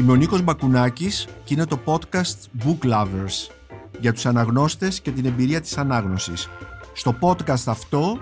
Είμαι 0.00 0.12
ο 0.12 0.14
Νίκος 0.14 0.42
Μπακουνάκης 0.42 1.26
και 1.44 1.54
είναι 1.54 1.64
το 1.64 1.78
podcast 1.84 2.64
Book 2.64 2.90
Lovers 2.90 3.50
για 4.00 4.12
τους 4.12 4.26
αναγνώστες 4.26 5.00
και 5.00 5.10
την 5.10 5.26
εμπειρία 5.26 5.60
της 5.60 5.78
ανάγνωσης. 5.78 6.48
Στο 6.92 7.16
podcast 7.20 7.62
αυτό 7.66 8.18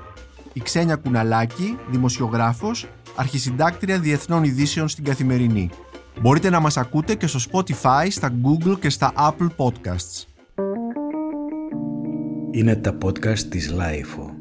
η 0.52 0.60
Ξένια 0.60 0.96
Κουναλάκη, 0.96 1.78
δημοσιογράφος, 1.90 2.86
αρχισυντάκτρια 3.16 3.98
διεθνών 3.98 4.44
ειδήσεων 4.44 4.88
στην 4.88 5.04
Καθημερινή. 5.04 5.70
Μπορείτε 6.20 6.50
να 6.50 6.60
μας 6.60 6.76
ακούτε 6.76 7.14
και 7.14 7.26
στο 7.26 7.38
Spotify, 7.50 8.06
στα 8.10 8.34
Google 8.42 8.78
και 8.80 8.90
στα 8.90 9.12
Apple 9.16 9.48
Podcasts. 9.56 10.24
Είναι 12.50 12.76
τα 12.76 12.98
podcast 13.02 13.38
της 13.38 13.74
Lifeo. 13.78 14.37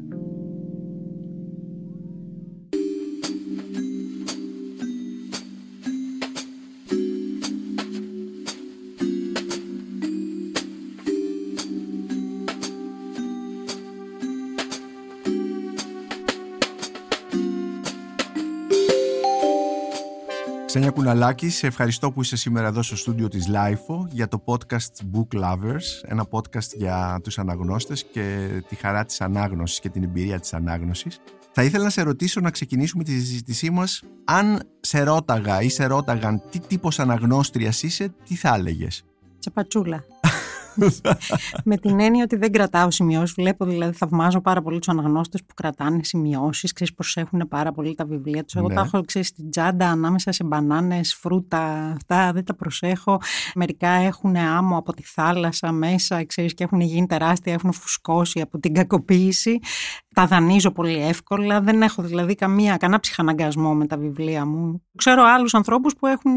Ξένια 20.78 20.96
Κουναλάκη, 20.96 21.48
σε 21.48 21.66
ευχαριστώ 21.66 22.12
που 22.12 22.20
είσαι 22.20 22.36
σήμερα 22.36 22.66
εδώ 22.66 22.82
στο 22.82 22.96
στούντιο 22.96 23.28
της 23.28 23.48
LIFO 23.48 24.06
για 24.10 24.28
το 24.28 24.42
podcast 24.46 25.16
Book 25.16 25.40
Lovers, 25.40 25.82
ένα 26.02 26.26
podcast 26.30 26.76
για 26.76 27.20
τους 27.22 27.38
αναγνώστες 27.38 28.04
και 28.12 28.48
τη 28.68 28.74
χαρά 28.74 29.04
της 29.04 29.20
ανάγνωσης 29.20 29.80
και 29.80 29.88
την 29.88 30.02
εμπειρία 30.02 30.40
της 30.40 30.54
ανάγνωσης. 30.54 31.20
Θα 31.52 31.62
ήθελα 31.62 31.84
να 31.84 31.90
σε 31.90 32.02
ρωτήσω 32.02 32.40
να 32.40 32.50
ξεκινήσουμε 32.50 33.04
τη 33.04 33.10
συζήτησή 33.10 33.70
μας 33.70 34.02
αν 34.24 34.62
σε 34.80 35.02
ρώταγα 35.02 35.62
ή 35.62 35.68
σε 35.68 35.86
ρώταγαν 35.86 36.42
τι 36.50 36.58
τύπος 36.58 36.98
αναγνώστριας 36.98 37.82
είσαι, 37.82 38.14
τι 38.24 38.34
θα 38.34 38.54
έλεγες; 38.54 39.04
Τσαπατσούλα. 39.38 40.04
Με 41.64 41.76
την 41.76 42.00
έννοια 42.00 42.22
ότι 42.22 42.36
δεν 42.36 42.52
κρατάω 42.52 42.90
σημειώσεις. 42.90 43.34
Βλέπω 43.34 43.64
δηλαδή, 43.64 43.96
θαυμάζω 43.96 44.40
πάρα 44.40 44.62
πολύ 44.62 44.78
τους 44.78 44.88
αναγνώστες 44.88 45.44
που 45.46 45.54
κρατάνε 45.54 46.00
σημειώσεις. 46.02 46.72
Ξέρεις, 46.72 46.94
προσέχουν 46.94 47.48
πάρα 47.48 47.72
πολύ 47.72 47.94
τα 47.94 48.04
βιβλία 48.04 48.44
τους. 48.44 48.54
Εγώ 48.54 48.68
ναι. 48.68 48.74
τα 48.74 48.80
έχω 48.80 49.00
ξέρεις 49.04 49.28
στην 49.28 49.50
τσάντα 49.50 49.90
ανάμεσα 49.90 50.32
σε 50.32 50.44
μπανάνες, 50.44 51.14
φρούτα. 51.14 51.92
Αυτά 51.96 52.32
δεν 52.32 52.44
τα 52.44 52.54
προσέχω. 52.54 53.20
Μερικά 53.54 53.88
έχουν 53.88 54.36
άμμο 54.36 54.76
από 54.78 54.92
τη 54.92 55.02
θάλασσα 55.02 55.72
μέσα, 55.72 56.24
ξέρεις, 56.24 56.54
και 56.54 56.64
έχουν 56.64 56.80
γίνει 56.80 57.06
τεράστια, 57.06 57.52
έχουν 57.52 57.72
φουσκώσει 57.72 58.40
από 58.40 58.58
την 58.58 58.74
κακοποίηση. 58.74 59.58
Τα 60.14 60.26
δανείζω 60.26 60.70
πολύ 60.70 61.02
εύκολα. 61.02 61.60
Δεν 61.60 61.82
έχω 61.82 62.02
δηλαδή 62.02 62.34
καμία, 62.34 62.76
κανένα 62.76 63.00
ψυχαναγκασμό 63.00 63.74
με 63.74 63.86
τα 63.86 63.96
βιβλία 63.96 64.46
μου. 64.46 64.82
Ξέρω 64.96 65.22
άλλους 65.22 65.54
ανθρώπους 65.54 65.94
που 65.94 66.06
έχουν 66.06 66.32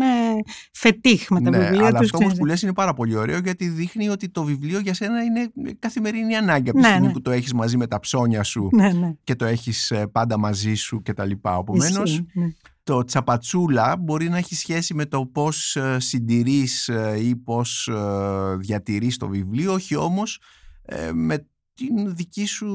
φετίχ 0.74 1.30
με 1.30 1.42
τα 1.42 1.50
ναι, 1.50 1.58
βιβλία 1.58 1.92
τους. 1.92 2.14
Αλλά 2.14 2.26
αυτό 2.26 2.36
που 2.38 2.46
λες 2.46 2.62
είναι 2.62 2.74
πάρα 2.74 2.94
πολύ 2.94 3.16
ωραίο 3.16 3.38
γιατί 3.38 3.68
δείχνει 3.68 4.10
ότι 4.10 4.30
το 4.32 4.44
βιβλίο 4.44 4.80
για 4.80 4.94
σένα 4.94 5.24
είναι 5.24 5.52
καθημερινή 5.80 6.36
ανάγκη 6.36 6.70
από 6.70 6.78
τη 6.78 6.84
Ναι, 6.84 6.90
στιγμή 6.90 7.08
ναι. 7.08 7.14
που 7.14 7.22
το 7.22 7.32
έχεις 7.32 7.54
μαζί 7.54 7.78
με 7.78 7.88
τα 7.88 8.00
ψώνια 8.00 8.44
σου 8.44 8.70
Ναι, 8.72 8.92
ναι. 8.92 9.14
και 9.24 9.36
το 9.36 9.46
έχεις 9.46 9.92
ε, 9.92 10.08
πάντα 10.08 10.38
μαζί 10.38 10.74
σου 10.74 11.02
και 11.02 11.14
τα 11.14 11.26
λοιπά. 11.26 11.58
Επομένως, 11.62 12.12
Ισχύει, 12.12 12.26
ναι. 12.34 12.48
το 12.84 13.04
τσαπατσούλα 13.04 13.98
μπορεί 13.98 14.30
να 14.30 14.38
έχει 14.38 14.56
σχέση 14.56 14.94
με 14.94 15.06
το 15.06 15.26
πώς 15.26 15.76
ε, 15.76 16.00
συντηρείς 16.00 16.88
ε, 16.88 17.18
ή 17.22 17.36
πώς 17.36 17.88
ε, 17.88 18.56
διατηρείς 18.60 19.18
το 19.18 19.28
βιβλίο, 19.28 19.74
όχι 19.74 19.96
όμως 19.96 20.40
ε, 20.82 21.12
με 21.12 21.46
την 21.74 22.16
δική 22.16 22.46
σου 22.46 22.68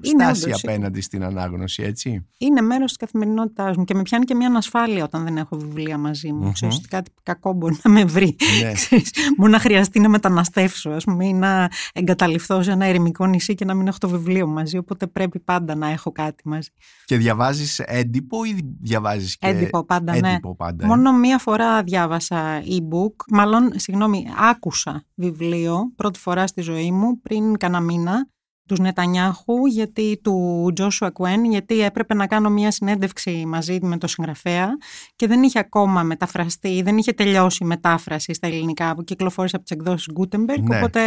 Είναι 0.00 0.24
στάση 0.24 0.44
όντως. 0.44 0.64
απέναντι 0.64 1.00
στην 1.00 1.24
ανάγνωση, 1.24 1.82
έτσι; 1.82 2.26
Είναι 2.38 2.60
μέρος 2.60 2.86
της 2.86 2.96
καθημερινότητάς 2.96 3.76
μου 3.76 3.84
και 3.84 3.94
με 3.94 4.02
πιάνει 4.02 4.24
και 4.24 4.34
μια 4.34 4.46
ανασφάλεια 4.46 5.04
όταν 5.04 5.24
δεν 5.24 5.36
έχω 5.36 5.56
βιβλία 5.56 5.98
μαζί 5.98 6.32
μου. 6.32 6.44
Μμμ. 6.44 6.52
Ξέρεις 6.52 6.76
ότι 6.76 6.88
κάτι 6.88 7.10
κακό 7.22 7.52
μπορεί 7.52 7.76
να 7.82 7.90
με 7.90 8.04
βρει. 8.04 8.36
Ναι. 8.62 8.72
Ξέρεις, 8.84 9.10
μπορεί 9.36 9.50
να 9.50 9.58
χρειαστεί 9.58 10.00
να 10.00 10.08
μεταναστεύσω, 10.08 10.90
ας 10.90 11.04
πούμε, 11.04 11.26
ή 11.26 11.32
να 11.32 11.70
εγκαταλειφθώ 11.92 12.62
σε 12.62 12.70
ένα 12.70 12.84
ερημικό 12.84 13.26
νησί 13.26 13.54
και 13.54 13.64
να 13.64 13.74
μην 13.74 13.86
έχω 13.86 13.98
το 13.98 14.08
βιβλίο 14.08 14.46
μου 14.46 14.52
μαζί. 14.52 14.76
Οπότε 14.76 15.06
πρέπει 15.06 15.40
πάντα 15.40 15.74
να 15.74 15.88
έχω 15.88 16.12
κάτι 16.12 16.48
μαζί. 16.48 16.68
Και 17.04 17.16
διαβάζεις 17.16 17.78
έντυπο 17.78 18.44
ή 18.44 18.76
διαβάζεις 18.80 19.36
και... 19.36 19.46
Έντυπο 19.46 19.84
πάντα, 19.84 20.16
ναι. 20.18 20.28
Έντυπο 20.28 20.54
πάντα, 20.56 20.84
ε; 20.84 20.88
Μόνο 20.88 21.12
μία 21.12 21.38
φορά 21.38 21.82
διάβασα 21.82 22.62
e-book, 22.62 23.14
μάλλον, 23.30 23.72
συγγνώμη, 23.76 24.26
άκουσα 24.36 25.04
βιβλίο 25.14 25.92
πρώτη 25.96 26.18
φορά 26.18 26.46
στη 26.46 26.60
ζωή 26.60 26.92
μου 26.92 27.20
πριν 27.20 27.56
κάνα 27.56 27.80
μήνα 27.80 28.28
τους 28.68 28.78
Νετανιάχου, 28.78 29.66
γιατί, 29.66 30.20
του 30.22 30.70
Τζόσουα 30.74 31.10
Κουέν, 31.10 31.44
γιατί 31.44 31.80
έπρεπε 31.80 32.14
να 32.14 32.26
κάνω 32.26 32.50
μία 32.50 32.70
συνέντευξη 32.70 33.44
μαζί 33.46 33.78
με 33.82 33.98
το 33.98 34.06
συγγραφέα 34.06 34.68
και 35.16 35.26
δεν 35.26 35.42
είχε 35.42 35.58
ακόμα 35.58 36.02
μεταφραστεί, 36.02 36.82
δεν 36.82 36.96
είχε 36.98 37.12
τελειώσει 37.12 37.64
η 37.64 37.66
μετάφραση 37.66 38.34
στα 38.34 38.46
ελληνικά 38.46 38.94
που 38.94 39.04
κυκλοφόρησε 39.04 39.56
από 39.56 39.64
τις 39.64 39.76
εκδόσεις 39.76 40.12
Gutenberg, 40.18 40.60
Ναι. 40.62 40.76
οπότε 40.76 41.00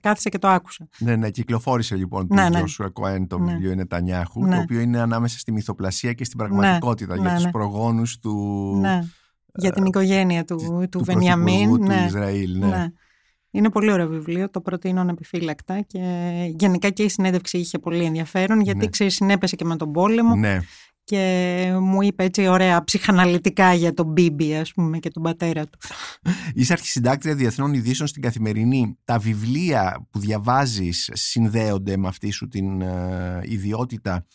κάθισα 0.00 0.28
και 0.28 0.38
το 0.38 0.48
άκουσα. 0.48 0.88
Ναι, 0.98 1.16
ναι, 1.16 1.30
κυκλοφόρησε 1.30 1.94
λοιπόν 1.96 2.26
Ναι, 2.30 2.46
του 2.46 2.52
ναι. 2.52 2.62
Joshua 2.64 2.86
Cohen 2.86 3.26
το 3.28 3.38
Ναι. 3.38 3.52
βιβλίο 3.52 3.74
Νετανιάχου, 3.74 4.44
Ναι. 4.46 4.54
το 4.56 4.60
οποίο 4.60 4.80
είναι 4.80 5.00
ανάμεσα 5.00 5.38
στη 5.38 5.52
μυθοπλασία 5.52 6.12
και 6.12 6.24
στην 6.24 6.38
πραγματικότητα 6.38 7.14
Ναι, 7.14 7.20
για 7.20 7.30
ναι, 7.30 7.36
τους 7.36 7.44
ναι. 7.44 7.50
προγόνους 7.50 8.18
του, 8.18 8.34
ναι. 8.80 9.00
Για 9.54 9.72
την 9.72 9.84
οικογένεια 9.84 10.44
του, 10.44 10.56
του, 10.56 10.86
του 10.90 11.04
Βενιαμίν. 11.04 11.68
Πρωθυπουργού 11.68 11.86
ναι. 11.86 11.96
του 12.00 12.06
Ισραήλ. 12.06 12.58
Ναι. 12.58 12.86
Είναι 13.50 13.70
πολύ 13.70 13.92
ωραίο 13.92 14.08
βιβλίο, 14.08 14.50
το 14.50 14.60
προτείνω 14.60 15.00
ανεπιφύλακτα 15.00 15.80
και 15.80 16.00
γενικά 16.56 16.90
και 16.90 17.02
η 17.02 17.08
συνέντευξη 17.08 17.58
είχε 17.58 17.78
πολύ 17.78 18.04
ενδιαφέρον 18.04 18.60
γιατί 18.60 18.78
Ναι. 18.78 18.86
ξέρεις 18.86 19.14
συνέπεσε 19.14 19.56
και 19.56 19.64
με 19.64 19.76
τον 19.76 19.92
πόλεμο 19.92 20.34
ναι. 20.36 20.58
και 21.04 21.72
μου 21.80 22.02
είπε 22.02 22.24
έτσι 22.24 22.46
ωραία 22.46 22.84
ψυχαναλυτικά 22.84 23.72
για 23.74 23.94
τον 23.94 24.06
Μπίμπι 24.06 24.56
ας 24.56 24.72
πούμε 24.72 24.98
και 24.98 25.10
τον 25.10 25.22
πατέρα 25.22 25.64
του. 25.64 25.78
Είσαι 26.54 26.72
αρχισυντάκτρια 26.72 27.34
διεθνών 27.34 27.74
ειδήσεων 27.74 28.08
στην 28.08 28.22
Καθημερινή. 28.22 28.98
Τα 29.04 29.18
βιβλία 29.18 30.06
που 30.10 30.18
διαβάζεις 30.18 31.10
συνδέονται 31.12 31.96
με 31.96 32.08
αυτή 32.08 32.30
σου 32.30 32.48
την 32.48 32.80
ε, 32.80 33.40
ιδιότητα, 33.42 34.26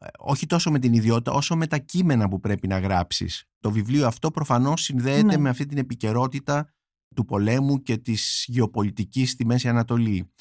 ε, 0.00 0.06
όχι 0.18 0.46
τόσο 0.46 0.70
με 0.70 0.78
την 0.78 0.92
ιδιότητα, 0.92 1.32
όσο 1.32 1.56
με 1.56 1.66
τα 1.66 1.78
κείμενα 1.78 2.28
που 2.28 2.40
πρέπει 2.40 2.66
να 2.68 2.78
γράψεις. 2.78 3.44
Το 3.60 3.70
βιβλίο 3.70 4.06
αυτό 4.06 4.30
προφανώς 4.30 4.82
συνδέεται 4.82 5.22
Ναι. 5.22 5.36
με 5.36 5.48
αυτή 5.48 5.66
την 5.66 5.78
επικαιρότητα 5.78 6.68
του 7.14 7.24
πολέμου 7.24 7.82
και 7.82 7.96
της 7.96 8.44
γεωπολιτικής 8.48 9.30
στη 9.30 9.46
Μέση 9.46 9.68
Ανατολή. 9.68 10.32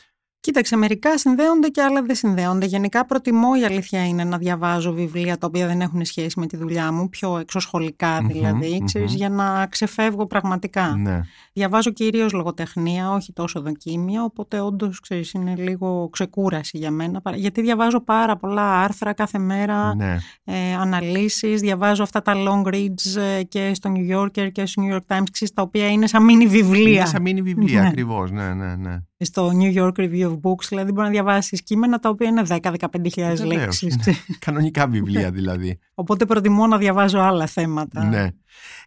Κοίταξε, 0.45 0.75
μερικά 0.75 1.17
συνδέονται 1.17 1.67
και 1.67 1.81
άλλα 1.81 2.01
δεν 2.01 2.15
συνδέονται. 2.15 2.65
Γενικά 2.65 3.05
προτιμώ 3.05 3.47
η 3.61 3.63
αλήθεια 3.65 4.07
είναι 4.07 4.23
να 4.23 4.37
διαβάζω 4.37 4.93
βιβλία 4.93 5.37
τα 5.37 5.47
οποία 5.47 5.67
δεν 5.67 5.81
έχουν 5.81 6.05
σχέση 6.05 6.39
με 6.39 6.45
τη 6.47 6.57
δουλειά 6.57 6.91
μου, 6.91 7.09
πιο 7.09 7.37
εξωσχολικά 7.37 8.21
Μμμ, 8.21 8.27
δηλαδή, 8.27 8.75
μμμ. 8.79 8.85
ξέρεις, 8.85 9.13
για 9.13 9.29
να 9.29 9.67
ξεφεύγω 9.67 10.27
πραγματικά. 10.27 10.95
Ναι. 10.97 11.19
Διαβάζω 11.53 11.91
κυρίως 11.91 12.31
λογοτεχνία, 12.33 13.11
όχι 13.11 13.33
τόσο 13.33 13.61
δοκίμια, 13.61 14.23
οπότε 14.23 14.59
όντως 14.59 14.99
είναι 15.33 15.55
λίγο 15.57 16.09
ξεκούραση 16.11 16.77
για 16.77 16.91
μένα. 16.91 17.21
παρα- 17.21 17.37
Γιατί 17.37 17.61
διαβάζω 17.61 17.99
πάρα 18.03 18.35
πολλά 18.37 18.81
άρθρα 18.83 19.13
κάθε 19.13 19.37
μέρα, 19.37 19.95
ναι. 19.95 20.17
ε, 20.43 20.73
αναλύσεις, 20.79 21.61
διαβάζω 21.61 22.03
αυτά 22.03 22.21
τα 22.21 22.33
long 22.35 22.67
reads 22.73 23.21
ε, 23.37 23.43
και 23.43 23.71
στο 23.73 23.91
New 23.95 24.17
Yorker 24.17 24.51
και 24.51 24.65
στο 24.65 24.83
New 24.85 24.93
York 24.95 25.15
Times, 25.17 25.23
ξέρεις, 25.31 25.53
τα 25.53 25.61
οποία 25.61 25.91
είναι 25.91 26.07
σαν 26.07 26.23
μίνι 26.23 26.47
βιβλία. 26.47 26.89
Είναι 26.91 27.05
σαν 27.05 27.21
μίνι 27.21 27.41
βιβλία, 27.41 27.81
Ναι. 27.81 27.87
ακριβώς. 27.87 28.31
Ναι, 28.31 28.53
ναι, 28.53 28.75
ναι. 28.75 28.97
Στο 29.17 29.51
New 29.55 29.73
York 29.75 29.91
Review 29.95 30.27
of 30.27 30.39
Books, 30.41 30.65
δηλαδή 30.69 30.91
μπορεί 30.91 31.05
να 31.05 31.13
διαβάσεις 31.13 31.63
κείμενα 31.63 31.99
τα 31.99 32.09
οποία 32.09 32.27
είναι 32.27 32.43
10-15 32.47 32.77
Βεβαίως, 33.15 33.43
λέξεις. 33.43 33.97
ναι. 34.05 34.13
Κανονικά 34.39 34.87
βιβλία 34.87 35.31
δηλαδή. 35.31 35.79
Οπότε 35.93 36.25
προτιμώ 36.25 36.67
να 36.67 36.77
διαβάζω 36.77 37.19
άλλα 37.19 37.47
θέματα. 37.47 38.03
Ναι. 38.03 38.27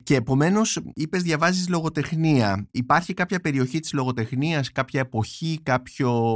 Και 0.02 0.14
επομένως, 0.14 0.80
είπες, 0.94 1.22
διαβάζεις 1.22 1.68
λογοτεχνία. 1.68 2.68
Υπάρχει 2.70 3.14
κάποια 3.14 3.40
περιοχή 3.40 3.80
της 3.80 3.92
λογοτεχνίας, 3.92 4.72
κάποια 4.72 5.00
εποχή, 5.00 5.60
κάποιο, 5.62 6.32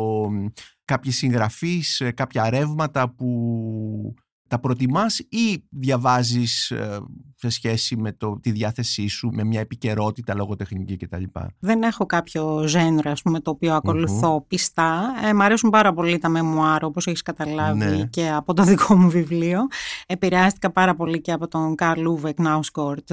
κάποιοι 0.85 1.13
συγγραφείς, 1.13 2.01
ε, 2.01 2.11
κάποια 2.11 2.51
ρεύματα 2.51 3.11
που 3.15 4.15
τα 4.51 4.59
προτιμάς 4.59 5.19
ή 5.19 5.65
διαβάζεις 5.69 6.71
ε, 6.71 6.99
σε 7.35 7.49
σχέση 7.49 7.97
με 7.97 8.13
το, 8.13 8.39
τη 8.41 8.51
διάθεσή 8.51 9.07
σου, 9.07 9.31
με 9.33 9.45
μια 9.45 9.61
επικαιρότητα 9.61 10.35
λογοτεχνική 10.35 10.97
κτλ. 10.97 11.23
Δεν 11.59 11.83
έχω 11.83 12.07
κάποιο 12.07 12.65
ζένρο, 12.67 13.11
ας 13.11 13.23
πούμε, 13.23 13.41
το 13.41 13.51
οποίο 13.51 13.75
ακολουθώ 13.75 14.45
πιστά. 14.49 15.15
Ε, 15.25 15.33
μ' 15.33 15.41
αρέσουν 15.41 15.71
πάρα 15.71 15.93
πολύ 15.93 16.19
τα 16.19 16.29
μεμουάρ, 16.29 16.85
όπως 16.85 17.07
έχεις 17.07 17.23
καταλάβει 17.23 17.79
Ναι. 17.79 18.05
και 18.05 18.31
από 18.31 18.55
το 18.55 18.63
δικό 18.63 18.97
μου 18.97 19.11
βιβλίο. 19.11 19.61
Επηρεάστηκα 20.07 20.71
πάρα 20.71 20.95
πολύ 20.95 21.21
και 21.21 21.33
από 21.33 21.49
τον 21.49 21.75
Καρλ 21.75 22.01
Ούβε 22.01 22.41
Κνάουσγκορντ 22.41 23.13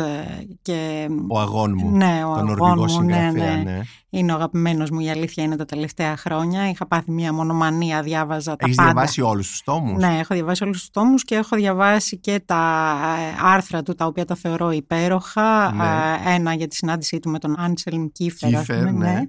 και... 0.61 1.09
Ο 1.27 1.39
αγών 1.39 1.73
μου, 1.77 1.91
Ναι, 1.91 2.21
ο 2.25 2.35
τον 2.35 2.49
αγών 2.49 2.77
Νορβηγό 2.77 2.99
μου, 2.99 3.05
ναι, 3.05 3.13
συγγραφέα, 3.13 3.55
ναι. 3.55 3.63
ναι. 3.63 3.81
Είναι 4.09 4.31
ο 4.31 4.35
αγαπημένος 4.35 4.89
μου, 4.89 4.99
η 4.99 5.09
αλήθεια 5.09 5.43
είναι 5.43 5.55
τα 5.55 5.65
τελευταία 5.65 6.17
χρόνια. 6.17 6.69
Είχα 6.69 6.87
πάθει 6.87 7.11
μια 7.11 7.33
μονομανία, 7.33 8.01
διάβαζα 8.01 8.55
τα 8.55 8.65
Έχεις 8.65 8.75
πάντα. 8.75 8.91
διαβάσει 8.91 9.21
όλους 9.21 9.49
τους 9.49 9.61
τόμους; 9.63 10.03
Ναι, 10.03 10.17
έχω 10.19 10.33
διαβάσει 10.33 10.63
όλους 10.63 10.79
τους 10.79 10.89
τόμους 10.89 11.23
και 11.23 11.35
έχω 11.35 11.55
διαβάσει 11.55 12.17
και 12.17 12.41
τα 12.45 12.95
ε, 13.19 13.37
άρθρα 13.41 13.83
του 13.83 13.93
τα 13.95 14.05
οποία 14.05 14.25
τα 14.25 14.35
θεωρώ 14.35 14.71
υπέροχα. 14.71 15.71
Ναι. 15.71 16.33
Ένα 16.33 16.53
για 16.53 16.67
τη 16.67 16.75
συνάντησή 16.75 17.19
του 17.19 17.29
με 17.29 17.39
τον 17.39 17.55
Άντσελμ 17.57 18.07
Κίφερ. 18.11 18.49
Κίφερ, 18.49 18.83
ναι. 18.83 18.91
ναι. 18.91 19.21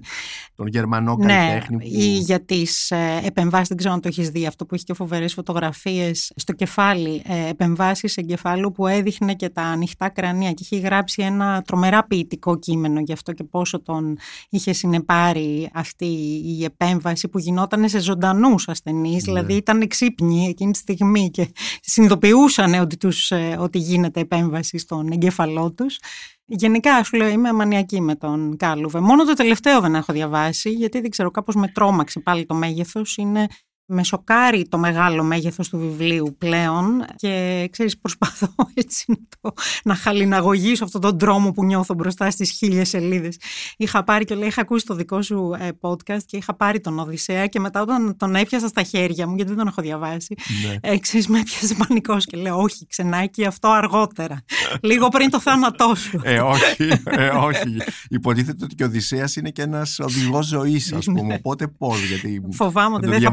Τον 0.55 0.67
Γερμανό 0.67 1.15
ναι, 1.15 1.25
καλλιτέχνη. 1.25 1.75
Ναι, 1.75 1.83
που... 1.83 1.89
ή 1.91 2.17
για 2.17 2.45
τις 2.45 2.91
ε, 2.91 3.21
επεμβάσεις, 3.23 3.67
δεν 3.67 3.77
ξέρω 3.77 3.93
αν 3.93 4.01
το 4.01 4.07
έχεις 4.07 4.29
δει 4.29 4.45
αυτό 4.45 4.65
που 4.65 4.75
έχει 4.75 4.83
και 4.83 4.93
φοβερές 4.93 5.33
φωτογραφίες 5.33 6.31
στο 6.35 6.53
κεφάλι. 6.53 7.21
Ε, 7.25 7.49
επεμβάσεις 7.49 8.17
εγκεφάλου 8.17 8.71
που 8.71 8.87
έδειχνε 8.87 9.33
και 9.33 9.49
τα 9.49 9.61
ανοιχτά 9.61 10.09
κρανία 10.09 10.51
και 10.51 10.63
είχε 10.69 10.79
γράψει 10.79 11.21
ένα 11.21 11.61
τρομερά 11.61 12.03
ποιητικό 12.03 12.59
κείμενο 12.59 12.99
γι' 12.99 13.13
αυτό 13.13 13.31
και 13.31 13.43
πόσο 13.43 13.81
τον 13.81 14.17
είχε 14.49 14.68
συνεπάρει 14.73 15.69
αυτή 15.73 16.05
η 16.45 16.63
επέμβαση 16.63 17.27
που 17.27 17.39
γινόταν 17.39 17.89
σε 17.89 17.99
ζωντανούς 17.99 18.67
ασθενείς. 18.67 19.13
Ναι. 19.13 19.19
Δηλαδή 19.19 19.53
ήταν 19.53 19.87
ξύπνοι 19.87 20.47
εκείνη 20.47 20.71
τη 20.71 20.77
στιγμή 20.77 21.29
και 21.29 21.53
συνειδητοποιούσαν 21.81 22.73
ότι, 22.73 22.97
τους, 22.97 23.31
ε, 23.31 23.57
ότι 23.59 23.77
γίνεται 23.77 24.19
επέμβαση 24.19 24.77
στον 24.77 25.11
εγκέφαλό 25.11 25.71
τους. 25.71 25.99
Γενικά, 26.45 27.03
σου 27.03 27.17
λέω, 27.17 27.27
είμαι 27.27 27.53
μανιακή 27.53 28.01
με 28.01 28.15
τον 28.15 28.57
Κάλουβε. 28.57 28.99
Μόνο 28.99 29.25
το 29.25 29.33
τελευταίο 29.33 29.81
δεν 29.81 29.95
έχω 29.95 30.13
διαβάσει, 30.13 30.69
γιατί 30.69 31.01
δεν 31.01 31.09
ξέρω, 31.09 31.31
κάπως 31.31 31.55
με 31.55 31.67
τρόμαξε 31.67 32.19
πάλι 32.19 32.45
το 32.45 32.55
μέγεθος. 32.55 33.17
Είναι 33.17 33.47
με 33.91 34.03
σοκάρει 34.03 34.67
το 34.69 34.77
μεγάλο 34.77 35.23
μέγεθος 35.23 35.69
του 35.69 35.77
βιβλίου 35.77 36.35
πλέον 36.37 37.05
και 37.15 37.67
ξέρεις 37.71 37.97
προσπαθώ 37.97 38.53
έτσι 38.73 39.05
να, 39.07 39.15
το, 39.41 39.53
να 39.83 39.95
χαλιναγωγήσω 39.95 40.83
αυτόν 40.83 41.01
τον 41.01 41.17
τρόμο 41.17 41.51
που 41.51 41.65
νιώθω 41.65 41.93
μπροστά 41.93 42.31
στις 42.31 42.51
χίλιες 42.51 42.89
σελίδες. 42.89 43.37
Είχα 43.77 44.03
πάρει 44.03 44.25
και 44.25 44.35
λέει, 44.35 44.47
είχα 44.47 44.61
ακούσει 44.61 44.85
το 44.85 44.95
δικό 44.95 45.21
σου 45.21 45.55
ε, 45.59 45.69
podcast 45.81 46.23
και 46.25 46.37
είχα 46.37 46.55
πάρει 46.55 46.79
τον 46.79 46.99
Οδυσσέα 46.99 47.47
και 47.47 47.59
μετά 47.59 47.81
όταν 47.81 48.17
τον 48.17 48.35
έπιασα 48.35 48.67
στα 48.67 48.83
χέρια 48.83 49.27
μου 49.27 49.35
γιατί 49.35 49.49
δεν 49.49 49.59
τον 49.59 49.67
έχω 49.67 49.81
διαβάσει 49.81 50.35
ναι. 50.67 50.91
ε, 50.91 50.97
ξέρεις 50.97 51.27
με 51.27 51.39
έπιασε 51.39 51.75
πανικός 51.75 52.25
και 52.25 52.37
λέω 52.37 52.57
όχι 52.57 52.85
ξενάκι 52.87 53.45
αυτό 53.45 53.67
αργότερα 53.67 54.43
λίγο 54.81 55.07
πριν 55.07 55.29
το 55.29 55.39
θάνατό 55.39 55.95
σου. 55.95 56.21
Ε 56.23 56.39
όχι, 56.39 56.87
ε, 57.03 57.27
όχι. 57.27 57.77
Υποτίθεται 58.09 58.63
ότι 58.63 58.75
και 58.75 58.83
ο 58.83 58.85
Οδυσσέας 58.85 59.35
είναι 59.35 59.49
και 59.49 59.61
ένας 59.61 59.99
οδηγός 59.99 60.45
ζωής 60.45 60.93
ας 60.93 61.05
πούμε 61.05 61.21
ναι. 61.21 61.33
οπότε 61.33 61.67
πώς 61.67 62.03
γιατί 62.03 62.41
Φοβάμαι 62.51 62.95
ότι 62.95 63.07
δεν 63.07 63.21
θα 63.21 63.31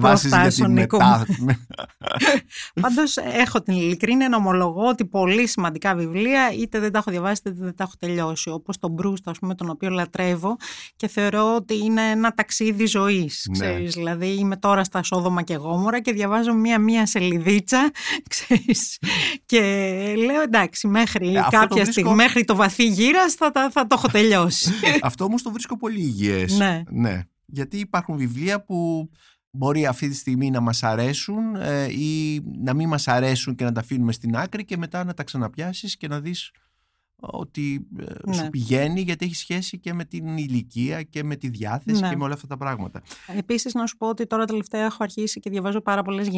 διαβάσω, 0.48 0.66
Νίκο 0.66 0.98
Πάντως 2.80 3.16
έχω 3.16 3.62
την 3.62 3.74
ειλικρίνεια 3.74 4.28
να 4.28 4.36
ομολογώ 4.36 4.88
ότι 4.88 5.04
πολύ 5.04 5.48
σημαντικά 5.48 5.94
βιβλία 5.94 6.52
είτε 6.52 6.78
δεν 6.78 6.92
τα 6.92 6.98
έχω 6.98 7.10
διαβάσει 7.10 7.40
είτε 7.44 7.56
δεν 7.58 7.74
τα 7.74 7.84
έχω 7.84 7.92
τελειώσει. 7.98 8.50
Όπως 8.50 8.78
τον 8.78 8.90
Μπρούστο, 8.90 9.30
ας 9.30 9.38
πούμε, 9.38 9.54
τον 9.54 9.70
οποίο 9.70 9.90
λατρεύω 9.90 10.56
και 10.96 11.08
θεωρώ 11.08 11.54
ότι 11.54 11.76
είναι 11.78 12.02
ένα 12.02 12.32
ταξίδι 12.34 12.86
ζωής. 12.86 13.48
Ναι. 13.56 13.72
Δηλαδή, 13.72 14.26
είμαι 14.26 14.56
τώρα 14.56 14.84
στα 14.84 15.02
Σόδομα 15.02 15.42
και 15.42 15.54
Γόμορα 15.54 16.00
και 16.00 16.12
διαβάζω 16.12 16.54
μία-μία 16.54 17.06
σελιδίτσα. 17.06 17.90
Ξέρεις, 18.30 18.98
και 19.46 19.60
λέω 20.16 20.42
εντάξει, 20.42 20.88
μέχρι 20.88 21.34
ε, 21.34 21.46
κάποια 21.50 21.84
στιγμή, 21.84 22.14
μέχρι 22.14 22.44
το 22.44 22.56
βαθύ 22.56 22.84
γύρας 22.86 23.34
θα, 23.34 23.50
θα, 23.54 23.70
θα, 23.70 23.86
το 23.86 23.94
έχω 23.98 24.08
τελειώσει. 24.08 24.72
αυτό 25.02 25.24
όμως 25.24 25.42
το 25.42 25.50
βρίσκω 25.50 25.76
πολύ 25.76 26.00
υγιές. 26.00 26.58
Ναι. 26.58 26.82
ναι. 26.90 27.20
Γιατί 27.46 27.78
υπάρχουν 27.78 28.16
βιβλία 28.16 28.64
που 28.64 29.08
μπορεί 29.56 29.86
αυτή 29.86 30.08
τη 30.08 30.14
στιγμή 30.14 30.50
να 30.50 30.60
μας 30.60 30.82
αρέσουν 30.82 31.56
ε, 31.56 31.84
ή 31.84 32.40
να 32.62 32.74
μην 32.74 32.88
μας 32.88 33.08
αρέσουν 33.08 33.54
και 33.54 33.64
να 33.64 33.72
τα 33.72 33.80
αφήνουμε 33.80 34.12
στην 34.12 34.36
άκρη 34.36 34.64
και 34.64 34.76
μετά 34.76 35.04
να 35.04 35.14
τα 35.14 35.24
ξαναπιάσεις 35.24 35.96
και 35.96 36.08
να 36.08 36.20
δεις 36.20 36.50
ότι 37.20 37.86
ε, 37.98 38.32
σου 38.32 38.42
ναι. 38.42 38.50
πηγαίνει 38.50 39.00
γιατί 39.00 39.24
έχει 39.24 39.34
σχέση 39.34 39.78
και 39.78 39.94
με 39.94 40.04
την 40.04 40.36
ηλικία 40.36 41.02
και 41.02 41.24
με 41.24 41.36
τη 41.36 41.48
διάθεση 41.48 42.00
ναι. 42.00 42.08
και 42.08 42.16
με 42.16 42.24
όλα 42.24 42.34
αυτά 42.34 42.46
τα 42.46 42.56
πράγματα. 42.56 43.02
Επίσης 43.26 43.74
να 43.74 43.86
σου 43.86 43.96
πω 43.96 44.08
ότι 44.08 44.26
τώρα 44.26 44.44
τελευταία 44.44 44.84
έχω 44.84 44.96
αρχίσει 45.02 45.40
και 45.40 45.50
διαβάζω 45.50 45.80
πάρα 45.80 46.02
πολλές 46.02 46.28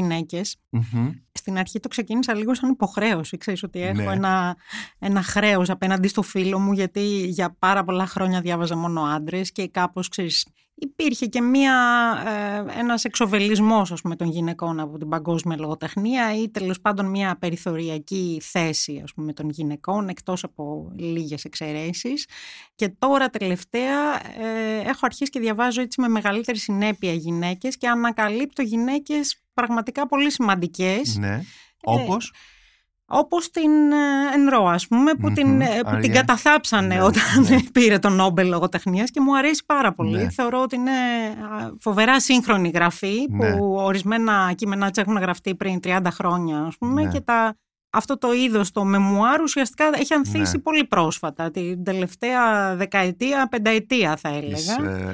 Στην 1.33 1.59
αρχή 1.59 1.81
το 1.81 1.89
ξεκίνησα 1.89 2.35
λίγο 2.35 2.55
σαν 2.55 2.71
υποχρέωση. 2.71 3.37
Ξέρεις 3.37 3.63
ότι 3.63 3.81
έχω 3.81 4.03
ναι. 4.03 4.13
ένα, 4.13 4.57
ένα 4.99 5.23
χρέος 5.23 5.71
απέναντι 5.71 6.09
στο 6.09 6.23
φίλο 6.23 6.59
μου 6.59 6.73
γιατί 6.73 7.27
για 7.27 7.57
πάρα 7.59 7.85
πολλά 7.85 8.07
χρόνια 8.07 8.41
διάβαζα 8.41 8.77
μόνο 8.77 9.03
άντρες 9.03 9.53
και 9.53 9.69
κάπως 9.69 10.09
ξέρεις 10.09 10.47
υπήρχε 10.81 11.27
και 11.27 11.41
μία, 11.41 11.75
ε, 12.27 12.79
ένας 12.79 13.05
εξοβελισμός 13.05 13.93
ας 13.93 14.01
πούμε, 14.01 14.17
των 14.17 14.29
γυναικών 14.29 14.81
από 14.81 14.99
την 14.99 15.09
παγκόσμια 15.09 15.57
λογοτεχνία 15.59 16.35
ή 16.35 16.49
τέλος 16.49 16.81
πάντων 16.81 17.07
μία 17.07 17.37
περιθωριακή 17.39 18.41
θέση 18.43 19.01
ας 19.05 19.13
πούμε, 19.15 19.33
των 19.33 19.49
γυναικών 19.49 20.09
εκτός 20.09 20.45
από 20.45 20.93
λίγες 20.97 21.45
εξαιρέσεις 21.45 22.27
και 22.75 22.89
τώρα 22.89 23.29
τελευταία 23.29 24.27
ε, 24.41 24.81
έχω 24.85 25.01
αρχίσει 25.01 25.31
και 25.31 25.41
διαβάζω 25.41 25.81
έτσι 25.81 26.01
με 26.01 26.09
μεγαλύτερη 26.09 26.59
συνέπεια 26.59 27.13
γυναίκες 27.13 27.77
και 27.77 27.89
ανακαλύπτω 27.89 28.63
γυναίκες 28.63 29.43
πραγματικά 29.55 30.07
πολύ 30.07 30.31
σημαντικές. 30.31 31.17
Ναι, 31.17 31.41
όπως... 31.85 32.33
Όπως 33.11 33.51
την 33.51 33.93
ε, 33.93 34.35
Ενρό, 34.35 34.67
ας 34.67 34.87
πούμε, 34.87 35.15
που, 35.15 35.33
την, 35.33 35.61
ε, 35.61 35.81
που 35.91 35.97
την 36.01 36.13
καταθάψανε 36.13 36.95
ναι, 36.95 37.03
όταν 37.03 37.23
ναι. 37.49 37.57
πήρε 37.73 37.99
τον 37.99 38.13
Νόμπελ 38.13 38.49
λογοτεχνίας 38.49 39.11
και 39.11 39.21
μου 39.21 39.37
αρέσει 39.37 39.63
πάρα 39.67 39.93
πολύ. 39.93 40.17
Ναι. 40.17 40.31
Θεωρώ 40.31 40.61
ότι 40.63 40.77
είναι 40.77 40.91
φοβερά 41.81 42.21
σύγχρονη 42.21 42.69
γραφή 42.69 43.27
που 43.39 43.75
ορισμένα 43.75 44.53
κείμενά 44.55 44.91
της 44.91 45.03
έχουν 45.03 45.17
γραφτεί 45.17 45.55
πριν 45.55 45.81
30 45.85 46.01
χρόνια, 46.11 46.59
ας 46.59 46.77
πούμε, 46.79 47.05
και 47.05 47.21
τα 47.21 47.57
αυτό 47.91 48.19
το 48.19 48.33
είδος 48.33 48.71
το 48.71 48.85
μεμουάρ 48.85 49.41
ουσιαστικά 49.41 49.91
έχει 49.95 50.15
ανθίσει 50.15 50.57
ναι. 50.57 50.63
πολύ 50.63 50.85
πρόσφατα, 50.85 51.51
την 51.51 51.85
τελευταία 51.85 52.75
δεκαετία, 52.77 53.49
πενταετία 53.49 54.17
θα 54.17 54.29
έλεγα. 54.29 54.55
Της, 54.55 54.69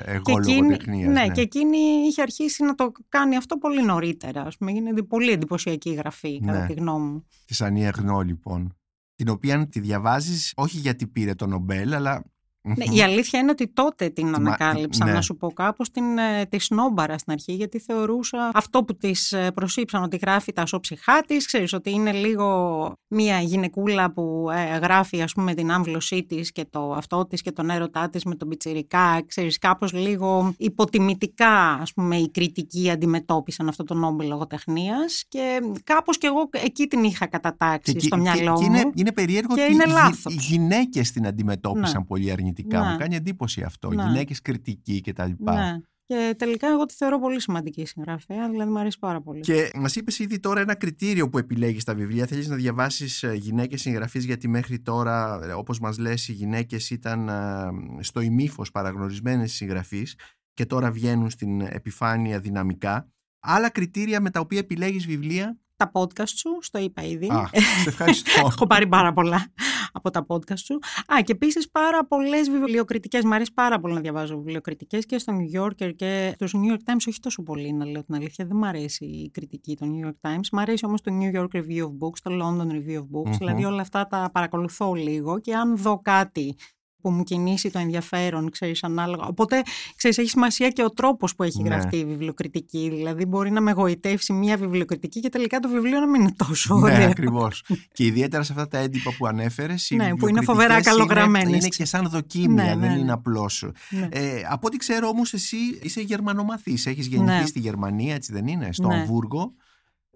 ε, 0.04 0.20
και 0.22 0.32
εκείνη, 0.32 0.76
ναι, 0.86 1.06
ναι, 1.06 1.28
και 1.28 1.40
εκείνη 1.40 1.78
είχε 2.06 2.22
αρχίσει 2.22 2.64
να 2.64 2.74
το 2.74 2.92
κάνει 3.08 3.36
αυτό 3.36 3.58
πολύ 3.58 3.82
νωρίτερα. 3.82 4.42
Ας 4.42 4.56
πούμε, 4.56 4.70
είναι 4.72 5.02
πολύ 5.02 5.30
εντυπωσιακή 5.30 5.90
η 5.90 5.94
γραφή, 5.94 6.40
κατά 6.40 6.60
ναι. 6.60 6.66
τη 6.66 6.72
γνώμη 6.72 7.06
μου. 7.06 7.26
Της 7.44 7.60
Ανία 7.60 7.90
Γνώ, 7.90 8.20
λοιπόν. 8.20 8.76
Την 9.14 9.28
οποία 9.28 9.68
τη 9.68 9.80
διαβάζεις 9.80 10.52
όχι 10.56 10.78
γιατί 10.78 11.06
πήρε 11.06 11.34
το 11.34 11.46
Νομπέλ, 11.46 11.94
αλλά 11.94 12.24
ναι, 12.66 12.84
η 12.94 13.02
αλήθεια 13.02 13.38
είναι 13.38 13.50
ότι 13.50 13.68
τότε 13.68 14.08
την 14.08 14.34
ανακάλυψα, 14.34 15.04
ναι. 15.04 15.12
να 15.12 15.20
σου 15.20 15.36
πω 15.36 15.52
κάπως, 15.52 15.90
την, 15.90 16.18
ε, 16.18 16.46
τη 16.48 16.58
σνόμπαρα 16.58 17.18
στην 17.18 17.32
αρχή, 17.32 17.52
γιατί 17.52 17.78
θεωρούσα 17.78 18.50
αυτό 18.54 18.84
που 18.84 18.96
της 18.96 19.32
ε, 19.32 19.50
προσήψαν 19.54 20.02
ότι 20.02 20.16
γράφει 20.16 20.52
τα 20.52 20.66
σώψυχά 20.66 21.20
της, 21.26 21.46
ξέρεις 21.46 21.72
ότι 21.72 21.90
είναι 21.90 22.12
λίγο 22.12 22.92
μια 23.08 23.40
γυναικούλα 23.40 24.12
που 24.12 24.48
ε, 24.52 24.78
γράφει 24.78 25.22
ας 25.22 25.32
πούμε 25.32 25.54
την 25.54 25.70
άμβλωσή 25.70 26.24
της 26.24 26.52
και 26.52 26.64
το 26.70 26.92
αυτό 26.92 27.26
της 27.26 27.42
και 27.42 27.52
τον 27.52 27.70
έρωτά 27.70 28.08
της 28.08 28.24
με 28.24 28.34
τον 28.34 28.48
πιτσιρικά, 28.48 29.22
ξέρεις 29.26 29.58
κάπως 29.58 29.92
λίγο 29.92 30.54
υποτιμητικά 30.56 31.78
ας 31.80 31.92
πούμε 31.92 32.16
οι 32.16 32.30
κριτικοί 32.30 32.90
αντιμετώπισαν 32.90 33.68
αυτό 33.68 33.84
το 33.84 33.94
νόμπελ 33.94 34.28
λογοτεχνίας 34.28 35.24
και 35.28 35.60
κάπως 35.84 36.18
και 36.18 36.26
εγώ 36.26 36.48
εκεί 36.50 36.86
την 36.86 37.04
είχα 37.04 37.26
κατατάξει 37.26 38.00
στο 38.00 38.16
μυαλό 38.16 38.50
μου. 38.50 38.58
Και 38.58 38.64
είναι, 38.64 38.90
είναι 38.94 39.12
περίεργο 39.12 39.52
ότι 39.52 40.34
οι 40.34 40.36
γυναίκες 40.40 41.10
την 41.10 41.26
αντιμετώπισαν 41.26 42.00
ναι. 42.00 42.04
πολύ 42.06 42.30
αρνητικά 42.30 42.52
ναι. 42.62 42.78
Μου 42.78 42.96
κάνει 42.96 43.16
εντύπωση 43.16 43.62
αυτό. 43.62 43.90
Ναι. 43.90 44.02
Γυναίκες 44.02 44.40
κριτικοί 44.40 45.00
κτλ. 45.00 45.30
Ναι. 45.38 45.78
Και 46.06 46.34
τελικά 46.38 46.68
εγώ 46.68 46.84
τη 46.84 46.94
θεωρώ 46.94 47.20
πολύ 47.20 47.40
σημαντική 47.40 47.86
συγγραφέα, 47.86 48.50
δηλαδή 48.50 48.70
μου 48.70 48.78
αρέσει 48.78 48.98
πάρα 48.98 49.20
πολύ. 49.20 49.40
Και 49.40 49.70
μας 49.74 49.96
είπες 49.96 50.18
ήδη 50.18 50.40
τώρα 50.40 50.60
ένα 50.60 50.74
κριτήριο 50.74 51.28
που 51.28 51.38
επιλέγεις 51.38 51.82
στα 51.82 51.94
βιβλία. 51.94 52.26
Θέλεις 52.26 52.48
να 52.48 52.56
διαβάσεις 52.56 53.22
ε, 53.22 53.32
γυναίκες 53.34 53.80
συγγραφείς, 53.80 54.24
γιατί 54.24 54.48
μέχρι 54.48 54.80
τώρα, 54.80 55.40
ε, 55.42 55.52
όπως 55.52 55.80
μας 55.80 55.98
λες, 55.98 56.28
οι 56.28 56.32
γυναίκες 56.32 56.90
ήταν 56.90 57.28
ε, 57.28 57.70
στο 58.00 58.20
ημίφος 58.20 58.70
παραγνωρισμένες 58.70 59.52
συγγραφείς 59.52 60.18
και 60.54 60.66
τώρα 60.66 60.90
βγαίνουν 60.90 61.30
στην 61.30 61.60
επιφάνεια 61.60 62.38
δυναμικά. 62.38 63.08
Άλλα 63.40 63.70
κριτήρια 63.70 64.20
με 64.20 64.30
τα 64.30 64.40
οποία 64.40 64.58
επιλέγεις 64.58 65.06
βιβλία; 65.06 65.58
Τα 65.76 65.90
podcast 65.94 66.28
σου, 66.34 66.58
στο 66.60 66.78
είπα 66.78 67.02
ήδη. 67.02 67.28
Α, 67.30 67.48
σε 67.82 67.88
ευχαριστώ. 67.88 68.46
Έχω 68.52 68.66
πάρει 68.66 68.86
πάρα 68.86 69.12
πολλά 69.12 69.52
από 69.94 70.10
τα 70.10 70.26
podcast 70.28 70.58
σου. 70.58 70.74
Α, 71.14 71.20
και 71.24 71.32
επίσης 71.32 71.70
πάρα 71.70 72.06
πολλές 72.06 72.50
βιβλιοκριτικές. 72.50 73.24
Μ' 73.24 73.32
αρέσει 73.32 73.52
πάρα 73.52 73.80
πολύ 73.80 73.94
να 73.94 74.00
διαβάζω 74.00 74.36
βιβλιοκριτικές 74.36 75.06
και 75.06 75.18
στο 75.18 75.32
New 75.36 75.60
Yorker 75.60 75.94
και 75.96 76.34
στο 76.44 76.60
New 76.62 76.72
York 76.72 76.92
Times, 76.92 77.04
όχι 77.08 77.20
τόσο 77.20 77.42
πολύ 77.42 77.72
να 77.72 77.84
λέω 77.84 78.04
την 78.04 78.14
αλήθεια. 78.14 78.46
Δεν 78.46 78.56
μ' 78.56 78.64
αρέσει 78.64 79.04
η 79.04 79.30
κριτική 79.30 79.76
των 79.76 79.94
New 79.94 80.06
York 80.06 80.30
Times. 80.30 80.48
Μ' 80.52 80.58
αρέσει 80.58 80.86
όμως 80.86 81.00
το 81.00 81.12
New 81.20 81.40
York 81.40 81.60
Review 81.60 81.82
of 81.82 81.92
Books, 81.98 82.18
το 82.22 82.30
London 82.30 82.72
Review 82.72 82.98
of 82.98 83.08
Books. 83.12 83.36
Δηλαδή 83.38 83.64
όλα 83.64 83.80
αυτά 83.80 84.06
τα 84.06 84.30
παρακολουθώ 84.32 84.92
λίγο 84.92 85.38
και 85.38 85.54
αν 85.54 85.76
δω 85.76 86.00
κάτι 86.02 86.56
που 87.04 87.10
μου 87.10 87.22
κινήσει 87.22 87.70
το 87.70 87.78
ενδιαφέρον, 87.78 88.50
ξέρεις, 88.50 88.84
ανάλογα. 88.84 89.26
Οπότε, 89.26 89.62
ξέρεις, 89.96 90.18
έχει 90.18 90.28
σημασία 90.28 90.68
και 90.68 90.82
ο 90.82 90.90
τρόπος 90.90 91.34
που 91.34 91.42
έχει 91.42 91.62
ναι. 91.62 91.68
γραφτεί 91.68 91.96
η 91.96 92.04
βιβλιοκριτική. 92.04 92.90
Δηλαδή, 92.94 93.24
μπορεί 93.24 93.50
να 93.50 93.60
με 93.60 93.70
εγωιτεύσει 93.70 94.32
μια 94.32 94.56
βιβλιοκριτική 94.56 95.20
και 95.20 95.28
τελικά 95.28 95.58
το 95.58 95.68
βιβλίο 95.68 96.00
να 96.00 96.08
μην 96.08 96.20
είναι 96.20 96.34
τόσο 96.36 96.74
ωραίο. 96.74 96.98
Ναι, 96.98 97.04
ακριβώς. 97.04 97.64
και 97.92 98.04
ιδιαίτερα 98.04 98.42
σε 98.42 98.52
αυτά 98.52 98.68
τα 98.68 98.78
έντυπα 98.78 99.10
που 99.18 99.26
ανέφερες, 99.26 99.90
ναι, 99.90 100.16
που 100.16 100.28
είναι 100.28 100.40
φοβερά 100.40 100.80
καλογραμμένες. 100.80 101.48
Είναι, 101.48 101.56
είναι 101.56 101.68
και 101.68 101.84
σαν 101.84 102.08
δοκίμια, 102.08 102.64
ναι, 102.64 102.74
ναι, 102.74 102.86
δεν 102.86 102.98
είναι 102.98 103.12
απλώς. 103.12 103.66
Ναι. 103.90 104.08
Ε, 104.10 104.42
από 104.50 104.66
ό,τι 104.66 104.76
ξέρω 104.76 105.08
όμως 105.08 105.32
εσύ 105.32 105.56
είσαι 105.82 106.00
γερμανομαθής. 106.00 106.86
Έχεις 106.86 107.06
γεννηθεί 107.06 107.38
ναι. 107.38 107.46
στη 107.46 107.58
Γερμανία, 107.58 108.14
έτσι 108.14 108.32
δεν 108.32 108.46
είναι, 108.46 108.68
στο 108.72 108.88
Αμβούργο. 108.88 109.52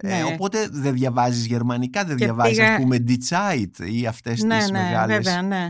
Ε, 0.00 0.22
οπότε 0.22 0.68
δεν 0.70 0.92
διαβάζεις 0.92 1.46
γερμανικά, 1.46 2.04
δεν 2.04 2.16
διαβάζεις 2.16 2.56
πήγα... 2.56 2.74
ας 2.74 2.80
πούμε 2.80 3.04
Die 3.08 3.28
Zeit 3.28 3.90
ή 3.92 4.06
αυτές 4.06 4.42
ναι, 4.42 4.58
τις 4.58 4.70
ναι, 4.70 4.82
μεγάλες... 4.82 5.16
Βέβαια, 5.16 5.42
ναι. 5.42 5.68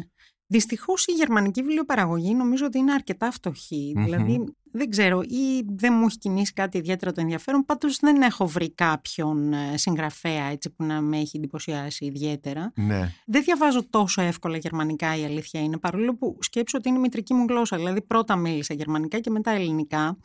Δυστυχώς 0.50 1.06
η 1.06 1.12
γερμανική 1.12 1.62
βιβλιοπαραγωγή 1.62 2.34
νομίζω 2.34 2.66
ότι 2.66 2.78
είναι 2.78 2.92
αρκετά 2.92 3.32
Δηλαδή 3.94 4.44
δεν 4.72 4.90
ξέρω, 4.90 5.20
ή 5.22 5.64
δεν 5.76 5.92
μου 5.94 6.06
έχει 6.06 6.18
κινήσει 6.18 6.52
κάτι 6.52 6.78
ιδιαίτερα 6.78 7.12
το 7.12 7.20
ενδιαφέρον. 7.20 7.64
Πάντως 7.64 7.98
δεν 8.00 8.22
έχω 8.22 8.46
βρει 8.46 8.74
κάποιον 8.74 9.52
ε, 9.52 9.76
συγγραφέα 9.76 10.44
έτσι 10.44 10.70
που 10.70 10.84
να 10.84 11.00
με 11.00 11.18
έχει 11.18 11.36
εντυπωσιάσει 11.36 12.04
ιδιαίτερα. 12.04 12.72
Ναι. 12.76 13.12
Δεν 13.26 13.42
διαβάζω 13.42 13.88
τόσο 13.90 14.22
εύκολα 14.22 14.56
γερμανικά 14.56 15.16
η 15.16 15.24
αλήθεια 15.24 15.60
είναι, 15.60 15.78
παρόλο 15.78 16.14
που 16.14 16.36
σκέψω 16.40 16.78
ότι 16.78 16.88
είναι 16.88 16.98
η 16.98 17.00
μητρική 17.00 17.34
μου 17.34 17.44
γλώσσα. 17.48 17.76
Δηλαδή 17.76 18.02
πρώτα 18.02 18.36
μίλησα 18.36 18.74
γερμανικά 18.74 19.18
και 19.20 19.30
μετά 19.30 19.50
ελληνικά. 19.50 20.18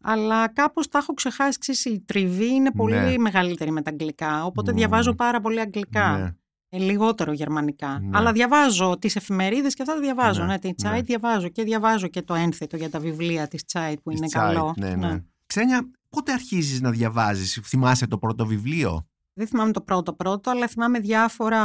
Αλλά 0.00 0.48
κάπως 0.48 0.88
τα 0.88 0.98
έχω 0.98 1.14
ξεχάσει, 1.14 1.58
ξέρεις, 1.58 1.84
η 1.84 2.02
τριβή 2.06 2.54
είναι 2.54 2.70
πολύ 2.70 2.94
Ναι. 2.94 3.18
μεγαλύτερη 3.18 3.70
με 3.70 3.82
τα 3.82 3.90
αγγλικά. 3.90 4.44
Οπότε 4.44 4.70
Μμμ. 4.70 4.76
διαβάζω 4.78 5.14
πάρα 5.14 5.40
πολύ 5.40 5.60
αγγλικά. 5.60 6.18
Ναι. 6.18 6.34
Ε, 6.68 6.78
λιγότερο 6.78 7.32
γερμανικά. 7.32 7.98
Ναι. 8.00 8.18
Αλλά 8.18 8.32
διαβάζω 8.32 8.96
τις 8.98 9.16
εφημερίδες 9.16 9.74
και 9.74 9.82
αυτά 9.82 9.94
τα 9.94 10.00
διαβάζω. 10.00 10.40
Ναι, 10.40 10.46
Ναι, 10.46 10.58
τη 10.58 10.70
Zeit 10.84 10.90
ναι. 10.90 11.00
διαβάζω 11.00 11.48
και 11.48 11.62
διαβάζω 11.62 12.08
και 12.08 12.22
το 12.22 12.34
ένθετο 12.34 12.76
για 12.76 12.90
τα 12.90 12.98
βιβλία 13.00 13.48
της 13.48 13.62
Zeit 13.72 13.94
που 14.02 14.10
Της 14.10 14.18
είναι 14.18 14.26
Zeit, 14.30 14.38
καλό. 14.38 14.74
Ναι, 14.76 14.94
ναι. 14.94 15.18
Ξένια, 15.46 15.90
πότε 16.08 16.32
αρχίζεις 16.32 16.80
να 16.80 16.90
διαβάζεις, 16.90 17.60
θυμάσαι 17.64 18.06
το 18.06 18.18
πρώτο 18.18 18.46
βιβλίο; 18.46 19.06
Δεν 19.32 19.46
θυμάμαι 19.46 19.72
το 19.72 19.80
πρώτο 19.80 20.12
πρώτο, 20.12 20.50
αλλά 20.50 20.66
θυμάμαι 20.68 20.98
διάφορα 20.98 21.62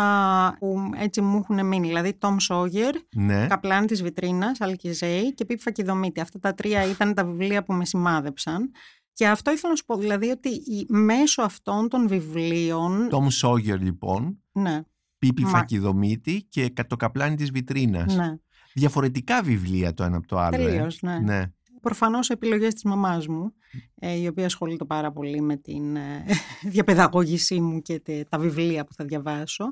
που 0.59 0.89
έτσι 0.95 1.21
μου 1.21 1.37
έχουν 1.37 1.65
μείνει. 1.67 1.87
Δηλαδή 1.87 2.17
Tom 2.21 2.35
Sawyer, 2.49 2.93
Ναι. 3.15 3.47
Καπλάν 3.47 3.85
της 3.87 4.03
Βιτρίνας, 4.03 4.61
Αλκιζέη 4.61 5.33
και 5.33 5.45
Πίπη 5.45 5.61
Φακιδομήτη. 5.61 6.19
Αυτά 6.21 6.39
τα 6.39 6.53
τρία 6.53 6.85
ήταν 6.89 7.13
τα 7.13 7.25
βιβλία 7.25 7.63
που 7.63 7.73
με 7.73 7.85
σημάδεψαν. 7.85 8.71
Και 9.13 9.27
αυτό 9.27 9.51
ήθελα 9.51 9.69
να 9.69 9.75
σου 9.75 9.85
πω, 9.85 9.95
δηλαδή 9.97 10.29
ότι 10.29 10.49
η- 10.49 10.85
μέσω 10.89 11.41
αυτών 11.41 11.89
των 11.89 12.07
βιβλίων... 12.07 13.07
Τόμ 13.09 13.27
Σόγερ 13.29 13.81
λοιπόν, 13.81 14.43
Ναι, 14.51 14.81
Πίπη 15.25 15.41
Μα- 15.41 15.49
Φακιδομήτη 15.49 16.45
και 16.49 16.69
κα- 16.69 16.87
το 16.87 16.95
καπλάνι 16.95 17.35
της 17.35 17.51
βιτρίνας. 17.51 18.15
ναι, 18.15 18.35
Διαφορετικά 18.73 19.41
βιβλία 19.41 19.93
το 19.93 20.03
ένα 20.03 20.17
από 20.17 20.27
το 20.27 20.37
άλλο. 20.37 20.61
ε. 20.61 20.65
τελείως, 20.65 21.01
ναι. 21.01 21.19
ναι. 21.19 21.43
Προφανώς 21.81 22.29
επιλογές 22.29 22.73
της 22.73 22.83
μαμάς 22.83 23.27
μου, 23.27 23.53
ε, 23.95 24.11
η 24.15 24.27
οποία 24.27 24.45
ασχολείται 24.45 24.85
πάρα 24.85 25.11
πολύ 25.11 25.41
με 25.41 25.57
την 25.57 25.95
ε, 25.95 26.25
διαπαιδαγώγησή 26.73 27.59
μου 27.59 27.81
και 27.81 27.99
τε- 27.99 28.29
τα 28.29 28.39
βιβλία 28.39 28.83
που 28.85 28.93
θα 28.93 29.05
διαβάσω. 29.05 29.71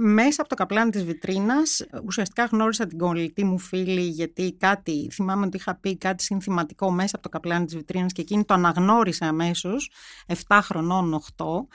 Μέσα 0.00 0.40
από 0.40 0.48
το 0.48 0.54
καπλάνι 0.54 0.90
της 0.90 1.04
βιτρίνας 1.04 1.86
ουσιαστικά 2.06 2.44
γνώρισα 2.44 2.86
την 2.86 2.98
κολλητή 2.98 3.44
μου 3.44 3.58
φίλη 3.58 4.00
γιατί 4.00 4.52
κάτι, 4.58 5.08
θυμάμαι 5.12 5.46
ότι 5.46 5.56
είχα 5.56 5.74
πει 5.76 5.96
κάτι 5.96 6.22
συνθηματικό 6.22 6.90
μέσα 6.90 7.10
από 7.14 7.22
το 7.22 7.28
καπλάνι 7.28 7.64
της 7.64 7.76
βιτρίνας 7.76 8.12
και 8.12 8.20
εκείνη 8.20 8.44
το 8.44 8.54
αναγνώρισε 8.54 9.24
αμέσως, 9.24 9.90
7 10.26 10.58
χρονών, 10.62 11.14
8 11.14 11.68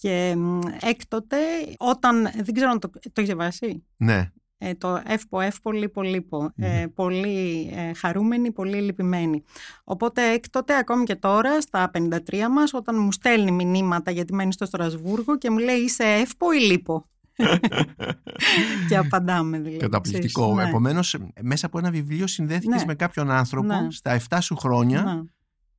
και 0.00 0.34
μ, 0.36 0.58
έκτοτε 0.80 1.36
όταν, 1.78 2.22
δεν 2.34 2.54
ξέρω 2.54 2.70
αν 2.70 2.78
το, 2.78 2.88
το 2.90 2.98
έχεις 3.14 3.28
διαβάσει, 3.34 3.84
ναι. 3.96 4.30
ε, 4.58 4.74
το 4.74 5.02
εύπο 5.06 5.40
εύπο 5.40 5.72
λίπο 5.72 6.02
λίπο. 6.02 6.52
Ε, 6.56 6.68
Ναι. 6.78 6.88
πολύ 6.88 7.70
ε, 7.74 7.94
χαρούμενη, 7.94 8.52
πολύ 8.52 8.80
λυπημένη. 8.80 9.42
Οπότε 9.84 10.32
έκτοτε 10.32 10.76
ακόμη 10.76 11.04
και 11.04 11.14
τώρα 11.16 11.60
στα 11.60 11.90
53 11.94 12.18
μας 12.50 12.72
όταν 12.74 13.00
μου 13.02 13.12
στέλνει 13.12 13.50
μηνύματα 13.50 14.10
γιατί 14.10 14.34
μένει 14.34 14.52
στο 14.52 14.66
Στρασβούργο 14.66 15.38
και 15.38 15.50
μου 15.50 15.58
λέει 15.58 15.76
είσαι 15.76 16.04
εύπο 16.04 16.52
ή 16.52 16.58
λίπο. 16.58 17.04
και 18.88 18.96
απαντάμε 18.96 19.58
δηλαδή. 19.58 19.76
Καταπληκτικό. 19.76 20.42
ξέρεις, 20.42 20.62
ναι. 20.62 20.68
Επομένως, 20.68 21.16
μέσα 21.42 21.66
από 21.66 21.78
ένα 21.78 21.90
βιβλίο 21.90 22.26
συνδέθηκες 22.26 22.80
Ναι. 22.80 22.86
με 22.86 22.94
κάποιον 22.94 23.30
άνθρωπο 23.30 23.66
Ναι. 23.80 23.90
στα 23.90 24.20
7 24.30 24.38
σου 24.40 24.56
χρόνια 24.56 25.02
Ναι. 25.02 25.20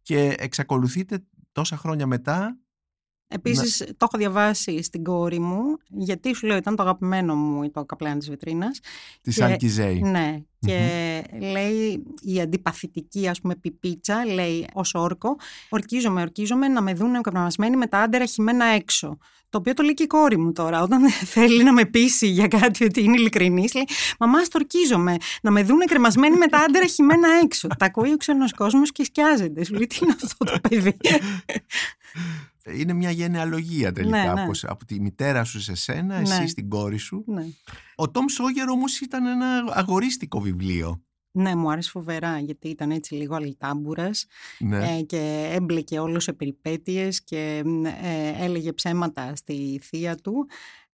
και 0.01 0.35
εξακολουθείτε 0.39 1.23
τόσα 1.51 1.77
χρόνια 1.77 2.07
μετά. 2.07 2.57
Επίσης 3.31 3.77
το 3.77 3.93
έχω 3.99 4.17
διαβάσει 4.17 4.83
στην 4.83 5.03
κόρη 5.03 5.39
μου 5.39 5.61
γιατί 5.87 6.35
σου 6.35 6.47
λέω 6.47 6.57
ήταν 6.57 6.75
το 6.75 6.83
αγαπημένο 6.83 7.35
μου 7.35 7.71
το 7.71 7.85
καπλάνι 7.85 8.17
της 8.19 8.29
βιτρίνας 8.29 8.79
Της 9.21 9.35
Και- 9.35 9.43
Αλκιζέη. 9.43 10.01
Ναι, 10.01 10.37
και 10.59 11.21
λέει 11.39 12.03
η 12.21 12.41
αντιπαθητική 12.41 13.27
ας 13.27 13.41
πούμε 13.41 13.55
πιπίτσα, 13.55 14.25
λέει 14.25 14.67
ως 14.73 14.93
όρκο, 14.93 15.35
ορκίζομαι, 15.69 16.21
ορκίζομαι 16.21 16.67
να 16.67 16.81
με 16.81 16.93
δουν 16.93 17.21
καπναμασμένη 17.21 17.75
με 17.77 17.87
τα 17.87 17.97
άντερα 17.99 18.25
χυμένα 18.25 18.65
έξω. 18.65 19.17
Το 19.49 19.57
οποίο 19.57 19.73
το 19.73 19.83
λέει 19.83 19.93
και 19.93 20.03
η 20.03 20.07
κόρη 20.07 20.37
μου 20.37 20.51
τώρα. 20.51 20.81
Όταν 20.81 21.09
θέλει 21.33 21.63
να 21.63 21.73
με 21.73 21.85
πείσει 21.85 22.27
για 22.27 22.47
κάτι 22.47 22.83
ότι 22.83 23.03
είναι 23.03 23.17
ειλικρινής, 23.17 23.73
λέει 23.73 23.85
Μαμά, 24.19 24.43
στο 24.43 24.59
ορκίζομαι 24.61 25.15
να 25.41 25.51
με 25.51 25.63
δουν 25.63 25.79
κρεμασμένη 25.85 26.37
με 26.37 26.47
τα 26.47 26.57
άντερα 26.57 26.85
χυμένα 26.85 27.27
έξω. 27.43 27.67
τα 27.67 27.85
ακούει 27.85 28.11
ο 28.13 28.17
ξένος 28.17 28.53
κόσμος 28.53 28.91
και 28.91 29.03
σκιάζεται. 29.03 29.63
Σου 29.63 29.73
λέει 29.73 29.87
Τι 29.87 29.97
είναι 30.01 30.15
αυτό 30.23 30.45
το 30.45 30.59
παιδί; 30.69 30.97
Είναι 32.65 32.93
μια 32.93 33.11
γενεαλογία 33.11 33.91
τελικά. 33.91 34.33
Ναι, 34.33 34.41
ναι. 34.41 34.45
πως 34.45 34.63
από 34.63 34.85
τη 34.85 34.99
μητέρα 34.99 35.43
σου 35.43 35.59
σε 35.61 35.75
σένα, 35.75 36.15
εσύ 36.15 36.39
Ναι. 36.41 36.47
στην 36.47 36.69
κόρη 36.69 36.97
σου. 36.97 37.23
ναι. 37.27 37.45
Ο 37.95 38.09
Τόμ 38.11 38.25
Σόγερ 38.27 38.69
όμως 38.69 38.99
ήταν 38.99 39.25
ένα 39.25 39.63
αγορίστικο 39.73 40.39
βιβλίο. 40.39 41.01
ναι, 41.31 41.55
μου 41.55 41.71
άρεσε 41.71 41.89
φοβερά 41.89 42.39
γιατί 42.39 42.67
ήταν 42.69 42.91
έτσι 42.91 43.13
λίγο 43.15 43.35
αλυτάμπουρας 43.35 44.25
Ναι. 44.59 44.97
ε, 44.97 45.01
και 45.01 45.49
έμπλεκε 45.53 45.99
όλος 45.99 46.23
σε 46.23 46.33
περιπέτειες 46.33 47.23
και 47.23 47.61
μ, 47.65 47.85
ε, 47.85 47.91
έλεγε 48.39 48.73
ψέματα 48.73 49.35
στη 49.35 49.79
θεία 49.83 50.15
του. 50.15 50.47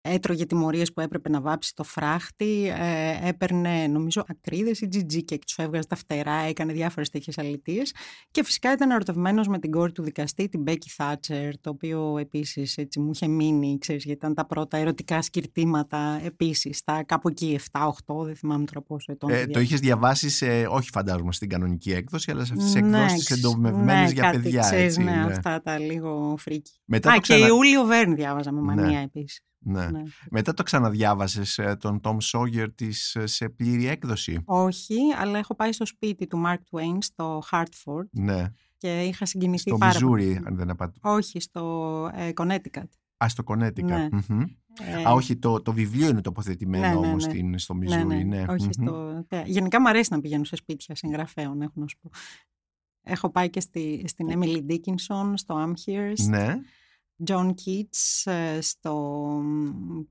Έτρωγε 0.08 0.46
τιμωρίες 0.46 0.94
που 0.94 1.02
έπρεπε 1.02 1.30
να 1.30 1.42
βάψει 1.42 1.76
το 1.76 1.84
φράχτη, 1.84 2.68
ε, 2.80 3.28
έπαιρνε 3.28 3.88
νομίζω 3.88 4.24
ακρίδες 4.28 4.80
ή 4.82 4.88
τζιτζίκια 4.88 5.38
και 5.38 5.44
τους 5.46 5.58
έβγαζε 5.58 5.88
τα 5.88 5.96
φτερά, 5.96 6.34
έκανε 6.34 6.74
διάφορες 6.74 7.10
τέτοιες 7.10 7.38
αλητίες 7.38 7.94
και 8.32 8.44
φυσικά 8.44 8.72
ήταν 8.72 8.92
ερωτευμένος 8.92 9.48
με 9.48 9.60
την 9.60 9.72
κόρη 9.72 9.92
του 9.92 10.04
δικαστή, 10.04 10.50
την 10.50 10.62
Μπέκι 10.62 10.90
Θάτσερ, 10.90 11.60
το 11.62 11.70
οποίο 11.70 12.18
επίσης 12.18 12.78
έτσι 12.78 13.00
μου 13.00 13.12
είχε 13.14 13.28
μείνει, 13.28 13.78
ξέρεις, 13.78 14.04
γιατί 14.04 14.20
ήταν 14.20 14.34
τα 14.34 14.46
πρώτα 14.46 14.78
ερωτικά 14.78 15.22
σκυρτήματα 15.22 16.20
επίσης, 16.24 16.84
τα 16.84 17.04
κάπου 17.04 17.28
εκεί 17.30 17.60
7-8, 17.72 18.24
δεν 18.26 18.36
θυμάμαι 18.36 18.66
τώρα 18.66 18.82
πόσο 18.82 19.12
ετών. 19.12 19.30
Ε, 19.30 19.34
το 19.34 19.40
το 19.40 19.46
διάβασα. 19.46 19.62
είχες 19.66 19.80
διαβάσει 19.80 20.30
σε, 20.30 20.66
όχι 20.70 20.90
φαντάζομαι 20.92 21.32
στην 21.32 21.50
κανονική 21.50 21.92
έκδοση, 21.92 22.32
αλλά 22.32 22.46
σε 22.46 22.54
αυτές 22.54 22.72
τις 22.72 22.82
Ναι, 22.82 22.88
εκδόσεις 22.98 23.26
ξ- 23.26 23.38
εντομευμένες 23.38 24.08
ναι, 24.08 24.14
για 24.14 24.24
κάτι, 24.24 24.40
παιδιά. 24.40 24.62
ξέρεις, 24.62 24.84
έτσι, 24.86 25.04
ναι, 25.04 25.12
ναι. 25.12 25.22
αυτά 25.34 25.62
τα 25.62 25.80
λίγο 25.80 26.36
φρίκι. 26.40 26.72
Μετά, 26.86 27.10
Α, 27.12 27.14
το 27.14 27.20
και 27.22 27.34
ξανα... 27.34 27.48
Ιούλιο 27.48 27.84
Βέρν 27.84 28.16
διάβαζα 28.16 28.52
με 28.52 28.62
Ναι. 28.62 28.66
μανία 28.82 29.00
επίσης. 29.00 29.40
Ναι. 29.66 29.86
Ναι. 29.90 30.02
Μετά 30.32 30.54
το 30.54 30.64
ξαναδιάβασες 30.64 31.58
ε, 31.58 31.76
τον 31.80 32.00
Τόμ 32.02 32.18
Σόγερ 32.20 32.74
της 32.74 33.16
ε, 33.16 33.26
σε 33.26 33.50
πλήρη 33.50 33.86
έκδοση; 33.88 34.42
Όχι, 34.46 34.98
αλλά 35.18 35.38
έχω 35.38 35.56
πάει 35.56 35.72
στο 35.72 35.86
σπίτι 35.86 36.28
του 36.28 36.44
Mark 36.46 36.58
Twain 36.72 36.98
στο 37.00 37.44
Hartford 37.52 38.08
Ναι. 38.12 38.46
και 38.78 39.02
είχα 39.04 39.26
συγκινηθεί 39.26 39.70
Στο 39.70 39.78
πάρα 39.78 39.92
Μιζούρι, 39.94 40.26
πολύ. 40.26 40.42
αν 40.46 40.56
δεν 40.56 40.70
απατώ. 40.70 41.00
Όχι, 41.02 41.40
στο 41.40 42.10
ε, 42.14 42.30
Connecticut. 42.36 42.84
Α, 43.24 43.30
στο 43.30 43.44
Connecticut. 43.48 43.84
Ναι. 43.84 44.08
Μμμ. 44.28 44.42
Ε, 44.82 45.04
Α, 45.08 45.12
όχι, 45.12 45.36
το, 45.38 45.62
το 45.62 45.74
βιβλίο 45.74 46.08
είναι 46.08 46.22
τοποθετημένο 46.22 46.86
Ναι, 46.88 46.92
ναι, 47.00 47.08
όμως 47.08 47.26
ναι. 47.26 47.32
στην- 47.32 47.60
στο 47.60 47.74
ναι, 47.74 47.80
Μιζούρι. 47.96 48.24
ναι, 48.26 48.38
Ναι, 48.38 48.46
όχι 48.54 48.64
Μμμ. 48.66 48.72
στο... 48.88 49.26
ε, 49.28 49.42
Γενικά 49.46 49.82
μου 49.82 49.90
αρέσει 49.90 50.14
να 50.14 50.20
πηγαίνω 50.22 50.44
σε 50.44 50.56
σπίτια 50.56 50.96
συγγραφέων, 50.96 51.62
έχω 51.62 51.74
να 51.76 51.88
σου 51.88 51.98
πω. 52.02 52.10
Έχω 53.08 53.30
πάει 53.30 53.50
και 53.50 53.60
στη, 53.60 54.04
στην 54.08 54.28
Emily 54.32 54.66
Dickinson, 54.72 55.32
στο 55.34 55.64
Amherst, 55.74 56.26
Ναι. 56.28 56.56
John 57.28 57.48
Keats 57.48 58.32
ε, 58.32 58.62
στο, 58.62 58.94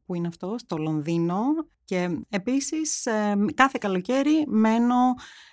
που 0.07 0.15
είναι 0.15 0.27
αυτό, 0.29 0.55
στο 0.59 0.77
Λονδίνο 0.77 1.37
και 1.85 2.19
επίσης 2.29 3.07
ε, 3.07 3.35
κάθε 3.55 3.79
καλοκαίρι 3.81 4.45
μένω, 4.47 4.95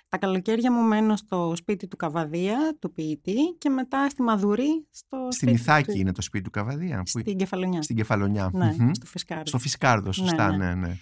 τα 0.08 0.18
καλοκαίρια 0.18 0.72
μου 0.72 0.80
μένω 0.82 1.16
στο 1.16 1.52
σπίτι 1.56 1.88
του 1.88 1.96
Καβαδία, 1.96 2.76
του 2.80 2.92
ποιητή 2.92 3.56
και 3.58 3.68
μετά 3.68 4.08
στη 4.08 4.22
Μαδουρή, 4.22 4.86
στο 4.90 5.16
Στην 5.30 5.48
σπίτι 5.48 5.62
Ιθάκη 5.62 5.92
του, 5.92 5.98
είναι 5.98 6.12
το 6.12 6.22
σπίτι 6.22 6.44
του 6.44 6.50
Καβαδία. 6.50 6.96
που- 7.12 7.20
στην 7.20 7.36
Κεφαλονιά. 7.36 7.82
Στην 7.82 7.96
Κεφαλονιά. 7.96 8.50
Ναι, 8.52 8.74
Μμμ. 8.78 8.90
στο 8.92 9.06
Φισκάρι. 9.06 9.48
Στο 9.48 9.58
Φισκάρδο, 9.58 10.12
σωστά, 10.12 10.50
Ναι, 10.56 10.56
ναι, 10.56 10.74
ναι. 10.74 10.96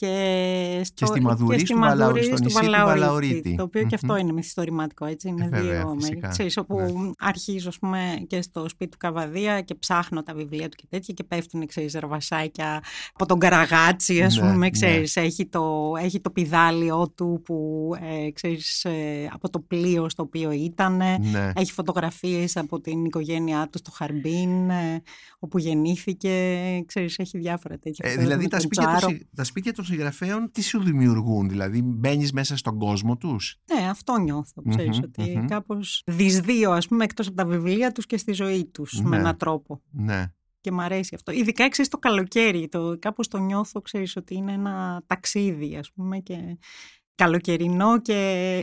Ναι. 0.00 0.08
Και, 0.08 0.84
στο, 0.84 1.06
στη 1.06 1.20
Μαδουρή, 1.20 1.52
και 1.56 1.58
στη 1.58 1.66
στο 1.72 1.78
Βαλα- 1.78 1.96
Μαδουρή, 2.06 2.24
στο 2.24 2.36
στο 2.36 2.44
νησί 2.44 2.56
του 2.56 2.62
Βαλαωρίτη, 2.64 3.00
Βαλαωρίτη. 3.00 3.54
Το 3.56 3.62
οποίο 3.62 3.82
και 3.82 3.94
αυτό 3.94 4.12
Μμμ. 4.12 4.18
είναι 4.20 4.32
μυθιστορηματικό, 4.32 5.04
έτσι. 5.04 5.28
Είναι 5.28 5.44
Ε, 5.44 5.48
βέβαια, 5.48 5.62
δύο 5.62 5.86
μέρη. 5.88 5.98
φυσικά. 6.00 6.28
Ξέρεις, 6.28 6.56
όπου 6.56 6.78
Ναι. 6.80 7.10
αρχίζω, 7.18 7.68
ας 7.68 7.78
πούμε, 7.78 8.24
και 8.26 8.42
στο 8.42 8.68
σπίτι 8.68 8.90
του 8.90 8.96
Καβαδία 8.98 9.60
και 9.60 9.74
ψάχνω 9.74 10.22
τα 10.22 10.34
βιβλία 10.34 10.68
του 10.68 10.76
και 10.76 10.86
τέτοια 10.88 11.14
και 11.14 11.24
πέφτουν, 11.24 11.66
ξέρεις, 11.66 11.92
ραβασάκια 11.94 12.82
από 13.12 13.26
τον 13.26 13.38
Καραγάτσι, 13.38 14.22
ας 14.22 14.34
Ναι, 14.36 14.40
πούμε, 14.40 14.56
ναι. 14.56 14.70
ξέρεις. 14.70 15.16
Έχει, 15.16 15.46
το, 15.46 15.92
έχει 16.00 16.20
το 16.20 16.30
πιδάλιο 16.30 17.08
του 17.16 17.40
που, 17.44 17.90
ε, 18.26 18.30
ξέρεις, 18.30 18.84
ε, 18.84 19.28
από 19.32 19.50
το 19.50 19.58
πλοίο 19.60 20.08
στο 20.08 20.22
οποίο 20.22 20.50
ήταν. 20.52 20.96
Ναι. 20.96 21.52
Έχει 21.54 21.72
φωτογραφίες 21.72 22.56
από 22.56 22.80
την 22.80 23.04
οικογένειά 23.04 23.68
του 23.72 23.78
στο 23.78 23.90
Χαρμπίν, 23.90 24.70
ε, 24.70 25.02
όπου 25.38 25.58
γεννήθηκε. 25.58 26.32
Ξέρεις, 26.86 27.18
έχει 27.18 27.38
διάφορα 27.38 27.78
τέτοια. 27.78 28.08
Ε, 28.08 28.10
φωτογραφίες 28.10 28.24
δηλαδή 28.24 28.42
με 28.42 28.48
τα 28.48 28.56
τον 28.56 28.66
σπίτια, 28.66 28.84
των, 28.90 28.96
Τζάρο. 28.98 29.12
συ- 29.14 29.26
τα 29.36 29.44
σπίτια 29.44 29.72
των 29.72 29.84
συγγραφέων 29.84 30.50
τι 30.52 30.62
σου 30.62 30.82
δημιουργούν, 30.82 31.48
δηλαδή 31.48 31.82
μπαίνεις 31.82 32.32
μέσα 32.32 32.56
στον 32.56 32.78
κόσμο 32.78 33.16
τους; 33.16 33.56
Ναι, 33.74 33.88
αυτό 33.88 34.18
νιώθω. 34.18 34.62
Ξέρεις, 34.68 34.98
Μμμ, 34.98 35.04
ότι 35.04 35.36
μμμ. 35.38 35.44
κάπως 35.46 36.02
δυσδύο, 36.06 36.70
ας 36.72 36.88
πούμε, 36.88 37.04
εκτός 37.04 37.26
από 37.26 37.36
τα 37.36 37.44
βιβλία 37.46 37.92
τους 37.92 38.06
και 38.06 38.16
στη 38.16 38.32
ζωή 38.32 38.64
τους, 38.66 39.00
με 39.02 39.08
Ναι. 39.08 39.16
έναν 39.16 39.36
τρόπο. 39.36 39.82
Ναι. 39.90 40.32
Και 40.60 40.72
μ' 40.72 40.80
αρέσει 40.80 41.14
αυτό. 41.14 41.32
Ειδικά, 41.32 41.68
ξέρεις, 41.68 41.90
το 41.90 41.98
καλοκαίρι, 41.98 42.68
το, 42.68 42.96
κάπως 42.98 43.28
το 43.28 43.38
νιώθω, 43.38 43.80
ξέρεις, 43.80 44.16
ότι 44.16 44.34
είναι 44.34 44.52
ένα 44.52 45.02
ταξίδι, 45.06 45.76
ας 45.76 45.92
πούμε, 45.92 46.18
και 46.18 46.58
καλοκαιρινό 47.18 48.00
και, 48.00 48.62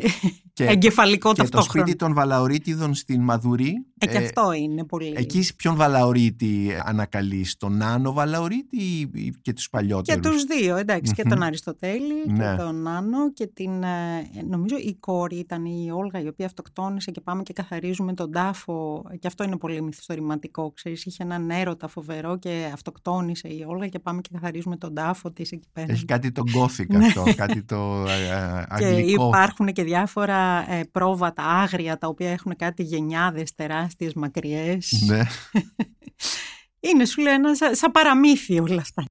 και 0.54 0.66
εγκεφαλικό 0.66 1.30
και 1.32 1.38
ταυτόχρονα. 1.38 1.72
Και 1.72 1.78
το 1.78 1.82
σπίτι 1.82 1.98
των 1.98 2.14
Βαλαωρίτιδων 2.14 2.94
στην 2.94 3.22
Μαδουρή. 3.22 3.86
Ε, 3.98 4.06
και 4.08 4.18
αυτό 4.18 4.52
είναι 4.54 4.84
πολύ. 4.84 5.14
Εκεί 5.16 5.48
ποιον 5.56 5.76
Βαλαωρίτη 5.76 6.70
ανακαλείς, 6.84 7.56
τον 7.56 7.78
Νάνο 7.78 8.14
Βαλαωρίτη 8.14 8.78
ή 9.14 9.34
και 9.42 9.54
τους 9.54 9.70
παλιότερους; 9.70 10.22
Και 10.22 10.30
τους 10.30 10.44
δύο, 10.44 10.76
εντάξει, 10.76 11.14
και 11.14 11.24
τον 11.24 11.44
Αριστοτέλη 11.44 12.24
και 12.26 12.32
ναι. 12.32 12.56
τον 12.56 12.82
Νάνο 12.82 13.32
και 13.34 13.48
την, 13.48 13.84
ε, 13.84 14.44
νομίζω 14.50 14.76
η 14.78 14.96
κόρη 15.00 15.36
ήταν 15.36 15.66
η 15.66 15.92
Όλγα 15.92 16.22
η 16.22 16.28
οποία 16.28 16.46
αυτοκτόνησε 16.46 17.12
και 17.12 17.22
πάμε 17.22 17.44
και 17.44 17.54
καθαρίζουμε 17.54 18.14
τον 18.14 18.32
τάφο 18.32 19.04
και 19.20 19.28
αυτό 19.28 19.44
είναι 19.44 19.58
πολύ 19.58 19.82
μυθιστορηματικό, 19.82 20.72
ξέρεις, 20.72 21.06
είχε 21.06 21.24
έναν 21.24 21.50
έρωτα 21.50 21.88
φοβερό 21.88 22.38
και 22.38 22.70
αυτοκτόνησε 22.74 23.48
η 23.48 23.66
Όλγα 23.68 23.88
και 23.88 24.00
πάμε 24.00 24.22
και 24.22 24.30
καθαρίζουμε 24.34 24.78
τον 24.78 24.94
τάφο 24.94 25.32
της 25.32 25.52
εκεί 25.52 25.68
πέρα. 25.74 25.92
Έχει 25.92 26.06
κάτι 26.06 26.32
το 26.32 26.44
gothic 26.52 26.96
αυτό, 26.96 27.24
κάτι 27.36 27.64
το 27.64 28.06
αγγλικό. 28.70 29.30
Και 29.30 29.38
υπάρχουν 29.38 29.74
και 29.74 29.84
διάφορα 29.84 30.72
ε, 30.72 30.84
πρόβατα 30.92 31.44
άγρια 31.44 31.98
τα 31.98 32.08
οποία 32.08 32.32
έχουν 32.32 32.56
κάτι 32.56 32.84
γενιάδες 32.84 33.56
τεράστιες 33.56 34.14
μακριές. 34.14 35.04
Ναι. 35.08 35.22
Είναι 36.90 37.06
σου 37.06 37.22
λέει 37.22 37.34
ένα 37.34 37.56
σαν 37.72 37.92
παραμύθι 37.92 38.60
όλα 38.60 38.82
αυτά. 38.82 39.06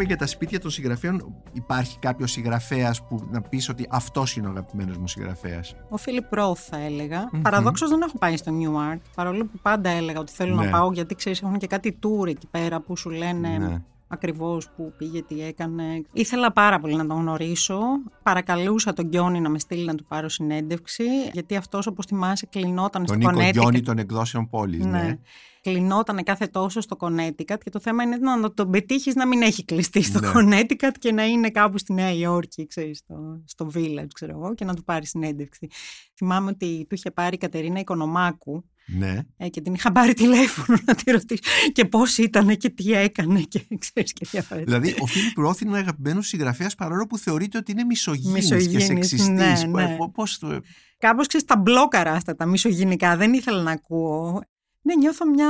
Λέμε 0.00 0.12
για 0.14 0.16
τα 0.16 0.26
σπίτια 0.26 0.60
των 0.60 0.70
συγγραφέων, 0.70 1.34
υπάρχει 1.52 1.98
κάποιος 1.98 2.30
συγγραφέας 2.30 3.02
που 3.02 3.28
να 3.30 3.40
πεις 3.40 3.68
ότι 3.68 3.86
αυτός 3.90 4.36
είναι 4.36 4.46
ο 4.46 4.50
αγαπημένος 4.50 4.98
μου 4.98 5.08
συγγραφέας; 5.08 5.74
Ο 5.88 5.96
Φίλιπ 5.96 6.34
Ρόθ, 6.34 6.68
θα 6.70 6.76
έλεγα. 6.78 7.30
Mm-hmm. 7.32 7.40
Παραδόξως 7.42 7.90
δεν 7.90 8.00
έχω 8.02 8.18
πάει 8.18 8.36
στο 8.36 8.52
New 8.60 8.94
Art. 8.94 9.00
Παρόλο 9.14 9.44
που 9.44 9.58
πάντα 9.62 9.90
έλεγα 9.90 10.20
ότι 10.20 10.32
θέλω 10.32 10.54
ναι. 10.54 10.64
να 10.64 10.70
πάω, 10.70 10.92
γιατί 10.92 11.14
ξέρεις, 11.14 11.42
έχουν 11.42 11.58
και 11.58 11.66
κάτι 11.66 11.98
tour 12.02 12.28
εκεί 12.28 12.46
πέρα 12.46 12.80
που 12.80 12.96
σου 12.96 13.10
λένε. 13.10 13.58
Ναι. 13.58 13.82
Ακριβώς 14.12 14.70
που 14.76 14.92
πήγε, 14.98 15.22
τι 15.22 15.42
έκανε. 15.42 16.02
Ήθελα 16.12 16.52
πάρα 16.52 16.80
πολύ 16.80 16.94
να 16.94 17.06
τον 17.06 17.16
γνωρίσω. 17.16 17.78
Παρακαλούσα 18.22 18.92
τον 18.92 19.06
Γκιόνι 19.06 19.40
να 19.40 19.48
με 19.48 19.58
στείλει 19.58 19.84
να 19.84 19.94
του 19.94 20.04
πάρω 20.04 20.28
συνέντευξη, 20.28 21.04
γιατί 21.32 21.56
αυτός, 21.56 21.86
όπως 21.86 22.06
θυμάσαι, 22.06 22.46
κλεινόταν 22.46 23.04
τον 23.04 23.20
στο 23.20 23.30
Νίκο 23.30 23.50
Γκιόνι 23.50 23.82
των 23.82 23.98
εκδόσεων 23.98 24.48
πόλης. 24.48 24.84
Ναι. 24.84 25.02
ναι 25.02 25.18
κλεινόταν 25.60 26.22
κάθε 26.22 26.46
τόσο 26.46 26.80
στο 26.80 26.96
Connecticut 27.00 27.58
και 27.64 27.70
το 27.70 27.80
θέμα 27.80 28.02
είναι 28.02 28.16
να 28.16 28.52
τον 28.52 28.70
πετύχεις 28.70 29.14
να 29.14 29.26
μην 29.26 29.42
έχει 29.42 29.64
κλειστεί 29.64 30.02
στο 30.02 30.20
ναι. 30.20 30.30
Connecticut 30.34 30.94
και 30.98 31.12
να 31.12 31.24
είναι 31.24 31.50
κάπου 31.50 31.78
στη 31.78 31.92
Νέα 31.92 32.12
Υόρκη, 32.12 32.66
ξέρεις, 32.66 32.98
στο, 32.98 33.42
στο 33.44 33.70
Village, 33.74 34.08
ξέρω 34.14 34.32
εγώ, 34.32 34.54
και 34.54 34.64
να 34.64 34.74
του 34.74 34.84
πάρει 34.84 35.06
συνέντευξη. 35.06 35.68
Θυμάμαι 36.16 36.50
ότι 36.50 36.86
του 36.88 36.94
είχε 36.94 37.10
πάρει 37.10 37.34
η 37.34 37.38
Κατερίνα 37.38 37.80
Οικονομάκου 37.80 38.64
ναι. 38.86 39.18
Ε, 39.36 39.48
και 39.48 39.60
την 39.60 39.74
είχα 39.74 39.92
πάρει 39.92 40.14
τηλέφωνο 40.14 40.78
να 40.84 40.94
τη 40.94 41.10
ρωτήσω 41.10 41.42
και 41.72 41.84
πώς 41.84 42.18
ήταν 42.18 42.56
και 42.56 42.68
τι 42.68 42.92
έκανε 42.92 43.40
και 43.40 43.66
ξέρεις 43.78 44.12
και 44.12 44.26
διάφορα. 44.30 44.60
Δηλαδή, 44.62 44.94
ο 45.00 45.06
Φίλιπ 45.06 45.38
Ρόθ 45.38 45.60
είναι 45.60 45.72
ο 45.72 45.76
αγαπημένος 45.76 46.26
συγγραφέας 46.26 46.74
παρόλο 46.74 47.06
που 47.06 47.18
θεωρείται 47.18 47.58
ότι 47.58 47.72
είναι 47.72 47.84
μισογίνης 47.84 48.48
και 48.48 48.80
σεξιστής. 48.80 49.28
Ναι, 49.28 49.52
ναι. 49.68 49.96
Πώς 50.12 50.38
το... 50.38 50.60
Κάπως 50.98 51.26
ξέρεις 51.26 51.46
τα 51.46 51.56
μπλόκαρα 51.56 52.12
αυτά 52.12 52.34
τα 52.34 52.46
μισογενικά. 52.46 53.16
Δεν 53.16 53.32
ήθελα 53.32 53.62
να 53.62 53.70
ακούω. 53.70 54.40
Ναι, 54.82 54.94
νιώθω 54.94 55.26
μια 55.30 55.48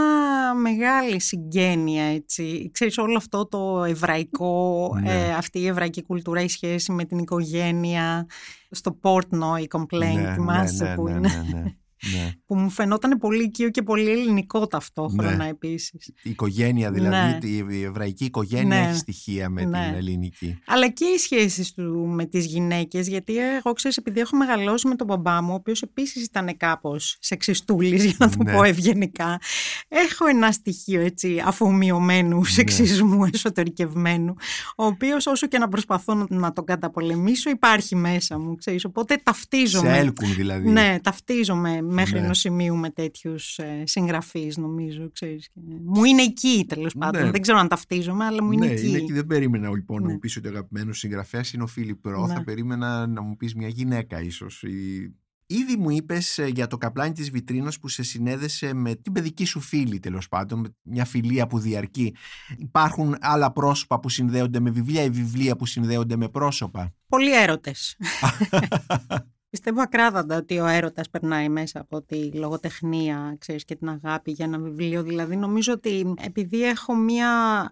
μεγάλη 0.54 1.20
συγγένεια, 1.20 2.04
έτσι. 2.04 2.70
Ξέρεις, 2.72 2.98
όλο 2.98 3.16
αυτό 3.16 3.46
το 3.46 3.84
εβραϊκό, 3.84 4.88
Ναι. 5.02 5.12
ε, 5.12 5.32
αυτή 5.32 5.58
η 5.58 5.66
εβραϊκή 5.66 6.02
κουλτούρα, 6.02 6.40
η 6.40 6.48
σχέση 6.48 6.92
με 6.92 7.04
την 7.04 7.18
οικογένεια, 7.18 8.26
στο 8.70 8.98
Portnoy 9.02 9.64
complaint, 9.70 10.14
Ναι, 10.14 10.32
θυμάσαι 10.34 10.84
ναι, 10.84 10.94
που 10.94 11.08
ναι, 11.08 11.10
είναι. 11.16 11.79
Ναι, 12.12 12.18
ναι, 12.18 12.24
ναι. 12.24 12.30
που 12.46 12.54
μου 12.56 12.70
φαινόταν 12.70 13.18
πολύ 13.18 13.42
οικείο 13.42 13.68
και 13.70 13.82
πολύ 13.82 14.10
ελληνικό 14.10 14.66
ταυτόχρονα 14.66 15.36
Ναι. 15.36 15.48
επίσης. 15.48 16.12
Η 16.22 16.30
οικογένεια 16.30 16.90
δηλαδή, 16.90 17.62
Ναι. 17.62 17.74
η 17.74 17.82
εβραϊκή 17.82 18.24
οικογένεια 18.24 18.80
Ναι. 18.80 18.88
έχει 18.88 18.96
στοιχεία 18.98 19.48
με 19.48 19.64
Ναι. 19.64 19.84
την 19.86 19.94
ελληνική. 19.96 20.58
Αλλά 20.66 20.88
και 20.88 21.04
οι 21.04 21.18
σχέσεις 21.18 21.72
του 21.72 22.06
με 22.06 22.24
τις 22.24 22.46
γυναίκες, 22.46 23.08
γιατί 23.08 23.36
εγώ 23.38 23.72
ξέρεις, 23.72 23.96
επειδή 23.96 24.20
έχω 24.20 24.36
μεγαλώσει 24.36 24.88
με 24.88 24.94
τον 24.94 25.06
μπαμπά 25.06 25.42
μου, 25.42 25.52
ο 25.52 25.54
οποίος 25.54 25.82
επίσης 25.82 26.24
ήταν 26.24 26.56
κάπως 26.56 27.16
σεξιστούλης, 27.20 28.04
για 28.04 28.14
να 28.18 28.30
το 28.30 28.42
Ναι. 28.42 28.52
πω 28.52 28.62
ευγενικά, 28.62 29.40
έχω 29.88 30.26
ένα 30.26 30.52
στοιχείο 30.52 31.00
έτσι 31.00 31.42
αφομοιωμένου 31.46 32.38
Ναι. 32.38 32.44
σεξισμού 32.48 33.24
εσωτερικευμένου, 33.32 34.34
ο 34.76 34.84
οποίος 34.84 35.26
όσο 35.26 35.46
και 35.46 35.58
να 35.58 35.68
προσπαθώ 35.68 36.14
να- 36.14 36.26
να 36.28 36.52
τον 36.52 36.64
καταπολεμήσω 36.64 37.50
υπάρχει 37.50 37.96
μέσα 37.96 38.38
μου, 38.38 38.54
ξέρεις, 38.54 38.84
οπότε 38.84 39.14
Σε 39.14 39.20
ταυτίζομαι. 39.24 39.98
έλκουν 39.98 40.34
δηλαδή. 40.34 40.68
Ναι, 40.68 40.96
ταυτίζομαι 41.02 41.82
μέχρι 41.90 42.18
Ναι. 42.18 42.24
ενός 42.24 42.38
σημείου 42.38 42.76
με 42.76 42.90
τέτοιους 42.90 43.58
ε, 43.58 43.82
συγγραφείς, 43.86 44.56
νομίζω. 44.56 45.10
Ξέρεις. 45.12 45.48
Και 45.48 45.60
Μου 45.84 46.04
είναι 46.04 46.22
εκεί, 46.22 46.64
τέλος 46.68 46.94
πάντων. 46.98 47.22
Ναι. 47.22 47.30
Δεν 47.30 47.40
ξέρω 47.42 47.58
αν 47.58 47.68
ταυτίζομαι, 47.68 48.24
αλλά 48.24 48.42
μου 48.44 48.52
είναι 48.52 48.66
ναι, 48.66 48.72
εκεί. 48.72 48.88
είναι 48.88 48.96
εκεί. 48.98 49.12
Δεν 49.12 49.26
περίμενα 49.26 49.70
λοιπόν 49.70 50.00
να 50.00 50.06
Ναι. 50.06 50.12
μου 50.12 50.18
πεις 50.18 50.36
ότι 50.36 50.46
ο 50.46 50.50
αγαπημένος 50.50 50.98
συγγραφέας 50.98 51.52
είναι 51.52 51.62
ο 51.62 51.66
Φίλιπ 51.66 52.06
Ρο. 52.06 52.26
Ναι. 52.26 52.34
Θα 52.34 52.44
περίμενα 52.44 53.06
να 53.06 53.22
μου 53.22 53.36
πεις 53.36 53.54
μια 53.54 53.68
γυναίκα, 53.68 54.22
ίσως. 54.22 54.64
Ήδη 55.52 55.76
μου 55.76 55.90
είπες 55.90 56.40
για 56.52 56.66
το 56.66 56.76
καπλάνι 56.78 57.12
της 57.12 57.30
βιτρίνας 57.30 57.78
που 57.78 57.88
σε 57.88 58.02
συνέδεσε 58.02 58.74
με 58.74 58.94
την 58.94 59.12
παιδική 59.12 59.44
σου 59.44 59.60
φίλη, 59.60 59.98
τέλος 60.00 60.28
πάντων, 60.28 60.60
με 60.60 60.68
μια 60.82 61.04
φιλία 61.04 61.46
που 61.46 61.58
διαρκεί. 61.58 62.14
Υπάρχουν 62.58 63.16
άλλα 63.20 63.52
πρόσωπα 63.52 64.00
που 64.00 64.08
συνδέονται 64.08 64.60
με 64.60 64.70
βιβλία 64.70 65.02
ή 65.02 65.10
βιβλία 65.10 65.56
που 65.56 65.66
συνδέονται 65.66 66.16
με 66.16 66.28
πρόσωπα; 66.28 66.94
Πολλοί 67.08 67.42
έρωτες. 67.42 67.96
Πιστεύω 69.50 69.80
ακράδαντα 69.82 70.36
ότι 70.36 70.58
ο 70.58 70.66
έρωτας 70.66 71.10
περνάει 71.10 71.48
μέσα 71.48 71.80
από 71.80 72.02
τη 72.02 72.32
λογοτεχνία 72.32 73.36
ξέρεις, 73.38 73.64
και 73.64 73.74
την 73.74 73.88
αγάπη 73.88 74.30
για 74.30 74.44
ένα 74.44 74.58
βιβλίο. 74.58 75.02
Δηλαδή 75.02 75.36
νομίζω 75.36 75.72
ότι 75.72 76.14
επειδή 76.24 76.64
έχω 76.64 76.94
μια 76.94 77.28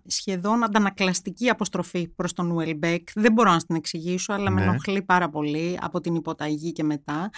σχεδόν 0.06 0.64
αντανακλαστική 0.64 1.48
αποστροφή 1.48 2.08
προς 2.08 2.32
τον 2.32 2.50
Ουελμπέκ, 2.50 3.08
δεν 3.14 3.32
μπορώ 3.32 3.50
να 3.50 3.58
την 3.58 3.76
εξηγήσω, 3.76 4.32
αλλά 4.32 4.50
με 4.50 4.60
Ναι. 4.60 4.66
ενοχλεί 4.66 5.02
πάρα 5.02 5.28
πολύ 5.28 5.78
από 5.80 6.00
την 6.00 6.14
υποταγή 6.14 6.72
και 6.72 6.82
μετά. 6.82 7.30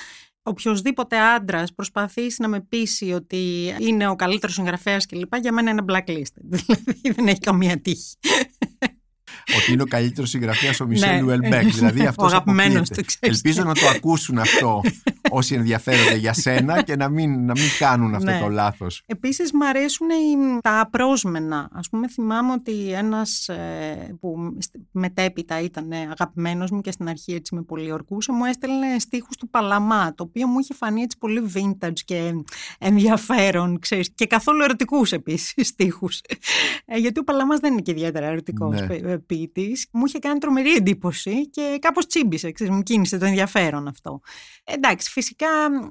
Οποιοδήποτε 0.42 1.18
άντρας 1.18 1.74
προσπαθήσει 1.74 2.42
να 2.42 2.48
με 2.48 2.60
πείσει 2.60 3.12
ότι 3.12 3.74
είναι 3.78 4.08
ο 4.08 4.16
καλύτερος 4.16 4.54
συγγραφέας 4.54 5.06
κλπ. 5.06 5.34
Για 5.36 5.52
μένα 5.52 5.70
είναι 5.70 5.84
blacklisted. 5.88 6.42
Δηλαδή 6.50 7.12
δεν 7.14 7.26
έχει 7.26 7.38
καμία 7.38 7.80
τύχη. 7.80 8.14
Ότι 9.56 9.72
είναι 9.72 9.82
ο 9.82 9.86
καλύτερος 9.86 10.30
συγγραφέας 10.30 10.80
ο 10.80 10.86
Μισελ 10.86 11.16
Ναι. 11.16 11.22
Ουελμπέκ. 11.22 11.64
Δηλαδή 11.74 12.06
αυτός 12.06 12.24
Ο 12.32 12.34
αγαπημένος 12.36 12.88
του, 12.88 13.04
ξέρεις. 13.04 13.36
Ελπίζω 13.42 13.64
να 13.64 13.74
το 13.74 13.86
ακούσουν 13.96 14.38
αυτό 14.38 14.80
όσοι 15.30 15.54
ενδιαφέρονται 15.54 16.16
για 16.16 16.32
σένα 16.32 16.82
και 16.82 16.96
να 16.96 17.08
μην, 17.08 17.30
να 17.44 17.52
μην 17.52 17.68
κάνουν 17.78 18.14
αυτό 18.14 18.30
Ναι. 18.30 18.40
το 18.40 18.48
λάθος. 18.48 19.02
Επίσης 19.06 19.52
μ' 19.52 19.62
αρέσουν 19.62 20.08
οι- 20.10 20.58
τα 20.62 20.80
απρόσμενα. 20.80 21.68
Ας 21.72 21.88
πούμε 21.88 22.08
θυμάμαι 22.08 22.52
ότι 22.52 22.92
ένας 22.92 23.48
ε, 23.48 24.16
που 24.20 24.56
σ- 24.58 24.74
μετέπειτα 24.90 25.60
ήταν 25.60 25.92
αγαπημένος 26.10 26.70
μου 26.70 26.80
και 26.80 26.90
στην 26.90 27.08
αρχή 27.08 27.32
έτσι 27.34 27.54
με 27.54 27.62
πολιορκούσε 27.62 28.32
μου 28.32 28.44
έστελνε 28.44 28.98
στίχους 28.98 29.36
του 29.36 29.48
Παλαμά 29.48 30.14
το 30.14 30.22
οποίο 30.22 30.46
μου 30.46 30.58
είχε 30.58 30.74
φανεί 30.74 31.02
έτσι 31.02 31.18
πολύ 31.18 31.42
vintage 31.54 31.98
και 32.04 32.32
ενδιαφέρον 32.78 33.78
ξέρεις, 33.78 34.10
και 34.14 34.26
καθόλου 34.26 34.62
ερωτικούς 34.62 35.12
επίσης 35.12 35.66
στίχους. 35.68 36.20
Ε, 36.84 36.96
γιατί 36.98 37.18
ο 37.20 37.24
Παλαμάς 37.24 37.58
δεν 37.60 37.72
είναι 37.72 37.80
και 37.80 37.90
ιδιαίτερα 37.90 38.26
ερωτικός 38.26 38.80
Ναι. 38.80 38.86
Ναι. 39.30 39.36
ποιητής. 39.36 39.88
Μου 39.92 40.04
είχε 40.06 40.18
κάνει 40.18 40.38
τρομερή 40.38 40.72
εντύπωση 40.74 41.50
και 41.50 41.78
κάπως 41.80 42.06
τσίμπησε, 42.06 42.52
ξέρεις, 42.52 42.74
μου 42.74 42.82
κίνησε 42.82 43.18
το 43.18 43.24
ενδιαφέρον 43.24 43.88
αυτό. 43.88 44.20
Εντάξει, 44.64 45.10
φυσικά 45.10 45.46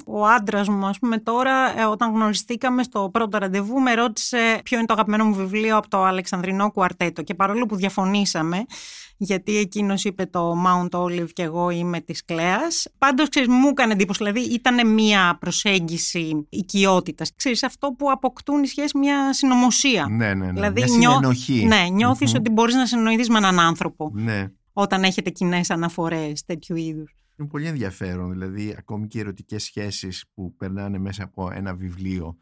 ο 0.05 0.25
άντρας 0.25 0.67
μου, 0.67 0.85
ας 0.85 0.99
πούμε, 0.99 1.17
τώρα, 1.17 1.79
ε, 1.79 1.85
όταν 1.85 2.13
γνωριστήκαμε 2.13 2.83
στο 2.83 3.09
πρώτο 3.13 3.37
ραντεβού, 3.37 3.79
με 3.79 3.93
ρώτησε 3.93 4.59
ποιο 4.63 4.77
είναι 4.77 4.85
το 4.85 4.93
αγαπημένο 4.93 5.25
μου 5.25 5.33
βιβλίο 5.33 5.77
από 5.77 5.89
το 5.89 6.03
Αλεξανδρινό 6.03 6.71
Κουαρτέτο. 6.71 7.21
Και 7.21 7.33
παρόλο 7.33 7.65
που 7.65 7.75
διαφωνήσαμε, 7.75 8.65
γιατί 9.21 9.57
εκείνος 9.57 10.03
είπε 10.03 10.25
το 10.25 10.55
Mount 10.67 10.89
Olive 10.99 11.29
και 11.33 11.43
εγώ 11.43 11.69
είμαι 11.69 12.01
της 12.01 12.25
Κλέας, 12.25 12.87
πάντως 12.97 13.27
μου 13.47 13.67
έκανε 13.67 13.93
εντύπωση. 13.93 14.23
Δηλαδή, 14.23 14.53
ήταν 14.53 14.93
μια 14.93 15.37
προσέγγιση 15.39 16.45
οικειότητας. 16.49 17.35
Ξέρεις, 17.35 17.63
αυτό 17.63 17.91
που 17.97 18.11
αποκτούν 18.11 18.63
οι 18.63 18.67
σχέσεις 18.67 18.93
μια 18.93 19.33
συνωμοσία. 19.33 20.07
Ναι, 20.09 20.33
ναι, 20.33 20.45
ναι. 20.45 20.51
Δηλαδή, 20.51 20.81
Μια 20.83 20.97
νιώ- 20.97 21.11
συνενοχή. 21.11 21.65
Ναι, 21.65 21.87
νιώθεις 21.91 22.31
Μμμ. 22.33 22.39
ότι 22.39 22.49
μπορείς 22.51 22.75
να 22.75 22.85
συνοηθείς 22.85 23.29
με 23.29 23.37
έναν 23.37 23.59
άνθρωπο 23.59 24.11
Ναι. 24.13 24.47
όταν 24.73 25.03
έχετε 25.03 25.29
κοινές 25.29 25.69
αναφορές 25.69 26.45
τέτοιου 26.45 26.75
είδους. 26.75 27.13
Είναι 27.37 27.47
πολύ 27.47 27.65
ενδιαφέρον. 27.67 28.31
Δηλαδή, 28.31 28.75
ακόμη 28.77 29.07
και 29.07 29.17
οι 29.17 29.21
ερωτικές 29.21 29.63
σχέσεις 29.63 30.25
που 30.33 30.55
περνάνε 30.55 30.97
μέσα 30.97 31.23
από 31.23 31.49
ένα 31.53 31.73
βιβλίο 31.75 32.35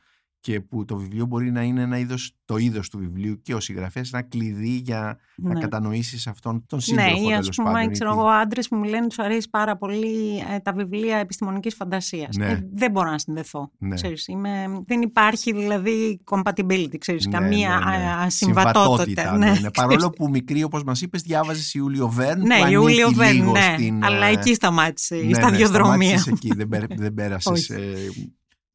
και 0.47 0.61
που 0.61 0.85
το 0.85 0.97
βιβλίο 0.97 1.25
μπορεί 1.25 1.51
να 1.51 1.61
είναι 1.61 1.81
ένα 1.81 1.97
είδος, 1.97 2.31
το 2.45 2.57
είδος 2.57 2.89
του 2.89 2.97
βιβλίου 2.97 3.41
και 3.41 3.53
ο 3.53 3.59
συγγραφέας 3.59 4.13
ένα 4.13 4.21
κλειδί 4.21 4.81
για 4.83 5.17
ναι. 5.35 5.53
να 5.53 5.59
κατανοήσεις 5.59 6.27
αυτόν 6.27 6.65
τον 6.67 6.79
σύντροφο 6.79 7.09
Ναι, 7.09 7.29
ή 7.29 7.33
ας 7.33 7.49
πούμε, 7.55 7.87
ξέρω 7.91 8.09
εγώ, 8.09 8.25
άντρες 8.25 8.67
που 8.67 8.75
μου 8.75 8.83
λένε 8.83 9.07
τους 9.07 9.19
αρέσει 9.19 9.49
πάρα 9.49 9.77
πολύ 9.77 10.37
ε, 10.53 10.59
τα 10.59 10.71
βιβλία 10.71 11.17
επιστημονικής 11.17 11.75
φαντασίας. 11.75 12.35
Ναι. 12.35 12.45
Ε, 12.45 12.67
δεν 12.73 12.91
μπορώ 12.91 13.09
να 13.11 13.19
συνδεθώ. 13.19 13.71
Ναι. 13.77 13.95
Ξέρεις, 13.95 14.27
είμαι, 14.27 14.81
δεν 14.85 15.01
υπάρχει 15.01 15.53
δηλαδή 15.53 16.19
compatibility, 16.31 16.97
ξέρεις, 16.97 17.25
ναι, 17.25 17.37
καμία 17.37 17.81
ναι, 17.85 17.97
ναι. 17.97 18.13
ασυμβατότητα. 18.19 19.37
Ναι, 19.37 19.51
ναι, 19.61 19.71
Παρόλο 19.71 20.09
που 20.09 20.29
μικρή, 20.29 20.63
όπως 20.63 20.83
μας 20.83 21.01
είπες, 21.01 21.21
διάβαζες 21.21 21.73
Ιούλιο 21.73 22.07
Βέρν, 22.07 22.41
ναι, 22.41 22.59
που 22.59 22.71
Ιούλιο 22.71 23.11
Βέρν, 23.11 23.51
ναι, 23.51 23.73
στην, 23.73 24.03
αλλά 24.03 24.25
εκεί 24.25 24.53
σταμάτησε 24.53 25.15
η 25.15 25.33
σταδιοδρομία. 25.33 26.23
Ναι, 26.25 26.31
εκεί, 26.31 26.53
δεν, 26.55 26.69
δεν 26.95 27.13
πέρασες 27.13 27.71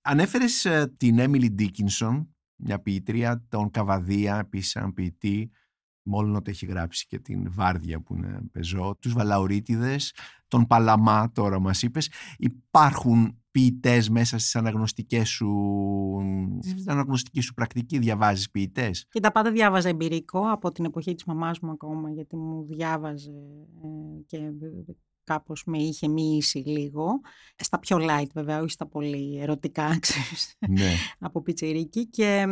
Ανέφερες 0.02 0.64
ε, 0.64 0.94
την 0.96 1.18
Έμιλι 1.18 1.50
Ντίκινσον, 1.50 2.34
μια 2.56 2.80
ποιητρία, 2.80 3.44
τον 3.48 3.70
Καβαδία, 3.70 4.38
επίσης 4.38 4.74
έναν 4.74 4.92
ποιητή, 4.92 5.50
μόλον 6.02 6.36
ότι 6.36 6.50
έχει 6.50 6.66
γράψει 6.66 7.06
και 7.06 7.18
την 7.18 7.52
Βάρδια 7.52 8.00
που 8.00 8.14
είναι 8.14 8.40
πεζό, 8.52 8.96
τους 9.00 9.12
Βαλαουρίτιδες, 9.12 10.14
τον 10.48 10.66
Παλαμά 10.66 11.32
τώρα 11.32 11.60
μας 11.60 11.82
είπες. 11.82 12.10
Υπάρχουν 12.38 13.42
ποιητές 13.50 14.08
μέσα 14.08 14.38
στις 14.38 14.56
αναγνωστικές 14.56 15.28
σου, 15.28 15.48
στην 16.62 16.90
αναγνωστική 16.90 17.40
σου 17.40 17.54
πρακτική, 17.54 17.98
διαβάζεις 17.98 18.50
ποιητές; 18.50 19.06
Και 19.10 19.20
τα 19.20 19.32
πάντα 19.32 19.50
διάβαζα 19.50 19.88
Εμπειρίκο 19.88 20.50
από 20.50 20.72
την 20.72 20.84
εποχή 20.84 21.14
της 21.14 21.24
μαμάς 21.24 21.60
μου 21.60 21.70
ακόμα, 21.70 22.10
γιατί 22.10 22.36
μου 22.36 22.64
διάβαζε 22.64 23.30
ε, 23.82 24.22
και 24.26 24.38
κάπως 25.32 25.62
με 25.66 25.78
είχε 25.78 26.08
μυήσει 26.08 26.58
λίγο. 26.58 27.20
Στα 27.56 27.78
πιο 27.78 27.98
light 28.00 28.30
βέβαια, 28.34 28.60
όχι 28.60 28.70
στα 28.70 28.86
πολύ 28.86 29.38
ερωτικά, 29.42 29.96
ξέρεις, 30.00 30.54
ναι. 30.68 30.92
από 31.18 31.42
πιτσιρίκι. 31.42 32.06
Και 32.06 32.46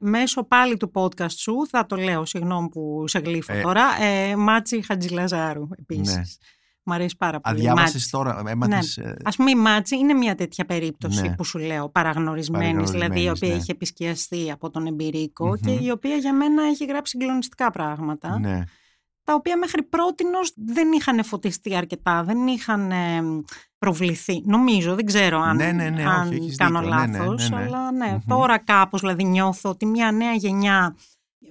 μέσω 0.00 0.44
πάλι 0.44 0.76
του 0.76 0.90
podcast 0.94 1.30
σου, 1.30 1.66
θα 1.68 1.86
το 1.86 1.96
λέω, 1.96 2.24
συγγνώμη 2.24 2.68
που 2.68 3.04
σε 3.06 3.18
γλύφω 3.18 3.52
ε, 3.52 3.60
τώρα, 3.60 4.02
ε, 4.02 4.36
Μάτση 4.36 4.82
Χατζηλαζάρου 4.82 5.68
επίσης. 5.78 6.14
Ναι. 6.14 6.22
Μ' 6.88 6.92
αρέσει 6.92 7.16
πάρα 7.16 7.40
πολύ. 7.40 7.56
Α 7.56 7.62
διάβασες 7.62 8.10
τώρα, 8.10 8.42
έμαθες... 8.46 8.96
Ναι. 8.96 9.10
Ε, 9.10 9.16
Α 9.22 9.30
πούμε, 9.30 9.50
η 9.50 9.54
Μάτση 9.54 9.96
είναι 9.96 10.12
μια 10.12 10.34
τέτοια 10.34 10.64
περίπτωση 10.64 11.22
ναι. 11.22 11.34
που 11.34 11.44
σου 11.44 11.58
λέω, 11.58 11.88
παραγνωρισμένης, 11.88 12.90
δηλαδή 12.90 13.22
η 13.22 13.28
οποία 13.28 13.48
ναι. 13.48 13.54
έχει 13.54 13.70
επισκιαστεί 13.70 14.50
από 14.50 14.70
τον 14.70 14.86
Εμπειρίκο 14.86 15.56
και 15.56 15.70
η 15.70 15.90
οποία 15.90 16.16
για 16.16 16.32
μένα 16.32 16.62
έχει 16.62 16.84
γράψει 16.84 17.18
συγκλονιστικά 17.18 17.70
πράγματα. 17.70 18.38
Ναι 18.38 18.62
τα 19.26 19.34
οποία 19.34 19.58
μέχρι 19.58 19.82
πρότινος 19.82 20.52
δεν 20.56 20.92
είχαν 20.92 21.24
φωτιστεί 21.24 21.76
αρκετά, 21.76 22.22
δεν 22.24 22.46
είχαν 22.46 22.92
προβληθεί. 23.78 24.42
Νομίζω, 24.44 24.94
δεν 24.94 25.04
ξέρω 25.04 25.40
αν, 25.40 25.56
ναι, 25.56 25.72
ναι, 25.72 25.90
ναι, 25.90 26.04
αν 26.06 26.28
όχι, 26.28 26.56
κάνω 26.56 26.80
δίκιο. 26.80 26.94
λάθος, 26.94 27.52
αλλά 27.52 27.92
ναι, 27.92 28.18
τώρα 28.26 28.58
κάπως 28.58 29.00
δηλαδή 29.00 29.24
νιώθω 29.24 29.70
ότι 29.70 29.86
μια 29.86 30.12
νέα 30.12 30.32
γενιά 30.32 30.96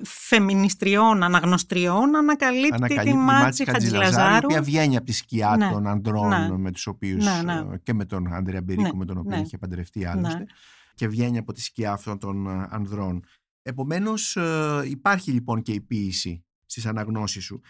φεμινιστριών, 0.03 1.23
αναγνωστριών 1.23 2.15
ανακαλύπτει, 2.15 2.73
ανακαλύπτει 2.73 3.11
τη 3.11 3.17
Μάτση 3.17 3.65
Χατζηλαζάρου. 3.65 4.41
Η 4.41 4.45
οποία 4.45 4.61
βγαίνει 4.61 4.95
από 4.95 5.05
τη 5.05 5.13
σκιά 5.13 5.55
ναι, 5.57 5.69
των 5.71 5.87
ανδρών 5.87 6.29
ναι, 6.29 6.57
με 6.57 6.71
τους 6.71 6.87
οποίους 6.87 7.25
ναι, 7.25 7.41
ναι. 7.53 7.77
και 7.83 7.93
με 7.93 8.05
τον 8.05 8.33
Άντρια 8.33 8.61
Μπερίκο 8.61 8.95
με 8.95 9.05
τον 9.05 9.17
οποίο 9.17 9.39
είχε 9.39 9.57
παντρευτεί 9.57 10.05
άλλωστε 10.05 10.45
και 10.93 11.07
βγαίνει 11.07 11.37
από 11.37 11.53
τη 11.53 11.61
σκιά 11.61 11.91
αυτών 11.91 12.19
των 12.19 12.47
ε, 12.47 12.67
ανδρών. 12.69 13.23
Επομένως 13.61 14.35
ε, 14.35 14.81
υπάρχει 14.85 15.31
λοιπόν 15.31 15.61
και 15.61 15.71
η 15.71 15.81
ποίηση 15.81 16.45
στις 16.65 16.85
αναγνώσεις 16.85 17.43
σου. 17.43 17.61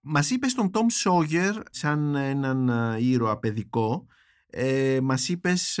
Μας 0.00 0.30
είπες 0.30 0.54
τον 0.54 0.70
Τόμ 0.70 0.86
Σόγερ 0.88 1.54
σαν 1.70 2.14
έναν 2.14 2.68
ε, 2.68 2.96
ήρωα 3.00 3.38
παιδικό 3.38 4.06
ε, 4.56 4.98
μας 5.02 5.28
είπες 5.28 5.80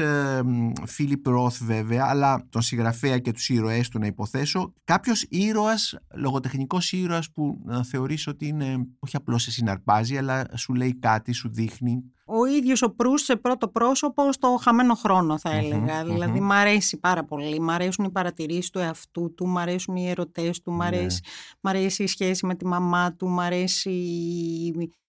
Φίλιπ 0.86 1.26
Ρόθ 1.26 1.64
βέβαια 1.64 2.06
αλλά 2.08 2.46
τον 2.48 2.62
συγγραφέα 2.62 3.18
και 3.18 3.32
τους 3.32 3.48
ήρωές 3.48 3.88
του 3.88 3.98
να 3.98 4.06
υποθέσω. 4.06 4.72
Κάποιος 4.84 5.26
ήρωας, 5.28 5.98
λογοτεχνικός 6.14 6.92
ήρωας 6.92 7.30
που 7.30 7.60
να 7.64 7.84
θεωρείς 7.84 8.26
ότι 8.26 8.46
είναι 8.46 8.86
όχι 8.98 9.16
απλώς 9.16 9.42
σε 9.42 9.50
συναρπάζει 9.50 10.16
αλλά 10.16 10.46
σου 10.56 10.74
λέει 10.74 10.98
κάτι, 10.98 11.32
σου 11.32 11.48
δείχνει. 11.52 12.04
Ο 12.26 12.44
ίδιος 12.44 12.82
ο 12.82 12.90
Προύς 12.90 13.22
σε 13.22 13.36
πρώτο 13.36 13.68
πρόσωπο 13.68 14.32
στο 14.32 14.58
χαμένο 14.62 14.94
χρόνο 14.94 15.38
θα 15.38 15.50
ελεγα 15.50 16.04
δηλαδή 16.04 16.40
μ' 16.40 16.52
αρέσει 16.52 16.98
πάρα 16.98 17.24
πολύ. 17.24 17.60
Μ' 17.60 17.70
αρέσουν 17.70 18.04
οι 18.04 18.10
παρατηρήσεις 18.10 18.70
του 18.70 18.78
εαυτού 18.78 19.34
του 19.34 19.46
μ' 19.46 19.58
αρέσουν 19.58 19.96
οι 19.96 20.08
ερωτές 20.08 20.62
του 20.62 20.72
μ' 20.72 20.76
ναι. 20.76 20.84
αρέσει, 20.84 21.22
μ 21.60 21.68
αρέσει 21.68 22.02
η 22.02 22.06
σχέση 22.06 22.46
με 22.46 22.54
τη 22.54 22.66
μαμά 22.66 23.12
του 23.12 23.28
μ' 23.28 23.40
αρέσει 23.40 23.90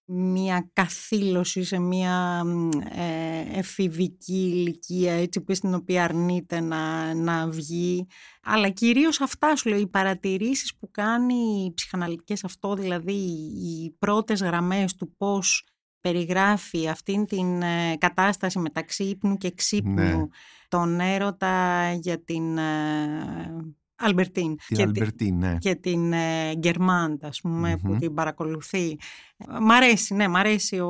μια 0.08 0.70
καθήλωση 0.72 1.64
σε 1.64 1.78
μια 1.78 2.42
ε, 2.90 3.58
εφηβική 3.58 4.52
ηλικία 4.54 5.12
έτσι 5.12 5.40
που 5.40 5.54
στην 5.54 5.74
οποία 5.74 6.04
αρνείται 6.04 6.60
να, 6.60 7.14
να 7.14 7.48
βγει 7.48 8.06
αλλά 8.42 8.68
κυρίως 8.68 9.20
αυτά 9.20 9.56
σου 9.56 9.68
λέω 9.68 9.78
οι 9.78 9.86
παρατηρήσεις 9.86 10.76
που 10.76 10.90
κάνει 10.90 11.34
οι 11.34 11.72
ψυχαναλυτικές 11.74 12.44
αυτό 12.44 12.74
δηλαδή 12.74 13.12
οι 13.12 13.94
πρώτες 13.98 14.42
γραμμές 14.42 14.94
του 14.94 15.14
πώς 15.16 15.64
περιγράφει 16.00 16.88
αυτήν 16.88 17.26
την 17.26 17.62
ε, 17.62 17.96
κατάσταση 17.98 18.58
μεταξύ 18.58 19.04
ύπνου 19.04 19.36
και 19.36 19.50
ξύπνου 19.50 19.94
ναι. 19.94 20.26
τον 20.68 21.00
έρωτα 21.00 21.92
για 21.92 22.24
την 22.24 22.58
ε, 22.58 23.74
Αλμπερτίν. 23.98 24.56
Την 24.66 24.76
και, 24.76 24.82
Αλμπερτίν, 24.82 25.38
ναι. 25.38 25.56
και 25.58 25.74
την 25.74 26.12
ε, 26.12 26.54
Γκερμάντ, 26.54 27.24
ας 27.24 27.40
πούμε 27.40 27.76
που 27.82 27.96
την 27.96 28.14
παρακολουθεί. 28.14 28.98
Μ' 29.60 29.70
αρέσει, 29.70 30.14
ναι, 30.14 30.28
μ' 30.28 30.36
αρέσει 30.36 30.78
ο, 30.78 30.88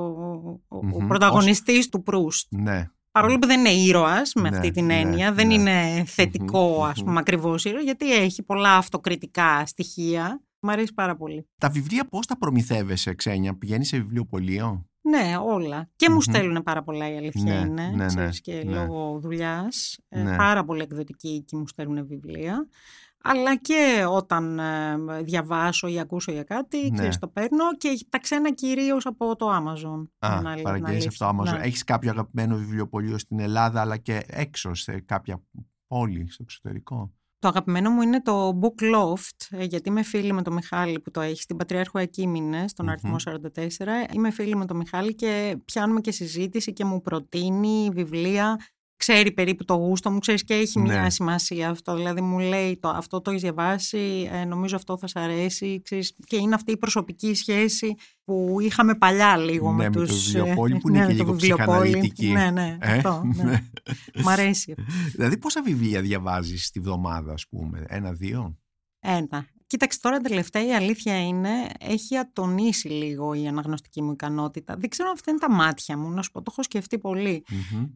ο, 0.68 0.76
ο 0.92 1.06
πρωταγωνιστής 1.08 1.88
του 1.88 2.02
Προύστ. 2.02 2.46
Ναι. 2.50 2.90
Παρόλο 3.10 3.38
που 3.38 3.46
δεν 3.46 3.60
είναι 3.60 3.70
ήρωας 3.70 4.32
με 4.34 4.50
ναι, 4.50 4.56
αυτή 4.56 4.70
την 4.70 4.84
ναι, 4.84 4.98
έννοια, 4.98 5.32
δεν 5.32 5.46
ναι. 5.46 5.54
είναι 5.54 6.04
θετικό 6.06 6.84
ας 6.84 7.02
πούμε 7.02 7.18
ακριβώς 7.18 7.64
ήρωα, 7.64 7.80
γιατί 7.80 8.12
έχει 8.12 8.42
πολλά 8.42 8.76
αυτοκριτικά 8.76 9.66
στοιχεία. 9.66 10.40
Μ' 10.60 10.70
αρέσει 10.70 10.94
πάρα 10.94 11.16
πολύ. 11.16 11.48
Τα 11.58 11.68
βιβλία 11.68 12.08
πώς 12.08 12.26
τα 12.26 12.38
προμηθεύεσαι, 12.38 13.14
Ξένια, 13.14 13.58
πηγαίνεις 13.58 13.88
σε 13.88 13.96
βιβλιοπωλείο; 13.96 14.86
Ναι, 15.08 15.36
όλα. 15.44 15.88
Και 15.96 16.10
μου 16.10 16.20
στέλνουν 16.20 16.62
πάρα 16.62 16.82
πολλά 16.82 17.12
η 17.12 17.16
αλήθεια 17.16 17.42
ναι, 17.42 17.66
είναι. 17.66 17.92
Ναι, 17.94 18.06
ναι, 18.12 18.28
και 18.28 18.62
λόγω 18.66 19.18
δουλειάς. 19.20 19.98
Ε, 20.08 20.34
πάρα 20.36 20.64
πολύ 20.64 20.82
εκδοτικοί 20.82 21.42
και 21.42 21.56
μου 21.56 21.66
στέλνουν 21.68 22.06
βιβλία. 22.06 22.68
Αλλά 23.22 23.56
και 23.56 24.04
όταν 24.08 24.58
ε, 24.58 25.22
διαβάσω 25.22 25.88
ή 25.88 25.98
ακούσω 25.98 26.32
για 26.32 26.42
κάτι, 26.42 26.90
ναι. 26.90 26.96
ξέρεις, 26.96 27.18
το 27.18 27.28
παίρνω 27.28 27.76
και 27.78 28.06
τα 28.08 28.18
ξένα 28.18 28.52
κυρίως 28.52 29.06
από 29.06 29.36
το 29.36 29.46
Amazon. 29.56 30.08
Α, 30.18 30.40
παραγγέλνεις 30.62 31.06
αυτό 31.06 31.26
το 31.26 31.36
Amazon. 31.38 31.58
Ναι. 31.58 31.64
Έχεις 31.64 31.84
κάποιο 31.84 32.10
αγαπημένο 32.10 32.56
βιβλιοπωλείο 32.56 33.18
στην 33.18 33.40
Ελλάδα, 33.40 33.80
αλλά 33.80 33.96
και 33.96 34.24
έξω 34.26 34.74
σε 34.74 35.00
κάποια 35.00 35.42
πόλη 35.86 36.30
στο 36.30 36.42
εξωτερικό; 36.42 37.12
Το 37.38 37.48
αγαπημένο 37.48 37.90
μου 37.90 38.02
είναι 38.02 38.22
το 38.22 38.58
Book 38.62 38.82
Loft, 38.82 39.58
ε, 39.58 39.64
γιατί 39.64 39.88
είμαι 39.88 40.02
φίλη 40.02 40.32
με 40.32 40.42
τον 40.42 40.52
Μιχάλη 40.52 41.00
που 41.00 41.10
το 41.10 41.20
έχει 41.20 41.42
στην 41.42 41.56
Πατριάρχου 41.56 41.98
Ακίμηνε, 41.98 42.68
στον 42.68 42.88
αριθμό 42.88 43.16
44. 43.24 44.12
Είμαι 44.12 44.30
φίλη 44.30 44.56
με 44.56 44.64
τον 44.66 44.76
Μιχάλη 44.76 45.14
και 45.14 45.56
πιάνουμε 45.64 46.00
και 46.00 46.10
συζήτηση 46.10 46.72
και 46.72 46.84
μου 46.84 47.00
προτείνει 47.00 47.88
βιβλία 47.92 48.56
ξέρει 48.96 49.32
περίπου 49.32 49.64
το 49.64 49.74
γούστο 49.74 50.10
μου, 50.10 50.18
ξέρεις 50.18 50.44
και 50.44 50.54
έχει 50.54 50.78
μια 50.78 51.02
ναι. 51.02 51.10
σημασία 51.10 51.70
αυτό. 51.70 51.96
Δηλαδή 51.96 52.20
μου 52.20 52.38
λέει 52.38 52.78
το, 52.78 52.88
αυτό 52.88 53.20
το 53.20 53.30
έχεις 53.30 53.42
διαβάσει, 53.42 54.28
ε, 54.32 54.44
νομίζω 54.44 54.76
αυτό 54.76 54.98
θα 54.98 55.06
σ' 55.06 55.16
αρέσει. 55.16 55.80
Ξέρεις, 55.84 56.16
και 56.26 56.36
είναι 56.36 56.54
αυτή 56.54 56.72
η 56.72 56.76
προσωπική 56.76 57.34
σχέση 57.34 57.94
που 58.24 58.56
είχαμε 58.60 58.94
παλιά 58.94 59.36
λίγο 59.36 59.70
ναι, 59.70 59.76
με, 59.76 59.84
με 59.84 59.90
τους... 59.90 60.32
το 60.32 60.38
βιβλιοπόλη 60.38 60.78
που 60.78 60.88
είναι 60.88 60.98
ναι, 60.98 61.06
και 61.06 61.12
λίγο 61.12 61.36
ψυχαναλυτική. 61.36 62.26
Ναι, 62.26 62.50
ναι, 62.50 62.76
ε; 62.80 62.92
αυτό. 62.92 63.22
Ναι. 63.34 63.42
ναι. 63.42 63.64
Μ' 64.22 64.28
αρέσει. 64.28 64.74
δηλαδή 65.12 65.38
πόσα 65.38 65.62
βιβλία 65.62 66.00
διαβάζεις 66.00 66.70
τη 66.70 66.80
βδομάδα 66.80 67.32
ας 67.32 67.46
πούμε, 67.48 67.84
ένα-δύο. 67.88 68.56
Ένα. 69.00 69.46
Κοίταξε 69.66 69.98
τώρα 70.00 70.18
τελευταία 70.18 70.66
η 70.66 70.74
αλήθεια 70.74 71.26
είναι 71.26 71.50
έχει 71.80 72.16
ατονίσει 72.16 72.88
λίγο 72.88 73.34
η 73.34 73.46
αναγνωστική 73.46 74.02
μου 74.02 74.12
ικανότητα. 74.12 74.76
Δεν 74.78 74.88
ξέρω 74.88 75.08
αν 75.08 75.14
αυτά 75.14 75.30
είναι 75.30 75.40
τα 75.40 75.50
μάτια 75.50 75.98
μου, 75.98 76.10
να 76.10 76.22
σου 76.22 76.30
πω, 76.30 76.42
το 76.42 76.50
έχω 76.52 76.62
σκεφτεί 76.62 76.98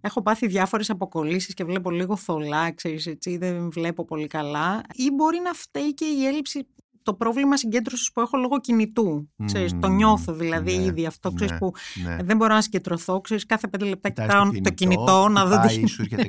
Έχω 0.00 0.22
πάθει 0.22 0.46
διάφορες 0.46 0.90
αποκολλήσεις 0.90 1.54
και 1.54 1.64
βλέπω 1.64 1.90
λίγο 1.90 2.16
θολά, 2.16 2.72
ξέρεις 2.72 3.06
έτσι, 3.06 3.36
δεν 3.36 3.70
βλέπω 3.70 4.04
πολύ 4.04 4.26
καλά. 4.26 4.82
Ή 4.94 5.10
μπορεί 5.10 5.40
να 5.44 5.52
φταίει 5.52 5.94
και 5.94 6.04
η 6.04 6.26
έλλειψη 6.26 6.66
το 7.02 7.14
πρόβλημα 7.14 7.56
συγκέντρωσης 7.56 8.12
που 8.12 8.20
έχω 8.20 8.36
λόγω 8.36 8.60
κινητού. 8.60 9.28
Ξέρεις, 9.44 9.78
το 9.80 9.88
νιώθω 9.88 10.32
δηλαδή 10.32 10.76
ναι, 10.76 10.84
ήδη 10.84 11.06
αυτό. 11.06 11.32
Ξέρεις, 11.32 11.52
ναι, 11.52 11.58
που 11.58 11.72
ναι. 12.04 12.16
δεν 12.22 12.36
μπορώ 12.36 12.54
να 12.54 12.60
συγκεντρωθώ. 12.60 13.20
Ξέρεις, 13.20 13.46
κάθε 13.46 13.68
πέντε 13.68 13.84
λεπτά 13.84 14.08
κοιτάω 14.08 14.50
το 14.62 14.70
κινητό, 14.70 15.28
να 15.28 15.46
δω. 15.46 15.56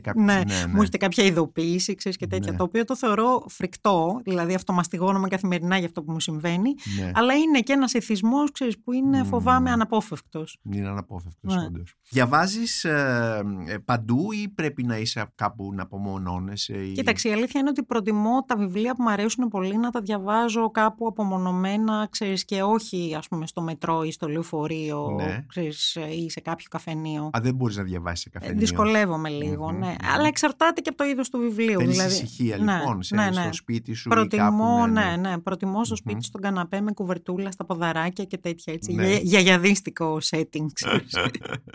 κάποιο, 0.01 0.23
ναι, 0.23 0.41
Μου 0.67 0.77
έρχεται 0.77 0.97
κάποια 0.97 1.23
ειδοποίηση 1.23 1.95
ξέρεις, 1.95 2.17
και 2.17 2.27
τέτοια. 2.27 2.55
Το 2.55 2.63
οποίο 2.63 2.86
το 2.86 2.95
θεωρώ 2.95 3.45
φρικτό. 3.47 4.19
Δηλαδή 4.23 4.53
αυτομαστιγώνομαι 4.53 5.27
καθημερινά 5.27 5.77
για 5.77 5.86
αυτό 5.86 6.03
που 6.03 6.12
μου 6.12 6.19
συμβαίνει. 6.19 6.73
Αλλά 7.13 7.34
είναι 7.34 7.60
και 7.60 7.73
ένας 7.73 7.93
εθισμός 7.93 8.49
που 8.84 8.93
είναι 8.93 9.23
φοβάμαι 9.23 9.71
αναπόφευκτος. 9.71 10.57
Είναι 10.71 10.88
αναπόφευκτος, 10.88 11.55
ναι. 11.55 11.63
όντως. 11.65 11.95
Διαβάζεις 12.10 12.84
ε, 12.84 13.43
ε, 13.67 13.77
παντού 13.77 14.31
ή 14.31 14.49
πρέπει 14.49 14.84
να 14.84 14.97
είσαι 14.97 15.31
κάπου 15.36 15.73
να 15.73 15.84
απομονώνεσαι. 15.84 16.73
Ή... 16.73 16.91
Κοίταξε, 16.91 17.29
η 17.29 17.31
αλήθεια 17.31 17.60
είναι 17.60 17.69
ότι 17.69 17.84
προτιμώ 17.84 18.43
τα 18.47 18.55
βιβλία 18.55 18.95
που 18.95 19.03
μου 19.03 19.10
αρέσουν 19.10 19.47
πολύ 19.47 19.77
να 19.77 19.89
τα 19.89 20.01
διαβάζω 20.01 20.70
κάπου 20.71 21.07
απομονωμένα, 21.07 22.07
ξέρεις, 22.12 22.45
και 22.45 22.62
όχι 22.63 23.15
ας 23.17 23.27
πούμε 23.27 23.47
στο 23.47 23.62
μετρό 23.62 24.03
ή 24.03 24.12
στο 24.12 24.27
λεωφορείο, 24.27 25.15
Ναι. 25.17 25.45
ξέρεις, 25.47 25.95
ή 25.95 26.29
σε 26.29 26.39
κάποιο 26.39 26.65
καφενείο. 26.69 27.23
Α, 27.25 27.39
δεν 27.41 27.55
μπορείς 27.55 27.75
να 27.77 27.84
διαβάσεις 27.84 28.19
σε 28.21 28.29
Ε, 28.34 28.38
καφενείο. 28.39 28.60
Δυσκολεύομαι 28.60 29.29
λίγο, 29.29 29.71
Μμμ, 29.71 29.77
ναι. 29.79 29.88
μμμ. 29.88 29.95
Αλλά 30.13 30.27
εξαρτάται 30.27 30.81
και 30.81 30.89
από 30.89 30.97
το 30.97 31.03
είδος 31.10 31.29
του 31.29 31.39
βιβλίου. 31.39 31.79
Θέλεις 31.79 31.91
δηλαδή. 31.95 32.13
ησυχία 32.13 32.57
Ναι, 32.57 32.73
λοιπόν 32.77 33.03
σε, 33.03 33.15
ναι, 33.15 33.25
ναι. 33.25 33.31
στο 33.41 33.53
σπίτι 33.53 33.93
σου 33.93 34.07
ή 34.10 34.12
Προτιμώ, 34.12 34.77
κάπου. 34.79 34.91
ναι, 34.91 35.15
ναι. 35.19 35.38
Προτιμώ 35.39 35.84
στο 35.86 35.95
σπίτι 35.95 36.13
Μμμ. 36.15 36.21
στον 36.21 36.41
καναπέ 36.41 36.81
με 36.81 36.91
κουβερτούλα 36.91 37.51
στα 37.51 37.65
ποδαράκια 37.65 38.23
και 38.23 38.38
τέτοια 38.38 38.73
έτσι. 38.73 38.93
Ναι. 38.93 39.07
Για, 39.07 39.17
γιαγιαδίστικο 39.19 40.17
setting, 40.29 40.65
ξέρεις. 40.73 41.13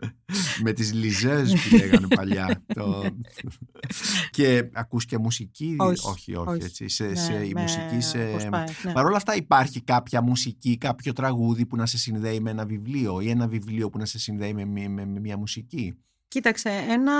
με 0.64 0.72
τις 0.72 0.92
λιζές 0.92 1.52
που 1.52 1.76
λέγανε 1.76 2.06
παλιά. 2.16 2.62
το... 2.74 3.04
και 4.36 4.70
ακούς 4.72 5.04
και 5.04 5.18
μουσική; 5.18 5.76
Όχι, 5.78 6.08
όχι, 6.08 6.34
όχι, 6.34 6.48
όχι. 6.48 6.62
έτσι. 6.64 6.88
Σε, 6.88 7.04
Ναι, 7.04 7.14
σε, 7.14 7.32
η 7.46 7.52
με 7.54 7.60
μουσική 7.60 8.00
σε... 8.00 8.18
αποσπάει, 8.76 8.92
ναι. 8.92 8.92
Παρ' 8.92 9.06
όλα 9.06 9.16
αυτά 9.16 9.34
υπάρχει 9.34 9.80
κάποια 9.82 10.22
μουσική, 10.22 10.76
κάποιο 10.78 11.12
τραγούδι 11.12 11.66
που 11.66 11.76
να 11.76 11.86
σε 11.86 11.98
συνδέει 11.98 12.40
με 12.40 12.50
ένα 12.50 12.66
βιβλίο 12.66 13.20
ή 13.20 13.30
ένα 13.30 13.48
βιβλίο 13.48 13.90
που 13.90 13.98
να 13.98 14.04
σε 14.04 14.18
συνδέει 14.18 14.54
με, 14.54 14.64
με, 14.64 14.88
με- 14.88 15.06
με 15.06 15.20
μια 15.20 15.36
μουσική; 15.36 15.94
Κοίταξε, 16.28 16.70
ένα 16.88 17.12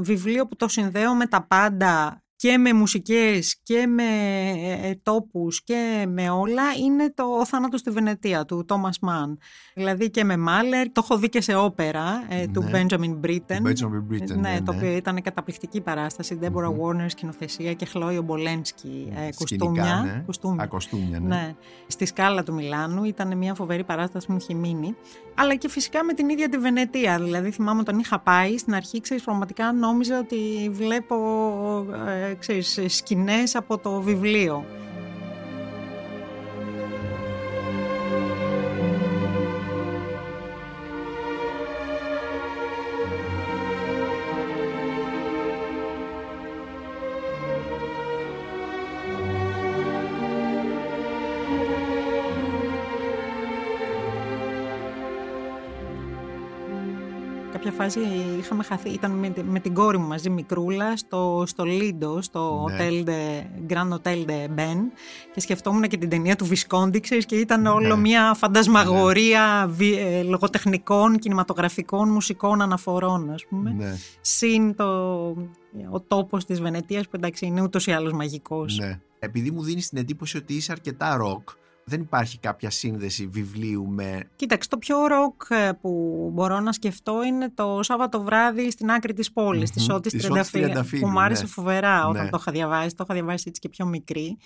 βιβλίο 0.00 0.46
που 0.46 0.56
το 0.56 0.68
συνδέω 0.68 1.14
με 1.14 1.26
τα 1.26 1.42
πάντα 1.46 2.22
και 2.40 2.58
με 2.58 2.72
μουσικές 2.72 3.60
και 3.62 3.86
με 3.86 4.02
ε, 4.02 4.88
ε, 4.88 4.94
τόπους 5.02 5.64
και 5.64 6.06
με 6.08 6.30
όλα 6.30 6.62
είναι 6.84 7.12
το 7.14 7.24
«Ο 7.24 7.44
θάνατος 7.46 7.80
στη 7.80 7.90
Βενετία» 7.90 8.44
του 8.44 8.64
Τόμας 8.64 8.98
Μαν. 8.98 9.38
Δηλαδή 9.74 10.10
και 10.10 10.24
με 10.24 10.36
Μάλερ, 10.36 10.86
το 10.92 11.00
έχω 11.04 11.18
δει 11.18 11.28
και 11.28 11.40
σε 11.40 11.54
όπερα 11.54 12.24
ε, 12.28 12.46
του 12.46 12.62
Ναι. 12.62 12.70
Benjamin 12.72 13.26
Britten. 13.26 13.66
Benjamin 13.66 14.12
Britten, 14.12 14.36
ναι, 14.36 14.60
το 14.64 14.72
ναι. 14.72 14.78
οποίο 14.78 14.96
ήταν 14.96 15.22
καταπληκτική 15.22 15.80
παράσταση. 15.80 16.38
Deborah 16.42 16.46
Warner 16.48 17.06
σκηνοθεσία 17.06 17.72
και 17.74 17.84
Χλόιο 17.84 18.22
Μπολένσκι 18.22 19.12
ε, 19.14 19.32
Σκηνικά, 19.32 19.34
κουστούμια. 19.36 20.02
ναι. 20.04 20.22
κουστούμια. 20.26 20.64
Α, 20.64 20.66
κοστούμια, 20.66 21.20
ναι. 21.20 21.26
Ναι, 21.28 21.54
στη 21.86 22.06
σκάλα 22.06 22.42
του 22.42 22.54
Μιλάνου. 22.54 23.04
Ήταν 23.04 23.36
μια 23.36 23.54
φοβερή 23.54 23.84
παράσταση 23.84 24.26
που 24.26 24.32
μου 24.32 24.38
είχε 24.40 24.54
μείνει. 24.54 24.96
Αλλά 25.34 25.54
και 25.54 25.68
φυσικά 25.68 26.04
με 26.04 26.12
την 26.12 26.28
ίδια 26.28 26.48
τη 26.48 26.58
Βενετία. 26.58 27.18
Δηλαδή, 27.18 27.50
θυμάμαι 27.50 27.80
όταν 27.80 27.98
είχα 27.98 28.18
πάει 28.18 28.58
στην 28.58 28.74
αρχή, 28.74 29.00
ξέρεις, 29.00 29.22
πραγματικά 29.24 29.72
νόμιζα 29.72 30.18
ότι 30.18 30.70
βλέπω 30.72 31.16
ε, 32.08 32.29
ξέρεις, 32.38 32.78
σκηνές 32.86 33.54
από 33.54 33.78
το 33.78 34.00
βιβλίο. 34.00 34.64
Φάση 57.82 58.00
είχαμε 58.38 58.62
χαθεί, 58.62 58.90
ήταν 58.90 59.10
με, 59.10 59.28
τη- 59.30 59.42
με 59.42 59.60
την 59.60 59.74
κόρη 59.74 59.98
μου 59.98 60.06
μαζί 60.06 60.30
μικρούλα 60.30 60.96
στο, 60.96 61.42
στο 61.46 61.64
Lido, 61.66 62.18
στο 62.22 62.64
Ναι. 62.70 62.76
Hotel 62.88 63.08
de, 63.08 63.44
Grand 63.72 63.88
Hotel 63.94 64.26
de 64.26 64.58
Ben 64.58 64.76
και 65.34 65.40
σκεφτόμουν 65.40 65.82
και 65.82 65.96
την 65.96 66.08
ταινία 66.08 66.36
του 66.36 66.44
Βισκόντι, 66.46 67.00
ξέρεις, 67.00 67.26
και 67.26 67.36
ήταν 67.36 67.66
όλο 67.66 67.94
Ναι. 67.94 68.00
μια 68.00 68.34
φαντασμαγορία 68.34 69.66
βι- 69.70 69.98
ε, 69.98 70.22
λογοτεχνικών, 70.22 71.18
κινηματογραφικών, 71.18 72.08
μουσικών 72.08 72.60
αναφορών, 72.62 73.30
ας 73.30 73.44
πούμε. 73.48 73.70
Ναι, 73.72 73.94
Συν 74.20 74.74
το, 74.76 74.84
ο 75.90 76.00
τόπος 76.08 76.44
της 76.44 76.60
Βενετίας 76.60 77.04
που 77.04 77.16
εντάξει 77.16 77.46
είναι 77.46 77.62
ούτως 77.62 77.86
ή 77.86 77.92
άλλως 77.92 78.12
μαγικός. 78.12 78.78
ναι. 78.78 79.00
Επειδή 79.18 79.50
μου 79.50 79.62
δίνεις 79.62 79.88
την 79.88 79.98
εντύπωση 79.98 80.36
ότι 80.36 80.54
είσαι 80.54 80.72
αρκετά 80.72 81.16
ροκ, 81.16 81.48
δεν 81.84 82.00
υπάρχει 82.00 82.38
κάποια 82.38 82.70
σύνδεση 82.70 83.26
βιβλίου 83.26 83.86
με. 83.88 84.28
Κοίταξε, 84.36 84.68
το 84.68 84.78
πιο 84.78 85.06
ροκ 85.06 85.42
ε, 85.48 85.70
που 85.80 85.90
μπορώ 86.32 86.60
να 86.60 86.72
σκεφτώ 86.72 87.22
είναι 87.22 87.50
το 87.54 87.78
Σάββατο 87.82 88.22
βράδυ 88.22 88.70
στην 88.70 88.90
άκρη 88.90 89.12
της 89.12 89.32
πόλης, 89.32 89.70
της 89.70 89.82
Μμμ, 89.82 89.92
Σώτης 89.94 90.12
της 90.12 90.22
Σώτης 90.22 90.30
Τριανταφύλου, 90.50 90.64
Τριανταφύλου, 90.64 91.00
που 91.02 91.08
μου 91.08 91.20
άρεσε 91.20 91.42
ναι. 91.42 91.48
φοβερά 91.48 92.06
όταν 92.08 92.24
Ναι. 92.24 92.30
το 92.30 92.36
είχα 92.40 92.52
διαβάσει. 92.52 92.94
Το 92.94 93.04
είχα 93.04 93.14
διαβάσει 93.14 93.44
έτσι 93.48 93.60
και 93.60 93.68
πιο 93.68 93.86
μικρή. 93.86 94.36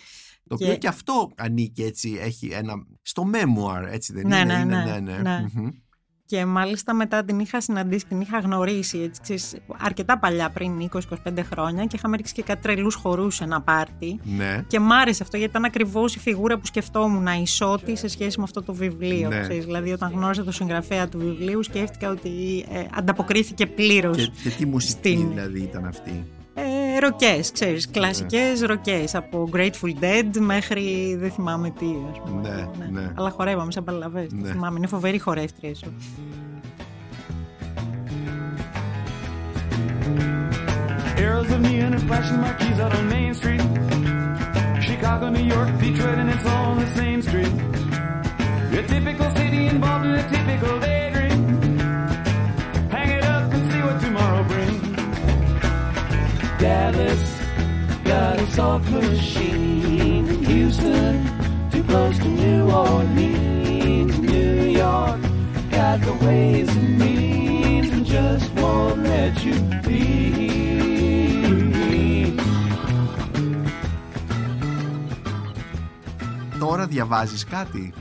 Το 0.49 0.57
Και- 0.57 0.65
οποίο 0.65 0.77
και 0.77 0.89
αυτό 0.89 1.31
ανήκει 1.37 1.83
έτσι, 1.83 2.19
έχει 2.21 2.47
ένα. 2.53 2.73
στο 3.03 3.31
memoir, 3.33 3.87
έτσι 3.91 4.13
δεν 4.13 4.27
Ναι, 4.27 4.39
είναι. 4.39 4.65
ναι, 4.65 4.77
είναι, 4.77 5.01
ναι, 5.01 5.19
ναι. 5.19 5.45
Μμμ. 5.55 5.69
Και 6.27 6.45
μάλιστα 6.45 6.95
μετά 6.95 7.25
την 7.25 7.39
είχα 7.39 7.61
συναντήσει, 7.61 8.07
την 8.07 8.21
είχα 8.21 8.39
γνωρίσει 8.39 8.99
έτσι, 8.99 9.21
ξέρεις, 9.23 9.57
αρκετά 9.79 10.19
παλιά, 10.19 10.51
πριν 10.51 10.91
20-25 10.93 10.99
χρόνια 11.53 11.85
και 11.85 11.97
είχαμε 11.97 12.17
ρίξει 12.17 12.33
και 12.33 12.43
κάτι 12.43 12.63
τρελούς 12.63 12.95
χορούς 12.95 13.35
σε 13.35 13.45
ένα 13.45 13.61
πάρτι. 13.61 14.21
Ναι. 14.25 14.65
Και 14.67 14.81
μ' 14.81 14.93
άρεσε 14.93 15.23
αυτό 15.23 15.37
γιατί 15.37 15.51
ήταν 15.51 15.65
ακριβώς 15.65 16.15
η 16.15 16.19
φιγούρα 16.19 16.59
που 16.59 16.67
σκεφτόμουν, 16.67 17.27
η 17.43 17.47
Σώτη 17.47 17.97
σε 17.97 18.09
σχέση 18.09 18.39
με 18.39 18.45
αυτό 18.45 18.63
το 18.63 18.75
βιβλίο. 18.75 19.29
Ναι. 19.29 19.41
ξέρεις. 19.41 19.65
δηλαδή, 19.65 19.93
όταν 19.93 20.11
γνώρισα 20.13 20.45
το 20.45 20.53
συγγραφέα 20.53 21.09
του 21.09 21.19
βιβλίου, 21.19 21.63
σκέφτηκα 21.63 22.11
ότι 22.11 22.65
ε, 22.71 22.85
ανταποκρίθηκε 22.95 23.67
πλήρως. 23.67 24.17
Και, 24.17 24.31
και 24.43 24.51
τι 24.51 24.67
μουσική 24.67 24.93
Στην- 24.93 25.29
δηλαδή 25.29 25.61
ήταν 25.61 25.85
αυτή; 25.87 26.25
Ε, 26.95 26.99
ροκές, 26.99 27.53
ξέρεις, 27.53 27.91
κλασικές 27.91 28.61
ροκές, 28.63 29.15
από 29.15 29.49
Grateful 29.53 30.03
Dead 30.05 30.39
μέχρι 30.39 31.17
δεν 31.21 31.31
θυμάμαι 31.31 31.71
τι, 31.71 31.87
ας 32.13 32.21
πούμε. 32.21 32.71
Ναι, 32.79 33.01
ναι. 33.01 33.11
Αλλά 33.15 33.31
χορεύαμε 33.31 33.73
σαν 33.73 33.85
παλαβές, 33.85 34.33
Ναι. 34.33 34.43
δεν 34.43 34.53
θυμάμαι, 34.53 34.75
είναι 34.79 34.87
φοβερή 34.87 35.19
χορεύτρια 35.19 35.71
η 35.71 35.75
Σώτη. 35.75 35.95
Arrows 41.17 41.51
of 41.51 41.61
neon 41.61 41.93
and 41.95 42.03
flashing 42.09 42.41
marquees 42.45 42.79
out 42.85 42.93
on 42.99 43.05
Main 43.09 43.33
Street. 43.41 43.63
Chicago, 44.89 45.29
New 45.31 45.47
York, 45.57 45.71
Detroit, 45.81 46.19
and 46.23 46.29
it's 46.35 46.47
all 46.53 46.65
on 46.73 46.79
the 46.85 46.91
same 47.01 47.21
street. 47.29 47.53
A 48.79 48.83
typical 48.93 49.29
city 49.39 49.67
involved 49.75 50.07
in 50.07 50.15
a 50.23 50.25
typical 50.35 50.75
daydream. 50.81 51.14
Dallas 56.65 57.25
got 58.11 58.37
a 58.45 58.47
soft 58.57 58.89
machine. 58.91 60.27
Houston, 60.51 61.15
too 61.73 61.85
close 61.91 62.17
to 62.25 62.29
New 62.43 62.61
Orleans. 62.85 64.15
New 64.33 64.55
York 64.83 65.21
got 65.77 65.97
the 66.09 66.15
ways 66.25 66.69
and 66.81 66.91
means 67.03 67.89
and 67.95 68.05
just 68.17 68.47
won't 68.61 68.99
let 69.13 69.35
you 69.47 69.57
be. 69.87 70.03
Τώρα 76.59 76.87
διαβάζεις 76.87 77.45
κάτι. 77.45 77.93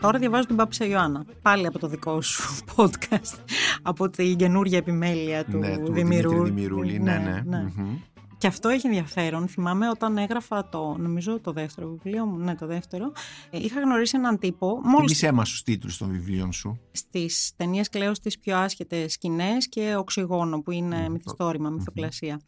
Τώρα 0.00 0.18
διαβάζω 0.18 0.46
την 0.46 0.56
Πάπησα 0.56 0.84
Ιωάννα, 0.84 1.24
πάλι 1.42 1.66
από 1.66 1.78
το 1.78 1.86
δικό 1.86 2.22
σου 2.22 2.42
podcast, 2.76 3.38
από 3.86 4.10
την 4.10 4.36
καινούργια 4.36 4.78
επιμέλεια 4.78 5.44
του, 5.44 5.58
ναι, 5.58 5.78
του 5.78 5.92
Δημηρού. 5.92 6.30
Δημήτρη 6.30 6.50
Δημηρούλη. 6.50 6.98
Ναι, 6.98 7.42
ναι. 7.44 7.62
Μμμ. 7.76 7.98
Και 8.38 8.46
αυτό 8.46 8.68
έχει 8.68 8.86
ενδιαφέρον. 8.86 9.48
Θυμάμαι 9.48 9.88
όταν 9.88 10.16
έγραφα 10.16 10.68
το, 10.68 10.96
νομίζω 10.98 11.40
το 11.40 11.52
δεύτερο 11.52 11.88
βιβλίο 11.88 12.26
μου, 12.26 12.38
ναι 12.38 12.54
το 12.54 12.66
δεύτερο, 12.66 13.12
ε, 13.50 13.58
είχα 13.58 13.80
γνωρίσει 13.80 14.16
έναν 14.16 14.38
τύπο, 14.38 14.80
μόλις 14.84 14.96
Θυμήσέ 14.96 15.32
μας 15.32 15.50
τους 15.50 15.62
τίτλους 15.62 15.96
των 15.96 16.10
βιβλίων 16.10 16.52
σου. 16.52 16.80
στις 16.92 17.52
ταινίες 17.56 17.88
κλαίω 17.88 18.14
στις 18.14 18.38
πιο 18.38 18.56
άσχετες 18.56 19.12
σκηνές 19.12 19.68
και 19.68 19.94
οξυγόνο 19.98 20.60
που 20.60 20.70
είναι 20.70 21.08
μυθιστόρημα, 21.08 21.70
μυθοκλασία. 21.70 22.40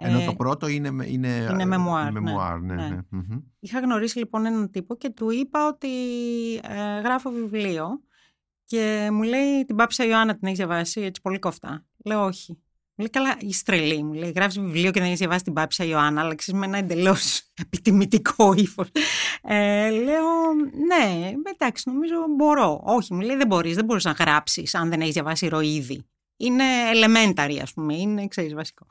Ενώ 0.00 0.20
Ε, 0.20 0.24
το 0.24 0.34
πρώτο 0.34 0.68
είναι, 0.68 0.88
είναι, 0.88 1.48
είναι 1.52 1.76
memoir, 1.76 2.12
ναι. 2.12 2.20
memoir, 2.20 2.58
ναι, 2.62 2.74
ναι. 2.74 2.88
Ναι. 2.88 2.98
Μμμ. 3.08 3.38
Είχα 3.60 3.80
γνωρίσει 3.80 4.18
λοιπόν 4.18 4.46
έναν 4.46 4.70
τύπο 4.70 4.96
και 4.96 5.10
του 5.10 5.30
είπα 5.30 5.68
ότι 5.68 5.88
ε, 6.54 7.00
γράφω 7.00 7.30
βιβλίο 7.30 7.86
και 8.64 9.08
μου 9.12 9.22
λέει 9.22 9.64
την 9.64 9.76
Πάψα 9.76 10.04
Ιωάννα 10.04 10.32
την 10.32 10.46
έχεις 10.46 10.58
διαβάσει 10.58 11.00
έτσι 11.00 11.20
πολύ 11.20 11.38
κοφτά. 11.38 11.84
Λέω 12.04 12.24
όχι. 12.24 12.58
Μου 12.96 13.04
λέει 13.04 13.10
καλά, 13.10 13.36
είσαι 13.40 13.62
τρελή. 13.64 14.02
Μου 14.02 14.12
λέει 14.12 14.30
γράφεις 14.30 14.60
βιβλίο 14.60 14.90
και 14.90 14.98
δεν 14.98 15.08
έχεις 15.08 15.18
διαβάσει 15.18 15.44
την 15.44 15.52
Πάψα 15.52 15.84
Ιωάννα, 15.84 16.20
αλλά 16.20 16.34
ξέρεις 16.34 16.60
με 16.60 16.66
ένα 16.66 16.78
εντελώς 16.78 17.42
επιτιμητικό 17.64 18.54
ύφος. 18.56 18.88
Ε, 19.42 19.90
λέω 19.90 20.52
ναι, 20.86 21.32
εντάξει, 21.52 21.90
νομίζω 21.90 22.14
μπορώ. 22.36 22.80
Όχι, 22.84 23.14
μου 23.14 23.20
λέει 23.20 23.36
δεν 23.36 23.46
μπορείς, 23.46 23.74
δεν 23.74 23.84
μπορείς 23.84 24.04
να 24.04 24.10
γράψεις 24.10 24.74
αν 24.74 24.88
δεν 24.88 25.00
έχεις 25.00 25.12
διαβάσει 25.12 25.46
ηρωίδη. 25.46 26.06
Είναι 26.36 26.64
elementary, 26.92 27.58
ας 27.62 27.72
πούμε, 27.72 27.94
είναι 27.96 28.26
ξέρεις 28.26 28.54
βασικό. 28.54 28.86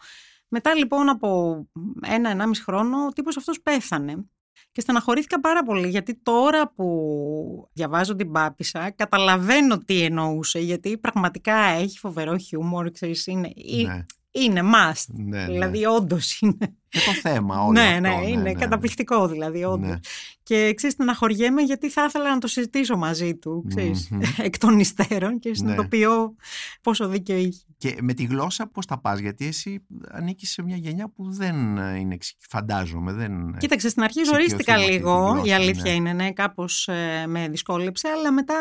Μετά 0.48 0.74
λοιπόν 0.74 1.10
από 1.10 1.58
ένα-ενάμιση 2.02 2.64
χρόνο 2.64 3.06
ο 3.06 3.10
τύπος 3.10 3.38
αυτός 3.38 3.62
πέθανε 3.62 4.26
και 4.74 4.82
στεναχωρήθηκα 4.82 5.40
πάρα 5.40 5.64
πολύ 5.64 5.88
γιατί 5.88 6.16
τώρα 6.24 6.72
που 6.76 7.70
διαβάζω 7.74 8.16
την 8.16 8.32
Πάπησα 8.32 8.92
καταλαβαίνω 8.92 9.78
τι 9.78 10.02
εννοούσε 10.02 10.60
γιατί 10.60 10.98
πραγματικά 10.98 11.56
έχει 11.56 11.98
φοβερό 12.00 12.38
χιούμορ, 12.38 12.92
ξέρεις, 12.92 13.28
είναι, 13.28 13.54
Ναι, 13.88 14.06
είναι 14.32 14.62
must. 14.64 15.04
ναι, 15.08 15.38
ναι. 15.38 15.46
Δηλαδή 15.46 15.86
όντως 15.86 16.40
είναι. 16.40 16.76
Και 16.94 17.00
το 17.06 17.12
θέμα 17.12 17.64
όλο 17.64 17.72
ναι, 17.72 17.82
αυτό. 17.82 18.00
ναι, 18.00 18.28
είναι 18.28 18.54
καταπληκτικό 18.54 19.28
δηλαδή 19.28 19.64
όντως. 19.64 19.90
Ναι. 19.90 20.00
Και 20.44 20.74
ξέρεις, 20.76 20.96
στεναχωριέμαι 20.96 21.62
γιατί 21.62 21.90
θα 21.90 22.04
ήθελα 22.08 22.30
να 22.30 22.38
το 22.38 22.48
συζητήσω 22.48 22.98
μαζί 22.98 23.36
του, 23.36 23.66
ξέρεις, 23.68 24.12
εκ 24.48 24.58
των 24.58 24.80
υστέρων 24.80 25.40
και 25.40 25.56
συνειδητοποιώ 25.56 26.22
ναι. 26.22 26.34
πόσο 26.82 27.08
δίκιο 27.08 27.36
είχε. 27.36 27.62
Και 27.78 27.98
με 28.02 28.14
τη 28.14 28.24
γλώσσα 28.24 28.68
πώς 28.68 28.86
θα 28.86 29.00
πας, 29.00 29.20
γιατί 29.20 29.48
εσύ 29.48 29.86
ανήκεις 30.12 30.52
σε 30.52 30.64
μια 30.64 30.76
γενιά 30.76 31.12
που 31.16 31.34
δεν 31.34 31.56
είναι, 31.78 32.18
φαντάζομαι, 32.50 33.14
δεν... 33.14 33.56
Κοίταξε, 33.58 33.90
στην 33.90 34.04
αρχή 34.04 34.24
ζορίστηκα 34.24 34.78
λίγο, 34.78 35.42
η 35.46 35.54
αλήθεια 35.54 35.92
ναι. 35.92 35.98
είναι, 35.98 36.14
ναι, 36.14 36.32
κάπως 36.32 36.88
ε, 36.88 37.26
με 37.28 37.48
δυσκόλεψε, 37.50 38.08
αλλά 38.08 38.32
μετά, 38.32 38.56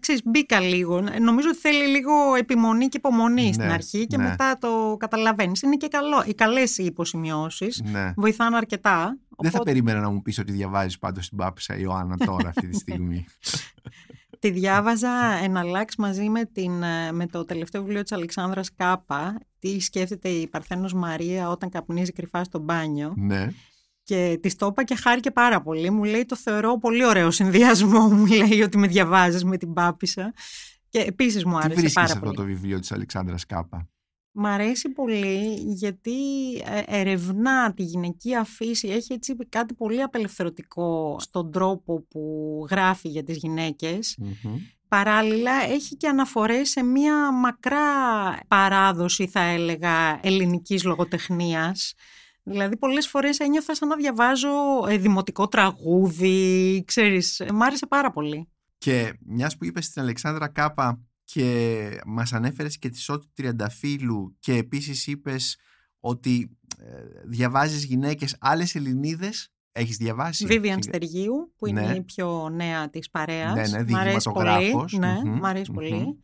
ξέρεις, 0.00 0.22
μπήκα 0.24 0.60
λίγο. 0.60 1.00
Νομίζω 1.00 1.48
ότι 1.48 1.58
θέλει 1.58 1.86
λίγο 1.86 2.12
επιμονή 2.38 2.88
και 2.88 2.96
υπομονή 2.96 3.44
ναι, 3.46 3.52
στην 3.52 3.70
αρχή 3.70 4.06
και 4.06 4.16
ναι. 4.16 4.28
μετά 4.28 4.58
το 4.60 4.96
καταλαβαίνεις. 4.98 5.62
Είναι 5.62 5.76
και 5.76 5.88
καλό. 5.88 6.24
Οι 6.26 6.34
καλές 6.34 6.78
οι 6.78 6.84
υποσημειώσεις 6.84 7.75
ναι. 7.84 8.12
βοηθάνε 8.16 8.56
αρκετά. 8.56 9.18
Δεν 9.38 9.50
θα 9.50 9.62
περίμενα 9.62 10.00
να 10.00 10.10
μου 10.10 10.22
πεις 10.22 10.38
ότι 10.38 10.52
διαβάζεις 10.52 10.98
πάντως 10.98 11.28
την 11.28 11.38
Πάπησα 11.38 11.76
Ιωάννα 11.76 12.16
τώρα 12.16 12.48
αυτή 12.48 12.68
τη 12.68 12.76
στιγμή. 12.76 13.26
Τη 14.38 14.50
διάβαζα 14.50 15.10
εναλλάξ 15.42 15.96
μαζί 15.96 16.28
με, 16.28 16.44
την, 16.44 16.82
ε, 16.82 17.12
με 17.12 17.26
το 17.26 17.44
τελευταίο 17.44 17.82
βιβλίο 17.82 18.02
της 18.02 18.12
Αλεξάνδρας 18.12 18.74
Κάπα 18.74 19.38
τι 19.58 19.80
σκέφτεται 19.80 20.28
η 20.28 20.46
Παρθένος 20.46 20.92
Μαρία 20.92 21.50
όταν 21.50 21.70
καπνίζει 21.70 22.12
κρυφά 22.12 22.44
στο 22.44 22.58
μπάνιο. 22.58 23.14
Ναι. 23.16 23.48
Και 24.02 24.38
της 24.42 24.56
το 24.56 24.66
είπα 24.66 24.84
και 24.84 24.94
χάρηκε 24.94 25.30
πάρα 25.30 25.62
πολύ. 25.62 25.90
Μου 25.90 26.04
λέει 26.04 26.24
το 26.24 26.36
θεωρώ 26.36 26.78
πολύ 26.78 27.04
ωραίο 27.04 27.30
συνδυασμό. 27.30 28.08
Μου 28.14 28.26
λέει 28.26 28.62
ότι 28.62 28.78
με 28.78 28.86
διαβάζεις 28.86 29.44
με 29.44 29.56
την 29.56 29.72
Πάπησα. 29.72 30.32
Και 30.88 30.98
επίσης 30.98 31.44
μου 31.44 31.58
άρεσε 31.58 31.80
Τι 31.80 31.92
πάρα 31.92 32.06
πολύ. 32.06 32.18
αυτό 32.18 32.30
το 32.30 32.42
βιβλίο 32.42 32.80
της 32.80 32.92
Αλεξάνδρας 32.92 33.46
Κάπα; 33.46 33.88
Μ' 34.38 34.46
αρέσει 34.46 34.88
πολύ 34.88 35.54
γιατί 35.54 36.12
ε, 36.64 36.82
ερευνά 36.86 37.72
τη 37.74 37.82
γυναικεία 37.82 38.44
φύση, 38.44 38.88
έχει 38.88 39.12
έτσι 39.12 39.36
κάτι 39.48 39.74
πολύ 39.74 40.02
απελευθερωτικό 40.02 41.16
στον 41.20 41.50
τρόπο 41.52 42.06
που 42.08 42.66
γράφει 42.70 43.08
για 43.08 43.22
τις 43.22 43.36
γυναικες 43.36 44.16
Παράλληλα 44.88 45.52
έχει 45.52 45.96
και 45.96 46.08
αναφορές 46.08 46.70
σε 46.70 46.82
μια 46.82 47.32
μακρά 47.32 47.84
παράδοση 48.48 49.26
θα 49.26 49.40
έλεγα 49.40 50.20
ελληνικής 50.22 50.84
λογοτεχνίας. 50.84 51.94
Δηλαδή 52.42 52.76
πολλές 52.76 53.08
φορές 53.08 53.38
ένιωθα 53.38 53.74
σαν 53.74 53.88
να 53.88 53.96
διαβάζω 53.96 54.48
ε, 54.88 54.96
δημοτικό 54.96 55.48
τραγούδι, 55.48 56.84
ξέρεις, 56.86 57.42
μ' 57.52 57.62
άρεσε 57.62 57.86
πάρα 57.86 58.10
πολύ. 58.10 58.48
Και 58.78 59.18
μιας 59.26 59.56
που 59.56 59.64
είπες 59.64 59.84
στην 59.84 60.02
Αλεξάνδρα 60.02 60.48
Κάπα 60.48 61.00
και 61.26 62.00
μας 62.06 62.32
ανέφερες 62.32 62.78
και 62.78 62.88
τη 62.88 62.98
Σώτη 62.98 63.26
Τριανταφύλου 63.34 64.36
και 64.38 64.54
επίσης 64.54 65.06
είπες 65.06 65.58
ότι 66.00 66.58
ε, 66.78 66.84
διαβάζεις 67.24 67.84
γυναίκες 67.84 68.36
άλλες 68.40 68.74
Ελληνίδες; 68.74 69.50
Έχεις 69.72 69.96
διαβάσει. 69.96 70.46
Βίβιαν 70.46 70.82
Στεργίου, 70.82 71.52
που 71.56 71.66
είναι 71.66 71.86
ναι. 71.86 71.94
η 71.94 72.02
πιο 72.02 72.48
νέα 72.48 72.90
της 72.90 73.10
παρέας. 73.10 73.70
Ναι, 73.70 73.82
ναι, 73.82 73.90
μ' 73.90 73.96
αρέσει 73.96 74.30
πολύ. 74.32 74.98
Ναι, 74.98 75.20
μ' 75.24 75.44
αρεσει 75.44 75.72
πολύ. 75.72 76.18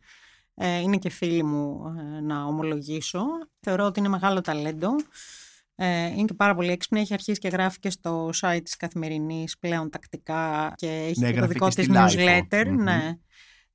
Ε, 0.55 0.79
είναι 0.79 0.97
και 0.97 1.09
φίλη 1.09 1.43
μου 1.43 1.81
ε, 1.97 2.19
να 2.19 2.43
ομολογήσω. 2.43 3.23
Θεωρώ 3.59 3.85
ότι 3.85 3.99
είναι 3.99 4.09
μεγάλο 4.09 4.41
ταλέντο. 4.41 4.89
Ε, 5.75 6.05
είναι 6.05 6.25
και 6.25 6.33
πάρα 6.33 6.55
πολύ 6.55 6.71
έξυπνη. 6.71 6.99
Έχει 6.99 7.13
αρχίσει 7.13 7.39
και 7.39 7.47
γράφει 7.47 7.79
και 7.79 7.89
στο 7.89 8.29
site 8.41 8.61
της 8.63 8.75
Καθημερινής 8.75 9.57
πλέον 9.57 9.89
τακτικά 9.89 10.73
και 10.75 10.87
έχει 10.87 11.19
ναι, 11.19 11.31
και 11.31 11.39
το 11.39 11.47
δικό 11.47 11.67
της 11.67 11.87
newsletter. 11.89 12.65
Ναι. 12.77 13.17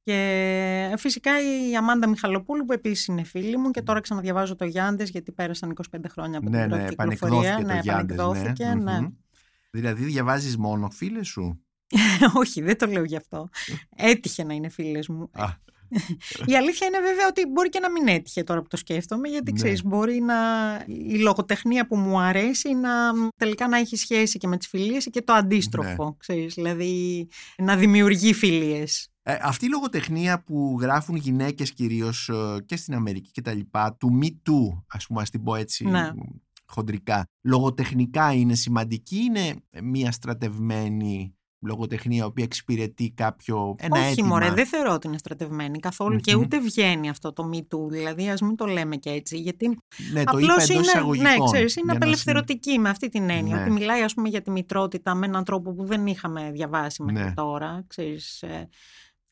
Και 0.08 0.94
φυσικά 0.96 1.32
η 1.70 1.76
Αμάντα 1.76 2.08
Μιχαλοπούλου 2.08 2.64
που 2.64 2.72
επίσης 2.72 3.06
είναι 3.06 3.22
φίλη 3.22 3.56
μου 3.56 3.70
και 3.70 3.82
τώρα 3.82 4.00
ξαναδιαβάζω 4.00 4.56
το 4.56 4.64
Γιάντες 4.64 5.10
γιατί 5.10 5.32
πέρασαν 5.32 5.76
25 5.96 5.98
χρόνια 6.08 6.38
από 6.38 6.48
ναι, 6.48 6.60
την 6.60 6.76
ναι, 6.76 6.92
πρώτη 6.92 7.16
κυκλοφορία. 7.16 7.58
Ναι, 7.58 7.78
επανεκδόθηκε. 7.78 8.64
Ναι, 8.64 8.98
ναι. 8.98 9.08
Δηλαδή 9.70 10.04
διαβάζεις 10.04 10.56
μόνο 10.56 10.90
φίλες 10.90 11.28
σου; 11.28 11.64
Όχι, 12.40 12.62
δεν 12.62 12.78
το 12.78 12.86
λέω 12.86 13.04
γι' 13.04 13.16
αυτό. 13.16 13.48
Έτυχε 13.96 14.44
να 14.44 14.54
είναι 14.54 14.68
φίλες 14.68 15.08
μου. 15.08 15.30
Η 16.46 16.57
αλήθεια 16.57 16.87
είναι 16.87 17.01
βέβαια 17.01 17.27
ότι 17.29 17.46
μπορεί 17.46 17.68
και 17.68 17.81
να 17.81 17.90
μην 17.90 18.09
έτυχε 18.09 18.42
τώρα 18.42 18.62
που 18.62 18.68
το 18.68 18.77
σκέφτομαι, 18.77 19.29
γιατί 19.29 19.53
ναι. 19.53 19.59
ξέρεις, 19.59 19.85
μπορεί 19.85 20.20
να 20.20 20.35
η 20.87 21.18
λογοτεχνία 21.18 21.87
που 21.87 21.96
μου 21.96 22.20
αρέσει 22.20 22.74
να 22.74 22.90
τελικά 23.37 23.68
να 23.68 23.79
έχει 23.79 23.96
σχέση 23.96 24.38
και 24.38 24.46
με 24.46 24.57
τις 24.57 24.68
φιλίες 24.68 25.09
και 25.11 25.22
το 25.22 25.33
αντίστροφο, 25.33 26.05
ναι. 26.05 26.11
ξέρεις, 26.18 26.55
δηλαδή 26.55 27.29
να 27.59 27.77
δημιουργεί 27.77 28.33
φιλίες. 28.33 29.09
Ε, 29.22 29.38
αυτή 29.42 29.64
η 29.64 29.68
λογοτεχνία 29.68 30.42
που 30.42 30.77
γράφουν 30.81 31.16
γυναίκες 31.16 31.72
κυρίως 31.72 32.29
ε, 32.29 32.62
και 32.66 32.77
στην 32.77 32.94
Αμερική 32.94 33.31
και 33.31 33.42
τα 33.42 33.55
λοιπά, 33.55 33.94
του 33.94 34.18
Me 34.22 34.27
Too, 34.27 34.83
ας 34.87 35.07
πούμε, 35.07 35.22
ας 35.22 35.31
την 35.31 35.42
πω 35.42 35.55
έτσι 35.55 35.85
ναι. 35.85 36.11
χοντρικά, 36.66 37.24
λογοτεχνικά 37.42 38.33
είναι 38.33 38.55
σημαντική, 38.55 39.16
είναι 39.16 39.55
μια 39.83 40.12
στρατευμένη 40.12 41.38
λογοτεχνία 41.60 42.22
η 42.22 42.26
οποία 42.26 42.44
εξυπηρετεί 42.44 43.12
κάποιο 43.16 43.74
ένα 43.78 44.00
Όχι 44.00 44.10
αίτημα. 44.10 44.28
μωρέ, 44.28 44.50
δεν 44.50 44.66
θεωρώ 44.66 44.92
ότι 44.92 45.06
είναι 45.06 45.18
στρατευμένη 45.18 45.80
και 46.20 46.34
ούτε 46.34 46.60
βγαίνει 46.60 47.08
αυτό 47.08 47.32
το 47.32 47.50
Me 47.52 47.58
Too, 47.58 47.88
δηλαδή 47.90 48.30
ας 48.30 48.40
μην 48.40 48.56
το 48.56 48.66
λέμε 48.66 48.96
και 48.96 49.10
έτσι, 49.10 49.38
γιατί 49.38 49.68
ναι, 50.12 50.24
το 50.24 50.38
είπα 50.38 50.64
είναι, 50.72 51.20
ναι, 51.20 51.34
ξέρεις, 51.44 51.76
είναι 51.76 51.92
απελευθερωτική 51.92 52.78
με 52.78 52.88
αυτή 52.88 53.08
την 53.08 53.30
έννοια, 53.30 53.54
ναι. 53.56 53.60
ότι 53.60 53.70
μιλάει 53.70 54.02
ας 54.02 54.14
πούμε 54.14 54.28
για 54.28 54.42
τη 54.42 54.50
μητρότητα 54.50 55.14
με 55.14 55.26
έναν 55.26 55.44
τρόπο 55.44 55.72
που 55.74 55.84
δεν 55.84 56.06
είχαμε 56.06 56.50
διαβάσει 56.50 57.02
μέχρι 57.02 57.24
ναι. 57.24 57.34
τώρα, 57.34 57.84
ξέρεις, 57.86 58.42
ε, 58.42 58.68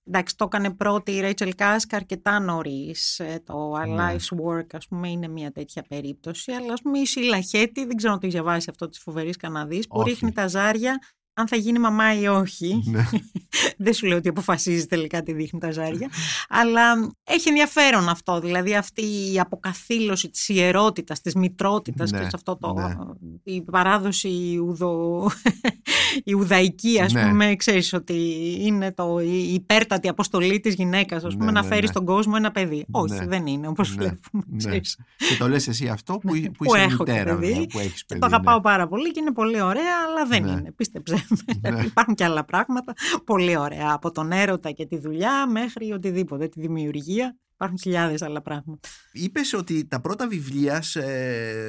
Εντάξει, 0.08 0.36
το 0.36 0.44
έκανε 0.44 0.70
πρώτη 0.70 1.12
η 1.12 1.20
Rachel 1.22 1.50
Kask 1.56 1.86
αρκετά 1.90 2.40
νωρίς. 2.40 3.18
Ε, 3.18 3.42
το 3.44 3.72
A 3.72 3.88
ναι. 3.88 3.96
Life's 3.96 4.36
Work, 4.44 4.66
ας 4.72 4.88
πούμε, 4.88 5.10
είναι 5.10 5.28
μια 5.28 5.52
τέτοια 5.52 5.82
περίπτωση. 5.88 6.52
Αλλά, 6.52 6.72
ας 6.72 6.82
πούμε, 6.82 6.98
η 6.98 7.06
Σίλα 7.06 7.38
δεν 7.74 7.96
ξέρω 7.96 8.12
αν 8.12 8.20
το 8.20 8.26
έχει 8.26 8.34
διαβάσει 8.34 8.66
αυτό 8.70 8.88
τη 8.88 9.00
φοβερή 9.00 9.30
Καναδή, 9.30 9.86
που 9.88 10.02
ρίχνει 10.02 10.32
τα 10.32 10.48
ζάρια 10.48 10.98
αν 11.38 11.48
θα 11.48 11.56
γίνει 11.56 11.78
μαμά 11.78 12.20
ή 12.20 12.26
όχι. 12.26 12.82
Ναι. 12.84 13.04
Δεν 13.84 13.92
σου 13.92 14.06
λέω 14.06 14.16
ότι 14.16 14.28
αποφασίζεις 14.28 14.86
τελικά 14.86 15.22
τι 15.22 15.32
δείχνει 15.32 15.60
τα 15.60 15.70
ζάρια. 15.70 16.10
αλλά 16.48 17.12
έχει 17.24 17.48
ενδιαφέρον 17.48 18.08
αυτό. 18.08 18.40
Δηλαδή 18.40 18.74
αυτή 18.74 19.02
η 19.32 19.40
αποκαθήλωση 19.40 20.30
της 20.30 20.48
ιερότητας, 20.48 21.20
της 21.20 21.34
μητρότητας 21.34 22.10
ναι. 22.10 22.18
και 22.18 22.24
σε 22.24 22.30
αυτό 22.34 22.56
το, 22.56 22.72
ναι. 22.72 22.94
η 23.42 23.62
παράδοση 23.62 24.28
Ιουδο, 24.28 25.30
Ιουδαϊκή 26.24 27.00
ας 27.00 27.12
ναι. 27.12 27.28
πούμε. 27.28 27.56
Ξέρεις 27.56 27.92
ότι 27.92 28.14
είναι 28.60 28.92
το, 28.92 29.20
η 29.20 29.52
υπέρτατη 29.52 30.08
αποστολή 30.08 30.60
της 30.60 30.74
γυναίκας 30.74 31.24
ας 31.24 31.34
πούμε, 31.34 31.44
ναι, 31.44 31.60
να 31.60 31.62
φέρεις 31.62 31.82
ναι. 31.82 31.86
στον 31.86 32.04
κόσμο 32.04 32.32
ένα 32.36 32.50
παιδί. 32.50 32.86
Όχι 32.90 33.24
δεν 33.24 33.46
είναι 33.46 33.68
όπως 33.68 33.94
βλέπουμε. 33.94 34.44
Ξέρεις. 34.56 34.98
Και 35.16 35.36
το 35.38 35.48
λες 35.48 35.68
εσύ 35.68 35.88
αυτό 35.88 36.12
που, 36.12 36.28
που, 36.28 36.50
που 36.52 36.64
είσαι 36.64 36.86
μητέρα. 36.98 37.36
Παιδί, 37.36 37.66
που 37.72 37.78
έχεις 37.78 38.04
παιδί, 38.04 38.20
το 38.20 38.26
αγαπάω 38.26 38.60
πάρα 38.60 38.88
πολύ 38.88 39.10
και 39.10 39.20
είναι 39.20 39.32
πολύ 39.32 39.60
ωραία 39.60 39.94
αλλά 40.08 40.26
δεν 40.26 40.46
είναι. 40.46 40.72
Πίστεψε. 40.76 41.25
Ναι. 41.60 41.82
Υπάρχουν 41.90 42.14
και 42.14 42.24
άλλα 42.24 42.44
πράγματα 42.44 42.92
πολύ 43.24 43.56
ωραία. 43.56 43.92
Από 43.92 44.10
τον 44.10 44.32
έρωτα 44.32 44.70
και 44.70 44.86
τη 44.86 44.98
δουλειά 44.98 45.46
μέχρι 45.46 45.92
οτιδήποτε, 45.92 46.48
τη 46.48 46.60
δημιουργία. 46.60 47.36
Υπάρχουν 47.58 47.78
χιλιάδες 47.78 48.22
άλλα 48.22 48.42
πράγματα. 48.42 48.88
Είπες 49.12 49.52
ότι 49.52 49.86
τα 49.86 50.00
πρώτα 50.00 50.28
βιβλία, 50.28 50.82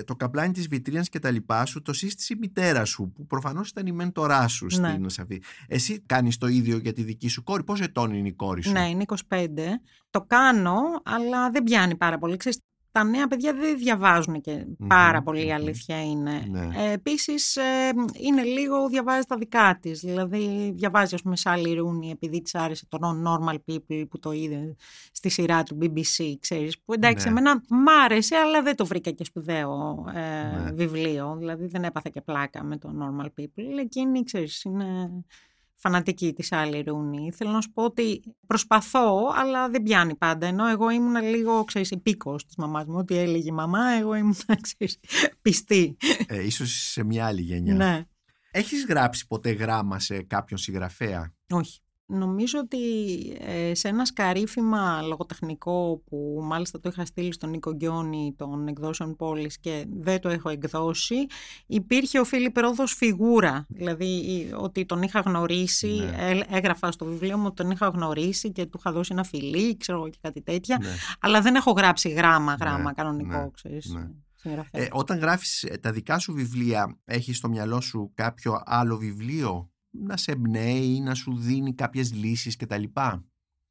το 0.06 0.16
καπλάνι 0.16 0.54
της 0.54 0.68
βιτρίνας 0.68 1.10
και 1.10 1.20
τα 1.20 1.32
λοιπά 1.32 1.66
σου, 1.66 1.82
το 1.82 1.94
σύστησε 1.94 2.34
η 2.34 2.38
μητέρα 2.40 2.86
σου, 2.86 3.12
που 3.16 3.26
προφανώς 3.26 3.70
ήταν 3.70 3.86
η 3.86 3.92
μέντορά 3.92 4.48
σου 4.48 4.66
ναι. 4.66 4.90
στην 4.90 5.10
Σαφή. 5.10 5.42
Εσύ 5.68 6.04
κάνεις 6.06 6.38
το 6.38 6.48
ίδιο 6.48 6.78
για 6.78 6.94
τη 6.94 7.04
δική 7.04 7.28
σου 7.28 7.44
κόρη; 7.44 7.64
Πόσο 7.64 7.84
ετών 7.84 8.14
είναι 8.14 8.28
η 8.28 8.34
κόρη 8.34 8.64
σου; 8.64 8.72
Ναι, 8.72 8.90
είναι 8.90 9.04
25. 9.30 9.48
Το 10.10 10.22
κάνω, 10.22 10.80
αλλά 11.04 11.50
δεν 11.50 11.64
πιάνει 11.64 11.96
πάρα 11.96 12.18
πολύ. 12.18 12.38
Ξέρεις, 12.38 12.60
τα 12.98 13.04
νέα 13.04 13.28
παιδιά 13.28 13.54
δεν 13.54 13.78
διαβάζουν 13.78 14.42
και 14.42 14.66
πάρα 14.88 15.22
πολύ, 15.22 15.54
αλήθεια 15.54 16.04
είναι. 16.04 16.48
Ναι. 16.50 16.70
Ε, 16.76 16.92
επίσης, 16.92 17.56
ε, 17.56 17.62
είναι 18.14 18.44
λίγο, 18.44 18.88
διαβάζει 18.88 19.26
τα 19.28 19.38
δικά 19.38 19.78
της. 19.82 20.00
Δηλαδή, 20.00 20.72
διαβάζει, 20.76 21.16
ας 21.16 21.22
πούμε, 21.22 21.36
Σάλι 21.36 21.74
Ρούνι, 21.74 22.10
επειδή 22.10 22.42
της 22.42 22.56
άρεσε 22.56 22.86
το 22.90 22.98
Non-Normal 23.02 23.56
People 23.56 24.06
που 24.10 24.20
το 24.20 24.32
είδε 24.32 24.76
στη 25.12 25.30
σειρά 25.30 25.64
του 25.64 25.78
BBC, 25.82 26.36
ξέρεις. 26.40 26.80
Που 26.80 26.94
εντάξει, 26.94 27.26
ναι. 27.26 27.32
εμένα 27.32 27.64
μ' 27.70 27.90
άρεσε, 28.06 28.36
αλλά 28.36 28.62
δεν 28.62 28.76
το 28.76 28.86
βρήκα 28.86 29.12
και 29.12 29.24
σπουδαίο 29.24 30.06
ε, 30.14 30.20
ναι. 30.20 30.72
βιβλίο. 30.72 31.36
Δηλαδή, 31.40 31.66
δεν 31.66 31.84
έπαθα 31.84 32.10
και 32.10 32.22
πλάκα 32.22 32.64
με 32.64 32.78
το 32.78 32.90
Normal 33.02 33.26
People. 33.42 33.80
Εκείνη, 33.80 34.24
ξέρεις, 34.24 34.64
είναι 34.64 35.10
φανατική 35.78 36.34
της 36.34 36.52
άλλη 36.52 36.82
Ρούνη. 36.82 37.32
Θέλω 37.32 37.52
να 37.52 37.62
σου 37.62 37.72
πω 37.72 37.84
ότι 37.84 38.24
προσπαθώ, 38.48 39.34
αλλά 39.36 39.70
δεν 39.70 39.84
πιάνει 39.84 40.16
πάντα. 40.16 40.48
Ενώ 40.48 40.68
εγώ 40.68 40.90
ήμουν 40.90 41.24
λίγο, 41.24 41.64
ξέρεις, 41.64 41.92
υπήκος 41.92 42.46
της 42.46 42.56
μαμάς 42.56 42.86
μου. 42.86 42.98
Ό,τι 42.98 43.18
έλεγε 43.18 43.50
η 43.50 43.54
μαμά, 43.54 43.90
εγώ 44.00 44.16
ήμουν, 44.16 44.36
ξέρεις, 44.62 45.00
πιστή. 45.42 45.98
Ε, 46.28 46.46
ίσως 46.46 46.72
σε 46.92 47.04
μια 47.04 47.26
άλλη 47.26 47.42
γενιά. 47.42 47.74
Ναι. 47.74 48.06
Έχεις 48.52 48.86
γράψει 48.86 49.28
ποτέ 49.28 49.52
γράμμα 49.52 50.00
σε 50.00 50.22
κάποιον 50.22 50.60
συγγραφέα; 50.60 51.34
Όχι. 51.50 51.80
Νομίζω 52.10 52.60
ότι 52.60 52.78
ε, 53.40 53.74
σε 53.74 53.88
ένα 53.88 54.06
σκαρίφημα 54.06 55.02
λογοτεχνικό 55.02 56.02
που 56.06 56.40
μάλιστα 56.44 56.80
το 56.80 56.90
είχα 56.90 57.06
στείλει 57.06 57.34
στον 57.34 57.50
Νίκο 57.50 57.74
Γκιόνι 57.74 58.34
των 58.38 58.68
εκδόσεων 58.68 59.16
πόλης 59.16 59.60
και 59.60 59.86
δεν 59.90 60.20
το 60.20 60.30
έχω 60.30 60.50
εκδώσει, 60.50 61.16
υπήρχε 61.66 62.20
ο 62.20 62.24
Φίλιπ 62.24 62.58
Ρόδος 62.58 62.94
φιγούρα, 62.94 63.66
δηλαδή 63.70 64.50
ότι 64.58 64.86
τον 64.86 65.02
είχα 65.02 65.20
γνωρίσει, 65.20 65.88
ναι. 65.88 66.42
έγραφα 66.50 66.92
στο 66.92 67.06
βιβλίο 67.06 67.38
μου 67.38 67.46
ότι 67.46 67.56
τον 67.56 67.72
είχα 67.72 67.88
γνωρίσει 67.88 68.52
και 68.52 68.66
του 68.66 68.78
είχα 68.80 68.92
δώσει 68.92 69.14
ένα 69.14 69.24
φιλί, 69.24 69.78
ξέρω 69.78 70.10
και 70.10 70.18
κάτι 70.22 70.42
τέτοια, 70.42 70.78
ναι. 70.82 70.90
αλλά 71.20 71.42
δεν 71.42 71.56
έχω 71.56 71.72
γράψει 71.72 72.10
γράμμα, 72.10 72.54
γράμμα 72.60 72.84
ναι. 72.84 72.94
κανονικό, 72.94 73.38
ναι. 73.38 73.50
ξέρεις. 73.54 73.94
Ναι. 73.94 74.10
Ε, 74.72 74.88
όταν 74.92 75.20
γράφεις 75.20 75.66
τα 75.82 75.92
δικά 75.92 76.20
σου 76.20 76.34
βιβλία, 76.34 76.98
έχεις 77.06 77.38
στο 77.38 77.50
μυαλό 77.50 77.82
σου 77.82 78.12
κάποιο 78.16 78.62
άλλο 78.66 78.98
βιβλίο; 78.98 79.72
Να 80.00 80.18
σε 80.18 80.32
εμπνέει 80.32 80.96
ή 80.96 81.00
να 81.00 81.14
σου 81.14 81.38
δίνει 81.38 81.74
κάποιες 81.74 82.14
λύσεις 82.14 82.56
κτλ. 82.56 82.84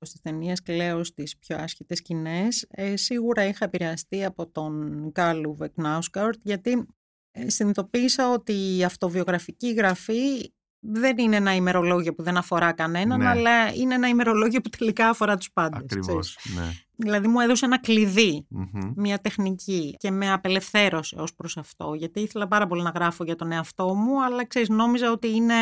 Στις 0.00 0.20
ταινίες 0.20 0.62
κλαίω 0.62 1.04
στις 1.04 1.36
πιο 1.38 1.56
άσχετες 1.56 1.98
σκηνές, 1.98 2.66
ε, 2.70 2.96
σίγουρα 2.96 3.44
είχα 3.44 3.64
επηρεαστεί 3.64 4.24
από 4.24 4.46
τον 4.50 5.02
Κάλου 5.12 5.54
Βεκνάουσκαρτ 5.56 6.38
γιατί 6.42 6.86
ε, 7.30 7.48
συνειδητοποίησα 7.50 8.30
ότι 8.32 8.76
η 8.76 8.84
αυτοβιογραφική 8.84 9.72
γραφή 9.72 10.52
δεν 10.80 11.18
είναι 11.18 11.36
ένα 11.36 11.54
ημερολόγιο 11.54 12.14
που 12.14 12.22
δεν 12.22 12.36
αφορά 12.36 12.72
κανέναν, 12.72 13.18
Ναι. 13.18 13.28
αλλά 13.28 13.74
είναι 13.74 13.94
ένα 13.94 14.08
ημερολόγιο 14.08 14.60
που 14.60 14.68
τελικά 14.68 15.08
αφορά 15.08 15.36
τους 15.36 15.52
πάντες. 15.52 15.80
Ακριβώς, 15.80 16.34
ξέρεις. 16.36 16.58
ναι. 16.58 16.72
Δηλαδή 16.96 17.28
μου 17.28 17.40
έδωσε 17.40 17.64
ένα 17.64 17.80
κλειδί, 17.80 18.46
Μμμ. 18.48 18.92
μια 18.96 19.18
τεχνική 19.18 19.94
και 19.98 20.10
με 20.10 20.32
απελευθέρωσε 20.32 21.16
ως 21.18 21.34
προς 21.34 21.56
αυτό. 21.56 21.94
Γιατί 21.94 22.20
ήθελα 22.20 22.46
πάρα 22.48 22.66
πολύ 22.66 22.82
να 22.82 22.90
γράφω 22.90 23.24
για 23.24 23.36
τον 23.36 23.52
εαυτό 23.52 23.94
μου, 23.94 24.24
αλλά 24.24 24.46
ξέρεις, 24.46 24.68
νόμιζα 24.68 25.10
ότι 25.10 25.28
είναι 25.28 25.54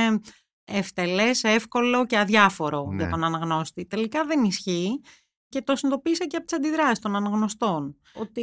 ευτελές, 0.64 1.42
εύκολο 1.42 2.06
και 2.06 2.18
αδιάφορο 2.18 2.86
Ναι. 2.90 2.96
για 2.96 3.08
τον 3.10 3.24
αναγνώστη. 3.24 3.84
Τελικά 3.86 4.24
δεν 4.24 4.44
ισχύει 4.44 5.00
και 5.48 5.62
το 5.62 5.76
συνειδητοποίησα 5.76 6.26
και 6.26 6.36
από 6.36 6.46
τις 6.46 6.56
αντιδράσεις 6.56 6.98
των 6.98 7.16
αναγνωστών. 7.16 7.96
Ότι, 8.14 8.42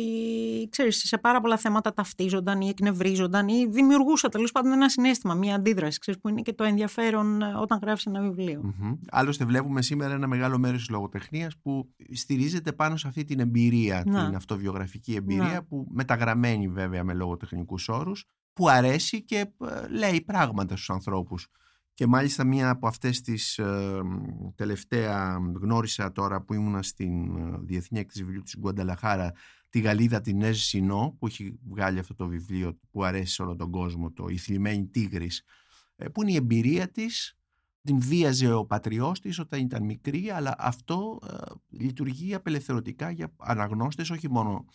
ξέρεις, 0.72 0.97
σε 0.97 1.17
πάρα 1.17 1.41
πολλά 1.41 1.57
θέματα 1.57 1.93
ταυτίζονταν 1.93 2.61
ή 2.61 2.67
εκνευρίζονταν 2.69 3.47
ή 3.47 3.65
δημιουργούσα 3.69 4.30
τέλος 4.30 4.51
πάντων 4.51 4.72
ένα 4.72 4.89
συνέστημα, 4.89 5.34
μια 5.34 5.55
αντίδραση, 5.55 5.99
ξέρεις, 5.99 6.19
που 6.22 6.30
είναι 6.30 6.41
και 6.41 6.53
το 6.53 6.63
ενδιαφέρον 6.63 7.41
ε, 7.41 7.53
όταν 7.55 7.80
γράφεις 7.82 8.05
ένα 8.05 8.22
βιβλίο. 8.22 8.61
Μμμ. 8.80 8.93
Άλλωστε 9.11 9.45
βλέπουμε 9.45 9.82
σήμερα 9.82 10.13
ένα 10.13 10.28
μεγάλο 10.28 10.57
μέρος 10.57 10.78
της 10.80 10.89
λογοτεχνίας 10.89 11.57
που 11.61 11.89
στηρίζεται 12.13 12.72
πάνω 12.72 12.97
σε 12.97 13.07
αυτή 13.07 13.24
την 13.24 13.39
εμπειρία, 13.39 14.03
Να. 14.05 14.26
την 14.26 14.36
αυτοβιογραφική 14.36 15.15
εμπειρία 15.15 15.43
Να. 15.53 15.63
που 15.63 15.88
μεταγραμμένη 15.91 16.67
βέβαια 16.67 17.03
με 17.03 17.13
λογοτεχνικούς 17.13 17.89
όρους 17.89 18.26
που 18.53 18.69
αρέσει 18.69 19.24
και 19.24 19.38
ε, 19.38 19.88
λέει 19.89 20.22
πράγματα 20.22 20.76
στους 20.76 20.89
ανθρώπους. 20.89 21.47
Και 22.02 22.08
μάλιστα 22.08 22.43
μία 22.43 22.70
από 22.70 22.88
αυτές 22.88 23.22
τις 23.22 23.58
ε, 23.58 24.02
τελευταία 24.56 25.38
γνώρισα 25.62 26.12
τώρα 26.12 26.41
που 26.41 26.54
ήμουνα 26.54 26.82
στην 26.82 27.38
ε, 27.38 27.58
Διεθνή 27.62 27.99
Έκθεση 27.99 28.24
Βιβλίου 28.24 28.41
της 28.41 28.58
Γκουανταλαχάρα 28.60 29.32
τη 29.70 29.80
Γαλλίδα 29.80 30.22
την 30.22 30.38
Νέζ 30.38 30.60
Σινό 30.60 31.16
που 31.20 31.28
έχει 31.28 31.60
βγάλει 31.70 31.99
αυτό 31.99 32.16
το 32.16 32.28
βιβλίο 32.28 32.80
που 32.91 33.04
αρέσει 33.04 33.34
σε 33.34 33.41
όλο 33.41 33.56
τον 33.56 33.72
κόσμο 33.72 34.12
το 34.12 34.28
«Η 34.28 34.38
θλιμμένη 34.38 34.88
τίγρης» 34.88 35.43
ε, 35.95 36.10
που 36.10 36.22
είναι 36.22 36.32
η 36.32 36.36
εμπειρία 36.36 36.91
της 36.91 37.38
την 37.82 37.99
βίαζε 37.99 38.54
ο 38.54 38.66
πατριός 38.66 39.20
της 39.20 39.39
όταν 39.39 39.60
ήταν 39.60 39.84
μικρή 39.84 40.30
αλλά 40.30 40.56
αυτό 40.58 41.20
ε, 41.28 41.36
λειτουργεί 41.70 42.34
απελευθερωτικά 42.34 43.12
για 43.12 43.34
αναγνώστες 43.38 44.10
όχι 44.10 44.30
μόνο 44.30 44.66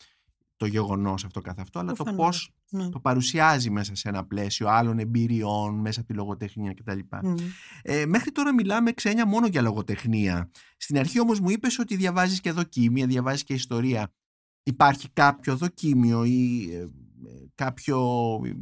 το 0.57 0.67
γεγονός 0.67 1.25
αυτό 1.25 1.41
καθ' 1.41 1.59
αυτό 1.61 1.79
αλλά 1.79 1.93
το 1.93 2.03
Προφανώς. 2.05 2.27
πώς 2.27 2.51
Ναι. 2.83 2.89
το 2.89 3.01
παρουσιάζει 3.01 3.71
μέσα 3.71 3.95
σε 3.95 4.09
ένα 4.09 4.25
πλαίσιο 4.25 4.69
άλλων 4.69 4.99
εμπειριών 4.99 5.75
μέσα 5.81 6.01
από 6.01 6.09
τη 6.09 6.15
λογοτεχνία 6.15 6.75
κτλ. 6.75 6.99
Μμ. 7.23 7.35
Ε, 7.83 8.07
μέχρι 8.07 8.31
τώρα 8.33 8.55
μιλάμε 8.55 8.93
ξένια 8.93 9.27
μόνο 9.27 9.47
για 9.47 9.63
λογοτεχνία. 9.63 10.51
Στην 10.77 10.99
αρχή 10.99 11.21
όμως 11.21 11.41
μου 11.41 11.51
είπες 11.51 11.79
ότι 11.79 11.97
διαβάζεις 11.97 12.41
και 12.41 12.53
δοκίμια, 12.53 13.07
διαβάζεις 13.07 13.43
και 13.45 13.55
ιστορία. 13.55 14.13
Υπάρχει 14.63 15.09
κάποιο 15.13 15.57
δοκίμιο 15.57 16.25
ή 16.25 16.69
ε, 16.73 16.77
ε, 16.79 16.89
κάποιο 17.55 18.01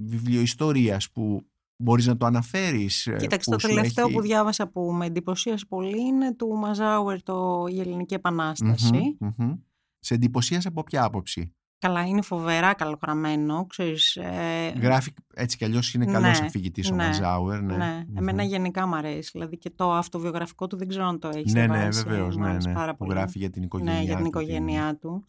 βιβλίο 0.06 0.40
ιστορίας 0.40 1.10
που 1.10 1.46
μπορείς 1.76 2.06
να 2.06 2.16
το 2.16 2.26
αναφέρεις. 2.26 3.06
ε, 3.06 3.16
Κοίταξε, 3.16 3.50
που 3.50 3.56
το 3.56 3.58
σου 3.58 3.74
τελευταίο 3.74 4.04
έχει- 4.06 4.14
που 4.14 4.20
διάβασα 4.22 4.68
που 4.68 4.92
με 4.92 5.06
εντυπωσίασε 5.06 5.64
πολύ 5.68 6.00
είναι 6.00 6.34
του 6.34 6.48
Μαζάουερ 6.56 7.22
το 7.22 7.64
«Η 7.70 7.80
Ελληνική 7.80 8.14
Επανάσταση». 8.14 9.16
Μμμ, 9.20 9.30
μμμ. 9.36 9.52
Σε 9.98 10.14
εντυπωσίασε 10.14 10.68
από 10.68 10.82
ποια 10.82 11.04
άποψη; 11.04 11.54
Καλά, 11.84 12.04
είναι 12.06 12.22
φοβερά 12.22 12.74
καλογραμμένο, 12.74 13.66
ξέρεις. 13.66 14.16
ε, 14.16 14.72
Γράφει 14.80 15.12
έτσι 15.34 15.56
κι 15.56 15.64
αλλιώς 15.64 15.94
είναι 15.94 16.04
ναι, 16.04 16.12
καλός 16.12 16.40
αφηγητής 16.40 16.90
ο 16.90 16.94
ναι, 16.94 17.06
Μαζάουερ. 17.06 17.62
Ναι, 17.62 17.76
ναι. 17.76 18.04
Μμμ. 18.08 18.16
εμένα 18.18 18.42
γενικά 18.42 18.86
μου 18.86 18.96
αρέσει. 18.96 19.30
Δηλαδή 19.32 19.56
και 19.58 19.70
το 19.70 19.92
αυτοβιογραφικό 19.92 20.66
του 20.66 20.76
δεν 20.76 20.88
ξέρω 20.88 21.06
αν 21.06 21.18
το 21.18 21.28
έχεις 21.34 21.52
Ναι, 21.52 21.66
ναι, 21.66 21.76
διαβάσει, 21.76 22.02
βεβαίως. 22.02 22.36
μου 22.36 22.42
Ναι, 22.42 22.50
άρεσε 22.50 22.68
ναι, 22.68 22.74
πάρα 22.74 22.90
που 22.90 22.96
πολύ. 23.04 23.12
γράφει 23.18 23.38
για 23.38 23.50
την 23.50 23.62
οικογένειά 23.62 23.94
Ναι, 23.94 24.02
για 24.02 24.14
την 24.14 24.22
του, 24.22 24.28
οικογένειά 24.28 24.96
του. 25.00 25.24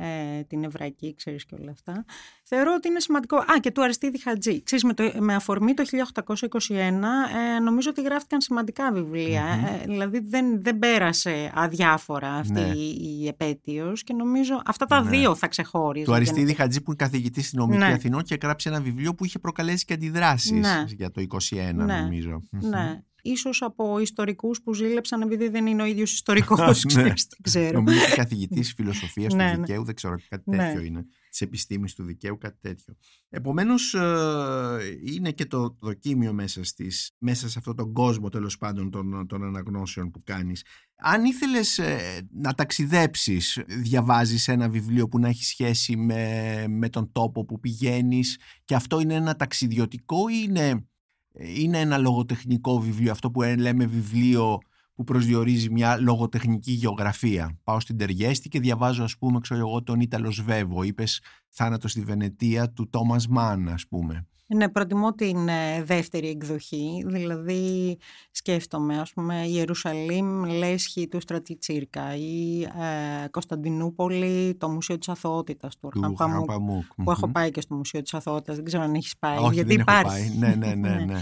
Ε, 0.00 0.42
την 0.42 0.64
εβραϊκή, 0.64 1.14
ξέρεις 1.14 1.44
και 1.44 1.54
όλα 1.60 1.70
αυτά. 1.70 2.04
Θεωρώ 2.42 2.74
ότι 2.76 2.88
είναι 2.88 3.00
σημαντικό. 3.00 3.36
Α, 3.36 3.58
και 3.60 3.70
του 3.70 3.82
Αριστίδη 3.82 4.18
Χατζή. 4.18 4.62
Ξέρεις, 4.62 4.84
με, 4.84 4.94
το, 4.94 5.12
με 5.18 5.34
αφορμή 5.34 5.74
το 5.74 5.84
1821, 5.84 6.76
ε, 6.76 7.58
νομίζω 7.62 7.90
ότι 7.90 8.02
γράφτηκαν 8.02 8.40
σημαντικά 8.40 8.92
βιβλία. 8.92 9.42
Μμμ. 9.44 9.64
Ε, 9.64 9.82
δηλαδή 9.86 10.18
δεν, 10.20 10.62
δεν 10.62 10.78
πέρασε 10.78 11.50
αδιάφορα 11.54 12.32
αυτή 12.32 12.52
Ναι. 12.52 12.72
η, 12.74 13.18
η 13.20 13.26
επέτειος 13.28 14.02
και 14.02 14.12
νομίζω 14.14 14.62
αυτά 14.66 14.86
τα 14.86 15.02
Ναι. 15.02 15.10
δύο 15.10 15.34
θα 15.34 15.48
ξεχώριζαν. 15.48 16.06
Του 16.08 16.14
Αριστίδη 16.14 16.54
Χατζή 16.54 16.80
που 16.80 16.90
είναι 16.90 17.04
καθηγητής 17.04 17.46
στην 17.46 17.58
Νομική 17.58 17.78
Ναι. 17.78 17.92
Αθηνών 17.92 18.22
και 18.22 18.38
γράψει 18.42 18.68
ένα 18.68 18.80
βιβλίο 18.80 19.14
που 19.14 19.24
είχε 19.24 19.38
προκαλέσει 19.38 19.84
και 19.84 19.92
αντιδράσεις 19.92 20.50
Ναι. 20.50 20.84
για 20.86 21.10
το 21.10 21.20
21 21.20 21.84
Ναι. 21.84 22.00
νομίζω. 22.00 22.42
Ναι. 22.50 23.02
Ίσως 23.30 23.62
από 23.62 23.98
ιστορικούς 23.98 24.62
που 24.62 24.74
ζήλεψαν 24.74 25.20
επειδή 25.20 25.48
δεν 25.48 25.66
είναι 25.66 25.82
ο 25.82 25.86
ίδιος 25.86 26.12
ιστορικός, 26.12 26.58
Ναι. 26.84 26.92
ξέρεις, 26.92 27.26
δεν 27.28 27.38
ξέρω. 27.42 27.72
Νομίζω 27.78 28.00
ότι 28.02 28.12
καθηγητής 28.12 28.72
φιλοσοφίας 28.72 29.34
Ναι, 29.38 29.50
του 29.52 29.58
ναι. 29.58 29.66
δικαίου, 29.66 29.84
δεν 29.84 29.94
ξέρω 29.94 30.14
κάτι 30.28 30.50
Ναι. 30.50 30.56
τέτοιο 30.56 30.80
είναι. 30.80 31.06
Της 31.30 31.40
επιστήμης 31.40 31.94
του 31.94 32.04
δικαίου, 32.04 32.38
κάτι 32.38 32.58
τέτοιο. 32.60 32.96
Επομένως 33.28 33.94
ε, 33.94 34.98
είναι 35.04 35.30
και 35.32 35.46
το 35.46 35.76
δοκίμιο 35.80 36.32
μέσα, 36.32 36.64
στις, 36.64 37.12
μέσα 37.18 37.48
σε 37.48 37.58
αυτόν 37.58 37.76
τον 37.76 37.92
κόσμο 37.92 38.28
τέλος 38.28 38.58
πάντων 38.58 38.90
των, 38.90 39.26
των 39.26 39.44
αναγνώσεων 39.44 40.10
που 40.10 40.22
κάνεις. 40.24 40.64
Αν 40.96 41.24
ήθελες 41.24 41.78
ε, 41.78 42.28
να 42.30 42.54
ταξιδέψεις, 42.54 43.62
διαβάζεις 43.66 44.48
ένα 44.48 44.68
βιβλίο 44.68 45.08
που 45.08 45.18
να 45.18 45.28
έχει 45.28 45.44
σχέση 45.44 45.96
με, 45.96 46.64
με 46.68 46.88
τον 46.88 47.12
τόπο 47.12 47.44
που 47.44 47.60
πηγαίνεις 47.60 48.38
και 48.64 48.74
αυτό 48.74 49.00
είναι 49.00 49.14
ένα 49.14 49.36
ταξιδιωτικό 49.36 50.28
ή 50.28 50.44
είναι, 50.48 50.86
είναι 51.34 51.80
ένα 51.80 51.98
λογοτεχνικό 51.98 52.80
βιβλίο, 52.80 53.10
αυτό 53.10 53.30
που 53.30 53.42
λέμε 53.42 53.86
βιβλίο 53.86 54.58
που 54.94 55.04
προσδιορίζει 55.04 55.70
μια 55.70 55.96
λογοτεχνική 55.96 56.72
γεωγραφία. 56.72 57.58
Πάω 57.64 57.80
στην 57.80 57.96
Τεργέστη 57.96 58.48
και 58.48 58.60
διαβάζω 58.60 59.04
ας 59.04 59.18
πούμε 59.18 59.40
ξέρω 59.40 59.60
εγώ 59.60 59.82
τον 59.82 60.00
Ήταλος 60.00 60.34
Σβέβο. 60.34 60.82
Είπες 60.82 61.22
θάνατος 61.48 61.90
στη 61.90 62.00
Βενετία 62.00 62.70
του 62.70 62.88
Τόμας 62.90 63.28
Μάν 63.28 63.68
ας 63.68 63.86
πούμε. 63.86 64.26
Ναι, 64.54 64.68
προτιμώ 64.68 65.12
την 65.12 65.48
ε, 65.48 65.82
δεύτερη 65.82 66.28
εκδοχή, 66.28 67.04
δηλαδή 67.06 67.98
σκέφτομαι 68.30 69.00
ας 69.00 69.12
πούμε 69.12 69.44
Ιερουσαλήμ, 69.46 70.44
Λέσχη 70.44 71.08
του 71.08 71.20
Στρατιτσίρκα 71.20 72.16
ή 72.16 72.62
ε, 72.62 73.28
Κωνσταντινούπολη, 73.30 74.54
το 74.54 74.68
Μουσείο 74.68 74.98
της 74.98 75.08
Αθωότητας 75.08 75.76
του 75.78 75.88
Του 75.88 76.00
Ορχαπαμού, 76.04 76.34
Χαραπαμούκ. 76.34 76.84
που 77.04 77.10
έχω 77.10 77.28
πάει 77.28 77.50
και 77.50 77.60
στο 77.60 77.74
Μουσείο 77.74 78.02
της 78.02 78.14
Αθωότητας, 78.14 78.54
δεν 78.56 78.64
ξέρω 78.64 78.82
αν 78.82 78.94
έχεις 78.94 79.18
πάει, 79.18 79.38
Όχι, 79.38 79.54
γιατί 79.54 79.76
δεν 79.76 79.84
έχω 79.88 80.00
υπάρχει. 80.00 80.28
πάει. 80.38 80.38
Ναι, 80.38 80.54
ναι, 80.66 80.74
ναι, 80.88 81.04
ναι. 81.04 81.20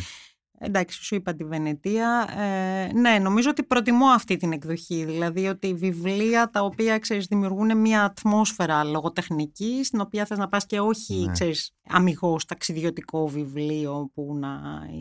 Εντάξει, 0.58 1.04
σου 1.04 1.14
είπα 1.14 1.34
τη 1.34 1.44
Βενετία. 1.44 2.28
Ε, 2.38 2.92
ναι, 2.92 3.18
νομίζω 3.18 3.50
ότι 3.50 3.62
προτιμώ 3.62 4.06
αυτή 4.06 4.36
την 4.36 4.52
εκδοχή. 4.52 5.04
Δηλαδή 5.04 5.46
ότι 5.46 5.74
βιβλία 5.74 6.50
τα 6.50 6.60
οποία 6.64 6.98
ξέρεις, 6.98 7.26
δημιουργούν 7.26 7.78
μια 7.78 8.04
ατμόσφαιρα 8.04 8.84
λογοτεχνική, 8.84 9.80
στην 9.84 10.00
οποία 10.00 10.24
θες 10.24 10.38
να 10.38 10.48
πας 10.48 10.66
και 10.66 10.80
όχι 10.80 11.14
Ναι. 11.14 11.32
ξέρεις, 11.32 11.70
αμυγός 11.88 12.44
ταξιδιωτικό 12.44 13.28
βιβλίο 13.28 14.10
που 14.14 14.36
να 14.40 14.58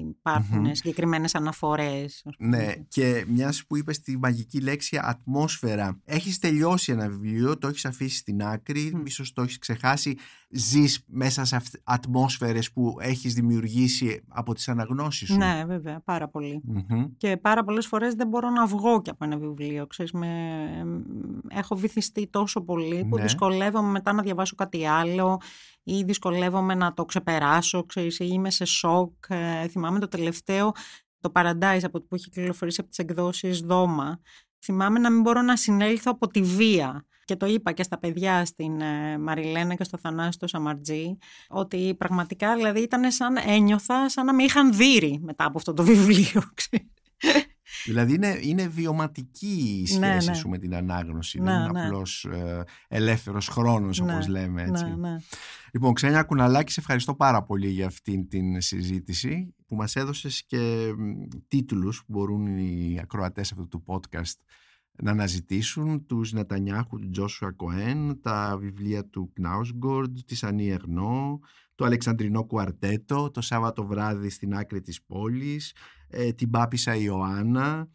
υπάρχουν 0.10 0.60
Μμμ. 0.60 0.72
συγκεκριμένες 0.74 1.36
αναφορές. 1.36 2.22
ας 2.26 2.36
πούμε. 2.38 2.58
Ναι, 2.58 2.74
και 2.88 3.26
μιας 3.28 3.66
που 3.66 3.78
είπες 3.78 4.00
τη 4.00 4.18
μαγική 4.18 4.60
λέξη 4.62 5.00
ατμόσφαιρα, 5.02 6.02
έχεις 6.06 6.40
τελειώσει 6.40 6.92
ένα 6.92 7.10
βιβλίο, 7.10 7.58
το 7.58 7.68
έχεις 7.68 7.86
αφήσει 7.86 8.18
στην 8.18 8.44
άκρη, 8.44 8.92
Μμ. 8.96 9.06
ίσω 9.06 9.24
το 9.34 9.42
έχεις 9.42 9.58
ξεχάσει. 9.58 10.18
Ζεις 10.50 11.04
μέσα 11.08 11.46
σε 11.46 11.62
ατμόσφαιρες 11.84 12.72
που 12.72 12.96
έχεις 13.00 13.34
δημιουργήσει 13.34 14.22
από 14.28 14.54
τις 14.54 14.70
αναγνώσεις 14.70 15.28
σου; 15.28 15.38
Ναι, 15.38 15.64
βέβαια, 15.68 16.02
πάρα 16.06 16.28
πολύ. 16.28 16.62
Μμμ. 16.64 17.06
Και 17.18 17.38
πάρα 17.38 17.64
πολλές 17.64 17.88
φορές 17.88 18.14
δεν 18.14 18.28
μπορώ 18.28 18.50
να 18.50 18.66
βγω 18.66 19.02
και 19.02 19.10
από 19.10 19.26
ένα 19.26 19.38
βιβλίο. 19.38 19.88
Ξέρεις, 19.88 20.12
με... 20.12 20.28
Έχω 21.50 21.76
βυθιστεί 21.76 22.28
τόσο 22.28 22.62
πολύ 22.62 23.06
που 23.10 23.16
Ναι. 23.16 23.22
δυσκολεύομαι 23.22 23.90
μετά 23.90 24.14
να 24.14 24.22
διαβάσω 24.22 24.56
κάτι 24.56 24.86
άλλο 24.86 25.42
ή 25.88 26.04
δυσκολεύομαι 26.04 26.76
να 26.76 26.94
το 26.94 27.06
ξεπεράσω, 27.06 27.86
ξέρεις, 27.86 28.20
ή 28.20 28.28
είμαι 28.30 28.50
σε 28.50 28.66
σοκ. 28.66 29.14
Ε, 29.28 29.68
θυμάμαι 29.68 30.00
το 30.00 30.08
τελευταίο, 30.08 30.72
το 31.20 31.32
Paradise 31.36 31.84
από 31.84 32.02
που 32.02 32.16
είχε 32.16 32.30
κυκλοφορήσει 32.30 32.80
από 32.80 32.90
τις 32.90 33.00
εκδόσεις 33.00 33.60
Δώμα. 33.60 34.20
Θυμάμαι 34.60 35.00
να 35.00 35.12
μην 35.12 35.22
μπορώ 35.22 35.42
να 35.42 35.56
συνέλθω 35.56 36.12
από 36.12 36.28
τη 36.28 36.42
βία. 36.42 37.06
Και 37.26 37.36
το 37.36 37.46
είπα 37.46 37.72
και 37.72 37.84
στα 37.84 38.00
παιδιά, 38.00 38.46
στην 38.46 38.82
ε, 38.82 39.18
Μαριλένα 39.18 39.76
και 39.76 39.84
στο 39.84 39.98
Θανάση 39.98 40.32
στο 40.32 40.48
Σαμαρτζή, 40.48 41.18
ότι 41.48 41.96
πραγματικά 41.98 42.56
δηλαδή 42.56 42.82
ήταν 42.82 43.12
σαν 43.12 43.38
ένιωθα, 43.46 44.10
σαν 44.10 44.26
να 44.26 44.34
με 44.34 44.44
είχαν 44.44 44.74
δύρει 44.74 45.20
μετά 45.24 45.46
από 45.46 45.58
αυτό 45.58 45.74
το 45.74 45.84
βιβλίο. 45.84 46.42
ξέρεις. 46.54 47.55
Δηλαδή 47.86 48.14
είναι, 48.14 48.40
είναι 48.42 48.68
βιωματική 48.68 49.86
η 49.90 49.98
Ναι, 49.98 50.08
σχέση 50.08 50.30
ναι. 50.30 50.36
σου 50.36 50.50
με 50.50 50.58
την 50.58 50.76
ανάγνωση. 50.76 51.40
Ναι, 51.40 51.52
δεν 51.52 51.60
είναι 51.60 51.72
ναι. 51.72 51.86
απλώς 51.86 52.26
ε, 52.26 52.64
ελεύθερος 52.88 53.48
χρόνος 53.48 54.00
Ναι, 54.00 54.14
όπως 54.14 54.28
λέμε 54.28 54.62
έτσι. 54.62 54.84
Ναι, 54.86 54.96
ναι. 54.96 55.16
Λοιπόν, 55.74 55.94
Ξένια 55.94 56.24
Κουναλάκη, 56.24 56.72
σε 56.72 56.80
ευχαριστώ 56.80 57.16
πάρα 57.16 57.44
πολύ 57.44 57.68
για 57.68 57.86
αυτήν 57.86 58.28
την 58.28 58.62
συζήτηση 58.62 59.56
που 59.68 59.76
μας 59.76 59.96
έδωσες 59.96 60.46
και 60.46 60.94
μ, 60.98 61.28
τίτλους 61.48 62.00
που 62.00 62.06
μπορούν 62.08 62.58
οι 62.58 63.00
ακροατές 63.02 63.52
αυτού 63.52 63.68
του 63.68 63.84
podcast 63.88 64.34
να 65.02 65.12
αναζητήσουν 65.12 66.06
τους 66.06 66.34
Νετανιάχου 66.34 67.00
του 67.00 67.10
Τζόσουα 67.10 67.52
Κοέν, 67.52 68.22
τα 68.22 68.58
βιβλία 68.60 69.06
του 69.06 69.32
Κνάουσγκορντ, 69.34 70.18
της 70.26 70.44
Ανή 70.44 70.70
Ερνό, 70.70 71.40
το 71.76 71.86
Αλεξανδρινό 71.86 72.46
Κουαρτέτο, 72.46 73.32
το 73.32 73.42
Σάββατο 73.42 73.86
βράδυ 73.86 74.30
στην 74.30 74.56
άκρη 74.56 74.82
της 74.82 75.04
πόλης, 75.04 75.74
ε, 76.08 76.32
την 76.32 76.50
Πάπησα 76.50 76.96
Ιωάννα, 76.96 77.88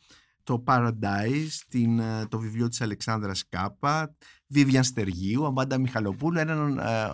το 0.43 0.65
Paradise, 0.67 1.61
την, 1.69 1.99
ε, 1.99 2.27
το 2.29 2.39
βιβλίο 2.39 2.69
της 2.69 2.81
Αλεξάνδρας 2.81 3.49
Κάπα, 3.49 4.15
Βίβιαν 4.47 4.85
Στεργίου, 4.85 5.47
Αμπάντα 5.47 5.79
Μιχαλοπούλου, 5.79 6.39
έναν 6.39 6.79
ε, 6.79 7.09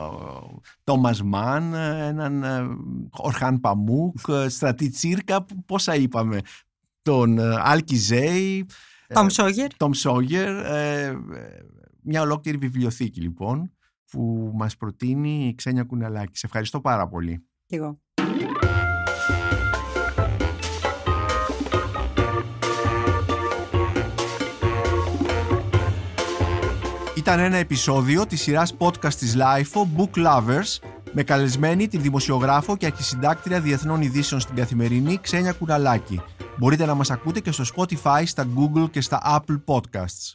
Τόμας 0.84 1.22
Μαν, 1.22 1.74
έναν 1.74 2.42
ε, 2.42 2.66
Ορχάν 3.10 3.60
Παμούκ, 3.60 4.18
Στρατή 4.48 4.88
Τσίρκα, 4.88 5.46
πόσα 5.66 5.94
είπαμε, 5.94 6.40
τον 7.02 7.38
Άλκη 7.40 7.96
Ζέι, 7.96 8.66
Τόμ 9.14 9.28
Σόγερ. 9.28 9.76
Τόμ 9.76 9.92
Σόγερ, 9.92 10.50
μια 12.02 12.20
ολόκληρη 12.20 12.56
βιβλιοθήκη 12.56 13.20
λοιπόν 13.20 13.75
που 14.10 14.52
μας 14.54 14.76
προτείνει 14.76 15.48
η 15.48 15.54
Ξένια 15.54 15.82
Κουναλάκη. 15.82 16.38
Σε 16.38 16.46
ευχαριστώ 16.46 16.80
πάρα 16.80 17.08
πολύ. 17.08 17.46
Και 17.66 17.76
εγώ. 17.76 18.00
Ήταν 27.16 27.38
ένα 27.38 27.56
επεισόδιο 27.56 28.26
της 28.26 28.40
σειράς 28.40 28.76
podcast 28.78 29.14
της 29.14 29.36
LIFO 29.38 29.80
Book 29.96 30.26
Lovers 30.26 30.78
με 31.12 31.22
καλεσμένη 31.22 31.88
τη 31.88 31.98
δημοσιογράφο 31.98 32.76
και 32.76 32.86
αρχισυντάκτρια 32.86 33.60
διεθνών 33.60 34.00
ειδήσεων 34.02 34.40
στην 34.40 34.54
καθημερινή 34.56 35.18
Ξένια 35.20 35.52
Κουναλάκη. 35.52 36.20
Μπορείτε 36.58 36.86
να 36.86 36.94
μας 36.94 37.10
ακούτε 37.10 37.40
και 37.40 37.50
στο 37.50 37.64
Spotify, 37.76 38.22
στα 38.24 38.46
Google 38.56 38.90
και 38.90 39.00
στα 39.00 39.20
Apple 39.24 39.62
Podcasts. 39.64 40.34